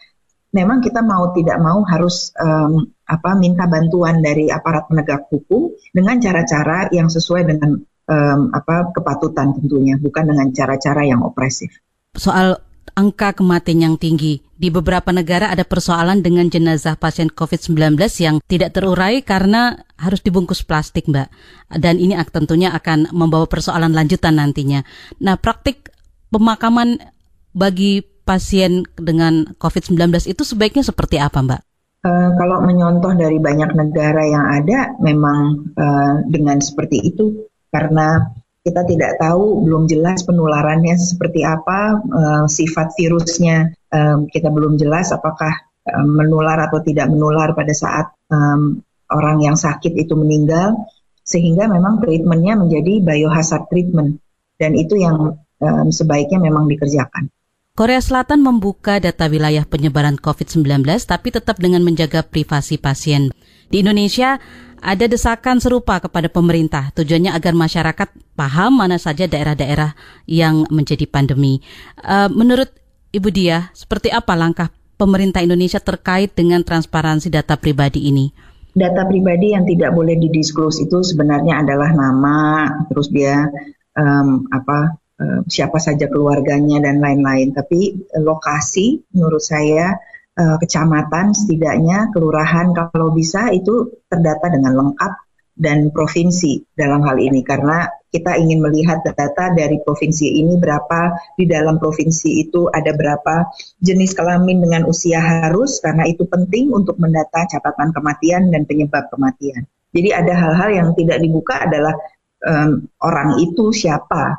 memang 0.56 0.80
kita 0.80 1.04
mau 1.04 1.36
tidak 1.36 1.60
mau 1.60 1.84
harus 1.84 2.32
um, 2.40 2.88
apa 3.04 3.36
minta 3.36 3.68
bantuan 3.68 4.24
dari 4.24 4.48
aparat 4.48 4.88
penegak 4.88 5.28
hukum 5.28 5.76
dengan 5.92 6.16
cara-cara 6.24 6.88
yang 6.96 7.12
sesuai 7.12 7.44
dengan 7.44 7.76
um, 8.10 8.54
apa 8.54 8.94
kepatutan 8.94 9.54
tentunya, 9.58 9.98
bukan 9.98 10.30
dengan 10.30 10.50
cara-cara 10.54 11.06
yang 11.06 11.22
opresif. 11.22 11.70
Soal 12.16 12.58
angka 12.96 13.36
kematian 13.36 13.84
yang 13.84 13.96
tinggi. 14.00 14.42
Di 14.56 14.72
beberapa 14.72 15.12
negara 15.12 15.52
ada 15.52 15.68
persoalan 15.68 16.24
dengan 16.24 16.48
jenazah 16.48 16.96
pasien 16.96 17.28
COVID-19 17.28 18.00
yang 18.24 18.40
tidak 18.48 18.72
terurai 18.72 19.20
karena 19.20 19.84
harus 20.00 20.24
dibungkus 20.24 20.64
plastik, 20.64 21.12
Mbak. 21.12 21.28
Dan 21.76 22.00
ini 22.00 22.16
tentunya 22.32 22.72
akan 22.72 23.12
membawa 23.12 23.52
persoalan 23.52 23.92
lanjutan 23.92 24.40
nantinya. 24.40 24.88
Nah, 25.20 25.36
praktik 25.36 25.92
pemakaman 26.32 27.04
bagi 27.52 28.00
pasien 28.24 28.88
dengan 28.96 29.56
COVID-19 29.60 30.32
itu 30.32 30.42
sebaiknya 30.48 30.88
seperti 30.88 31.20
apa, 31.20 31.44
Mbak? 31.44 31.62
Uh, 32.06 32.30
kalau 32.38 32.62
menyontoh 32.64 33.18
dari 33.18 33.42
banyak 33.42 33.76
negara 33.76 34.24
yang 34.24 34.46
ada, 34.46 34.94
memang 35.02 35.68
uh, 35.74 36.22
dengan 36.30 36.62
seperti 36.62 37.02
itu, 37.02 37.50
karena 37.76 38.32
kita 38.64 38.88
tidak 38.88 39.20
tahu, 39.20 39.68
belum 39.68 39.86
jelas 39.92 40.24
penularannya 40.24 40.96
seperti 40.96 41.44
apa, 41.44 42.00
uh, 42.02 42.46
sifat 42.48 42.96
virusnya 42.96 43.76
um, 43.92 44.32
kita 44.32 44.48
belum 44.48 44.80
jelas 44.80 45.12
apakah 45.12 45.52
um, 45.86 46.18
menular 46.18 46.58
atau 46.72 46.80
tidak 46.82 47.12
menular 47.12 47.52
pada 47.52 47.76
saat 47.76 48.16
um, 48.32 48.80
orang 49.12 49.44
yang 49.44 49.60
sakit 49.60 49.94
itu 50.00 50.16
meninggal, 50.18 50.88
sehingga 51.22 51.70
memang 51.70 52.02
treatmentnya 52.02 52.58
menjadi 52.58 53.04
biohazard 53.06 53.70
treatment, 53.70 54.18
dan 54.58 54.74
itu 54.74 54.98
yang 54.98 55.38
um, 55.62 55.88
sebaiknya 55.92 56.42
memang 56.42 56.66
dikerjakan. 56.66 57.30
Korea 57.76 58.00
Selatan 58.00 58.40
membuka 58.40 59.04
data 59.04 59.28
wilayah 59.28 59.68
penyebaran 59.68 60.16
COVID-19 60.16 60.88
tapi 61.04 61.28
tetap 61.36 61.60
dengan 61.60 61.84
menjaga 61.84 62.24
privasi 62.24 62.80
pasien. 62.80 63.36
Di 63.68 63.84
Indonesia 63.84 64.40
ada 64.86 65.10
desakan 65.10 65.58
serupa 65.58 65.98
kepada 65.98 66.30
pemerintah 66.30 66.94
tujuannya 66.94 67.34
agar 67.34 67.58
masyarakat 67.58 68.10
paham 68.38 68.78
mana 68.78 69.02
saja 69.02 69.26
daerah-daerah 69.26 69.98
yang 70.30 70.70
menjadi 70.70 71.10
pandemi. 71.10 71.66
Uh, 71.98 72.30
menurut 72.30 72.70
Ibu 73.10 73.34
Dia, 73.34 73.74
seperti 73.74 74.14
apa 74.14 74.38
langkah 74.38 74.70
pemerintah 75.02 75.42
Indonesia 75.42 75.82
terkait 75.82 76.38
dengan 76.38 76.62
transparansi 76.62 77.34
data 77.34 77.58
pribadi 77.58 78.14
ini? 78.14 78.30
Data 78.76 79.08
pribadi 79.10 79.58
yang 79.58 79.66
tidak 79.66 79.96
boleh 79.98 80.20
didisklose 80.20 80.86
itu 80.86 81.02
sebenarnya 81.02 81.66
adalah 81.66 81.90
nama, 81.96 82.70
terus 82.92 83.08
dia 83.10 83.50
um, 83.96 84.46
apa 84.52 85.00
Eh, 85.16 85.42
siapa 85.48 85.80
saja 85.80 86.12
keluarganya 86.12 86.84
dan 86.84 87.00
lain-lain. 87.00 87.56
Tapi 87.56 87.80
eh, 88.04 88.20
lokasi 88.20 89.00
menurut 89.16 89.40
saya 89.40 89.96
eh, 90.36 90.58
kecamatan 90.60 91.36
setidaknya 91.36 92.12
kelurahan 92.12 92.72
kalau 92.76 93.12
bisa 93.16 93.50
itu 93.52 94.04
terdata 94.12 94.52
dengan 94.52 94.76
lengkap 94.76 95.26
dan 95.56 95.88
provinsi 95.96 96.68
dalam 96.76 97.00
hal 97.08 97.16
ini 97.16 97.40
karena 97.40 97.88
kita 98.12 98.36
ingin 98.36 98.60
melihat 98.60 99.04
data 99.08 99.56
dari 99.56 99.80
provinsi 99.80 100.40
ini 100.40 100.60
berapa 100.60 101.16
di 101.40 101.48
dalam 101.48 101.80
provinsi 101.80 102.48
itu 102.48 102.68
ada 102.68 102.92
berapa 102.92 103.48
jenis 103.80 104.16
kelamin 104.16 104.64
dengan 104.64 104.84
usia 104.84 105.20
harus 105.20 105.80
karena 105.80 106.08
itu 106.08 106.28
penting 106.28 106.76
untuk 106.76 107.00
mendata 107.00 107.48
catatan 107.48 107.96
kematian 107.96 108.52
dan 108.52 108.68
penyebab 108.68 109.08
kematian. 109.12 109.64
Jadi 109.96 110.12
ada 110.12 110.36
hal-hal 110.36 110.70
yang 110.76 110.90
tidak 110.92 111.24
dibuka 111.24 111.64
adalah 111.64 111.96
um, 112.44 112.84
orang 113.00 113.40
itu 113.40 113.72
siapa, 113.72 114.36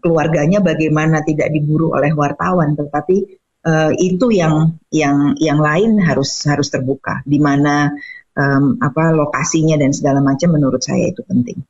keluarganya 0.00 0.64
bagaimana 0.64 1.20
tidak 1.20 1.52
diburu 1.52 1.92
oleh 1.92 2.16
wartawan, 2.16 2.72
tetapi 2.72 3.44
uh, 3.66 3.90
itu 3.98 4.30
yang 4.30 4.78
yang 4.94 5.34
yang 5.42 5.58
lain 5.58 5.98
harus 5.98 6.46
harus 6.46 6.70
terbuka, 6.70 7.26
di 7.26 7.42
mana 7.42 7.90
um, 8.38 8.78
apa 8.78 9.10
lokasinya 9.10 9.74
dan 9.74 9.90
segala 9.90 10.22
macam 10.22 10.54
menurut 10.54 10.80
saya 10.80 11.10
itu 11.10 11.26
penting. 11.26 11.66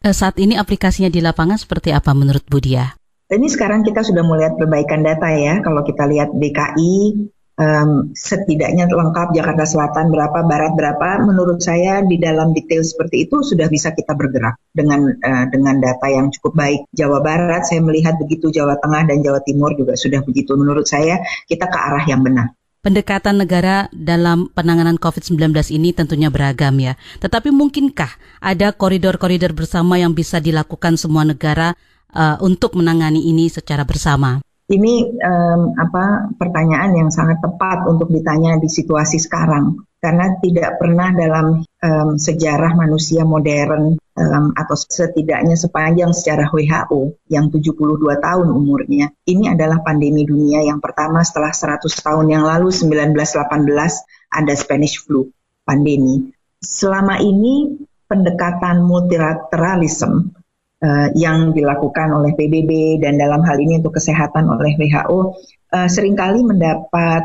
Eh, 0.00 0.16
saat 0.16 0.40
ini 0.40 0.56
aplikasinya 0.56 1.12
di 1.12 1.20
lapangan 1.20 1.60
seperti 1.60 1.92
apa 1.92 2.16
menurut 2.16 2.42
Budia? 2.48 2.96
Ini 3.26 3.50
sekarang 3.50 3.82
kita 3.82 4.06
sudah 4.06 4.22
melihat 4.22 4.54
perbaikan 4.54 5.02
data 5.02 5.26
ya. 5.34 5.58
Kalau 5.58 5.82
kita 5.82 6.06
lihat 6.06 6.30
DKI 6.30 7.26
um, 7.56 8.12
setidaknya 8.12 8.88
lengkap 8.88 9.32
Jakarta 9.32 9.64
Selatan 9.64 10.12
berapa, 10.12 10.44
Barat 10.44 10.72
berapa. 10.76 11.24
Menurut 11.24 11.60
saya 11.60 12.04
di 12.04 12.20
dalam 12.20 12.52
detail 12.52 12.84
seperti 12.84 13.28
itu 13.28 13.42
sudah 13.42 13.66
bisa 13.68 13.92
kita 13.92 14.12
bergerak 14.12 14.60
dengan 14.72 15.10
uh, 15.10 15.44
dengan 15.50 15.80
data 15.80 16.06
yang 16.08 16.30
cukup 16.30 16.56
baik. 16.56 16.80
Jawa 16.92 17.20
Barat 17.24 17.66
saya 17.66 17.82
melihat 17.82 18.16
begitu, 18.20 18.52
Jawa 18.52 18.78
Tengah 18.80 19.08
dan 19.08 19.24
Jawa 19.24 19.40
Timur 19.42 19.72
juga 19.74 19.96
sudah 19.96 20.22
begitu. 20.22 20.54
Menurut 20.54 20.86
saya 20.86 21.20
kita 21.48 21.66
ke 21.66 21.78
arah 21.78 22.04
yang 22.06 22.22
benar. 22.22 22.52
Pendekatan 22.86 23.42
negara 23.42 23.90
dalam 23.90 24.46
penanganan 24.54 24.94
COVID-19 24.94 25.50
ini 25.74 25.90
tentunya 25.90 26.30
beragam 26.30 26.70
ya. 26.78 26.94
Tetapi 27.18 27.50
mungkinkah 27.50 28.38
ada 28.38 28.70
koridor-koridor 28.70 29.58
bersama 29.58 29.98
yang 29.98 30.14
bisa 30.14 30.38
dilakukan 30.38 30.94
semua 30.94 31.26
negara 31.26 31.74
uh, 32.14 32.38
untuk 32.38 32.78
menangani 32.78 33.26
ini 33.26 33.50
secara 33.50 33.82
bersama? 33.82 34.38
Ini 34.66 34.94
um, 35.14 35.78
apa 35.78 36.34
pertanyaan 36.34 36.90
yang 36.90 37.10
sangat 37.14 37.38
tepat 37.38 37.86
untuk 37.86 38.10
ditanya 38.10 38.58
di 38.58 38.66
situasi 38.66 39.22
sekarang 39.22 39.78
karena 40.02 40.42
tidak 40.42 40.82
pernah 40.82 41.14
dalam 41.14 41.62
um, 41.62 42.10
sejarah 42.18 42.74
manusia 42.74 43.22
modern 43.22 43.94
um, 43.94 44.46
atau 44.58 44.74
setidaknya 44.74 45.54
sepanjang 45.54 46.10
sejarah 46.10 46.50
WHO 46.50 47.30
yang 47.30 47.46
72 47.46 47.78
tahun 48.18 48.48
umurnya 48.50 49.14
ini 49.30 49.54
adalah 49.54 49.86
pandemi 49.86 50.26
dunia 50.26 50.66
yang 50.66 50.82
pertama 50.82 51.22
setelah 51.22 51.54
100 51.54 51.86
tahun 51.86 52.26
yang 52.26 52.42
lalu 52.42 52.74
1918 52.74 53.46
ada 54.34 54.54
Spanish 54.58 54.98
flu 54.98 55.30
pandemi. 55.62 56.34
Selama 56.58 57.22
ini 57.22 57.86
pendekatan 58.10 58.82
multilateralism 58.82 60.35
uh, 60.82 61.08
yang 61.16 61.52
dilakukan 61.56 62.12
oleh 62.12 62.36
PBB 62.36 63.00
dan 63.00 63.16
dalam 63.16 63.40
hal 63.44 63.56
ini 63.56 63.80
untuk 63.80 63.96
kesehatan 63.96 64.48
oleh 64.48 64.76
WHO 64.76 65.18
uh, 65.72 65.88
sering 65.88 66.16
kali 66.18 66.44
mendapat 66.44 67.22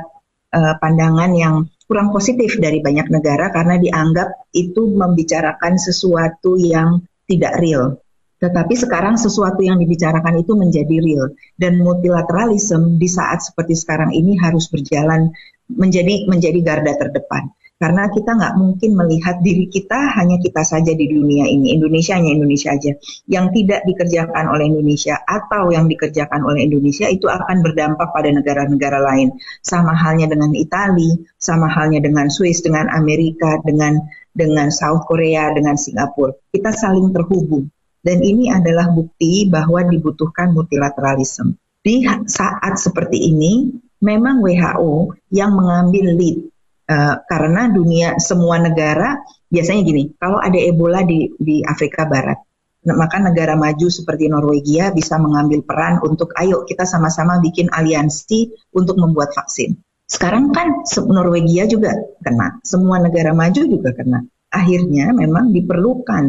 uh, 0.55 0.75
pandangan 0.79 1.31
yang 1.35 1.55
kurang 1.87 2.15
positif 2.15 2.55
dari 2.55 2.79
banyak 2.79 3.11
negara 3.11 3.51
karena 3.51 3.75
dianggap 3.75 4.47
itu 4.55 4.87
membicarakan 4.95 5.75
sesuatu 5.75 6.55
yang 6.55 7.03
tidak 7.27 7.59
real. 7.59 7.99
Tetapi 8.41 8.73
sekarang 8.73 9.21
sesuatu 9.21 9.61
yang 9.61 9.77
dibicarakan 9.77 10.41
itu 10.41 10.57
menjadi 10.57 10.97
real 10.97 11.35
dan 11.61 11.77
multilateralism 11.77 12.97
di 12.97 13.05
saat 13.05 13.45
seperti 13.45 13.77
sekarang 13.77 14.17
ini 14.17 14.33
harus 14.41 14.65
berjalan 14.71 15.29
menjadi 15.69 16.25
menjadi 16.25 16.59
garda 16.65 16.97
terdepan 16.97 17.53
karena 17.81 18.13
kita 18.13 18.37
nggak 18.37 18.61
mungkin 18.61 18.93
melihat 18.93 19.41
diri 19.41 19.65
kita 19.65 20.13
hanya 20.21 20.37
kita 20.37 20.61
saja 20.61 20.93
di 20.93 21.09
dunia 21.09 21.49
ini 21.49 21.73
Indonesia 21.73 22.13
hanya 22.13 22.37
Indonesia 22.37 22.69
aja. 22.77 22.93
Yang 23.25 23.45
tidak 23.57 23.81
dikerjakan 23.89 24.53
oleh 24.53 24.69
Indonesia 24.69 25.17
atau 25.17 25.73
yang 25.73 25.89
dikerjakan 25.89 26.45
oleh 26.45 26.69
Indonesia 26.69 27.09
itu 27.09 27.25
akan 27.25 27.65
berdampak 27.65 28.13
pada 28.13 28.29
negara-negara 28.29 29.01
lain. 29.01 29.33
Sama 29.65 29.97
halnya 29.97 30.29
dengan 30.29 30.53
Italia 30.53 31.17
sama 31.41 31.73
halnya 31.73 32.05
dengan 32.05 32.29
Swiss 32.29 32.61
dengan 32.61 32.85
Amerika 32.93 33.57
dengan 33.65 33.97
dengan 34.29 34.69
South 34.69 35.09
Korea 35.09 35.49
dengan 35.49 35.73
Singapura. 35.73 36.37
Kita 36.53 36.69
saling 36.69 37.09
terhubung. 37.09 37.65
Dan 38.01 38.21
ini 38.21 38.53
adalah 38.53 38.93
bukti 38.93 39.49
bahwa 39.49 39.81
dibutuhkan 39.89 40.53
multilateralisme. 40.53 41.57
Di 41.81 42.05
saat 42.29 42.77
seperti 42.77 43.29
ini 43.33 43.73
memang 44.05 44.41
WHO 44.41 45.17
yang 45.33 45.57
mengambil 45.57 46.13
lead 46.13 46.50
Eh, 46.91 47.15
karena 47.23 47.71
dunia 47.71 48.19
semua 48.19 48.59
negara 48.59 49.23
biasanya 49.47 49.81
gini, 49.87 50.11
kalau 50.19 50.43
ada 50.43 50.59
Ebola 50.59 51.07
di 51.07 51.31
di 51.39 51.63
Afrika 51.63 52.03
Barat, 52.03 52.35
maka 52.83 53.15
negara 53.23 53.55
maju 53.55 53.87
seperti 53.87 54.27
Norwegia 54.27 54.91
bisa 54.91 55.15
mengambil 55.15 55.63
peran 55.63 56.03
untuk 56.03 56.35
ayo 56.35 56.67
kita 56.67 56.83
sama-sama 56.83 57.39
bikin 57.39 57.71
aliansi 57.71 58.51
untuk 58.75 58.99
membuat 58.99 59.31
vaksin. 59.31 59.79
Sekarang 60.03 60.51
kan 60.51 60.83
Norwegia 61.07 61.63
juga 61.71 61.95
kena, 62.19 62.59
semua 62.67 62.99
negara 62.99 63.31
maju 63.31 63.61
juga 63.63 63.95
kena. 63.95 64.27
Akhirnya 64.51 65.15
memang 65.15 65.55
diperlukan 65.55 66.25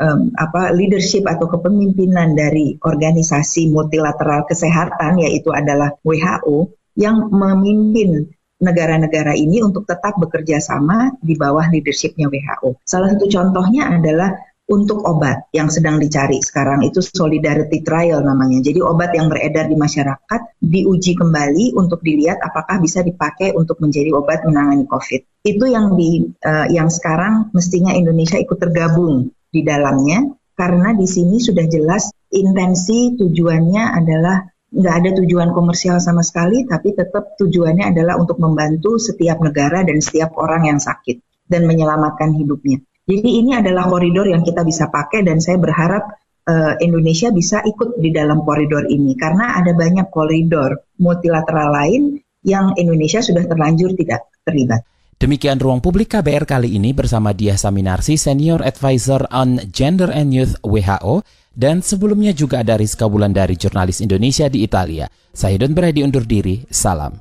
um, 0.00 0.20
apa 0.40 0.72
leadership 0.72 1.28
atau 1.28 1.52
kepemimpinan 1.52 2.32
dari 2.32 2.80
organisasi 2.80 3.68
multilateral 3.68 4.48
kesehatan 4.48 5.20
yaitu 5.20 5.52
adalah 5.52 5.92
WHO 6.00 6.72
yang 6.96 7.28
memimpin 7.28 8.37
negara-negara 8.58 9.38
ini 9.38 9.62
untuk 9.62 9.86
tetap 9.86 10.18
bekerja 10.18 10.58
sama 10.58 11.14
di 11.22 11.38
bawah 11.38 11.66
leadershipnya 11.70 12.26
WHO. 12.26 12.82
Salah 12.82 13.14
satu 13.14 13.30
contohnya 13.30 13.90
adalah 13.90 14.34
untuk 14.68 15.00
obat 15.08 15.48
yang 15.56 15.72
sedang 15.72 15.96
dicari 15.96 16.44
sekarang 16.44 16.84
itu 16.84 17.00
solidarity 17.00 17.80
trial 17.80 18.20
namanya. 18.20 18.60
Jadi 18.60 18.84
obat 18.84 19.16
yang 19.16 19.32
beredar 19.32 19.64
di 19.64 19.80
masyarakat 19.80 20.60
diuji 20.60 21.16
kembali 21.16 21.72
untuk 21.72 22.04
dilihat 22.04 22.36
apakah 22.44 22.76
bisa 22.76 23.00
dipakai 23.00 23.56
untuk 23.56 23.80
menjadi 23.80 24.12
obat 24.12 24.44
menangani 24.44 24.84
COVID. 24.84 25.40
Itu 25.48 25.64
yang 25.64 25.96
di 25.96 26.28
uh, 26.44 26.68
yang 26.68 26.92
sekarang 26.92 27.48
mestinya 27.56 27.96
Indonesia 27.96 28.36
ikut 28.36 28.60
tergabung 28.60 29.32
di 29.48 29.64
dalamnya 29.64 30.36
karena 30.52 30.92
di 30.92 31.08
sini 31.08 31.40
sudah 31.40 31.64
jelas 31.64 32.12
intensi 32.28 33.16
tujuannya 33.16 33.96
adalah 33.96 34.44
nggak 34.68 34.94
ada 35.00 35.10
tujuan 35.24 35.56
komersial 35.56 35.96
sama 35.98 36.20
sekali, 36.20 36.68
tapi 36.68 36.92
tetap 36.92 37.36
tujuannya 37.40 37.92
adalah 37.92 38.20
untuk 38.20 38.36
membantu 38.36 39.00
setiap 39.00 39.40
negara 39.40 39.80
dan 39.84 39.98
setiap 40.04 40.36
orang 40.36 40.68
yang 40.68 40.78
sakit 40.78 41.48
dan 41.48 41.64
menyelamatkan 41.64 42.36
hidupnya. 42.36 42.84
Jadi 43.08 43.40
ini 43.40 43.56
adalah 43.56 43.88
koridor 43.88 44.28
yang 44.28 44.44
kita 44.44 44.60
bisa 44.68 44.92
pakai 44.92 45.24
dan 45.24 45.40
saya 45.40 45.56
berharap 45.56 46.12
uh, 46.44 46.76
Indonesia 46.84 47.32
bisa 47.32 47.64
ikut 47.64 47.96
di 47.96 48.12
dalam 48.12 48.44
koridor 48.44 48.84
ini 48.84 49.16
karena 49.16 49.56
ada 49.56 49.72
banyak 49.72 50.12
koridor 50.12 50.76
multilateral 51.00 51.72
lain 51.72 52.20
yang 52.44 52.76
Indonesia 52.76 53.24
sudah 53.24 53.48
terlanjur 53.48 53.96
tidak 53.96 54.28
terlibat. 54.44 54.84
Demikian 55.18 55.58
ruang 55.58 55.82
publik 55.82 56.14
KBR 56.14 56.46
kali 56.46 56.78
ini 56.78 56.94
bersama 56.94 57.34
Dia 57.34 57.58
Saminarsi, 57.58 58.14
Senior 58.14 58.62
Advisor 58.62 59.26
on 59.34 59.58
Gender 59.74 60.14
and 60.14 60.30
Youth 60.30 60.54
WHO, 60.62 61.26
dan 61.58 61.82
sebelumnya 61.82 62.30
juga 62.30 62.62
ada 62.62 62.78
Rizka 62.78 63.10
Wulandari, 63.10 63.58
jurnalis 63.58 63.98
Indonesia 63.98 64.46
di 64.46 64.62
Italia. 64.62 65.10
Saya 65.34 65.58
Don 65.58 65.74
Brady 65.74 66.06
undur 66.06 66.22
diri, 66.22 66.62
salam. 66.70 67.18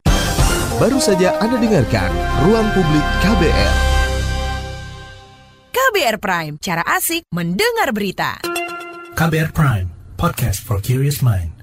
Baru 0.78 1.02
saja 1.02 1.42
Anda 1.42 1.58
dengarkan 1.58 2.14
Ruang 2.46 2.70
Publik 2.78 3.06
KBR. 3.26 3.74
KBR 5.74 6.18
Prime, 6.22 6.54
cara 6.62 6.86
asik 6.86 7.26
mendengar 7.34 7.90
berita. 7.90 8.38
KBR 9.18 9.50
Prime, 9.50 9.90
podcast 10.22 10.62
for 10.62 10.78
curious 10.78 11.26
mind. 11.26 11.57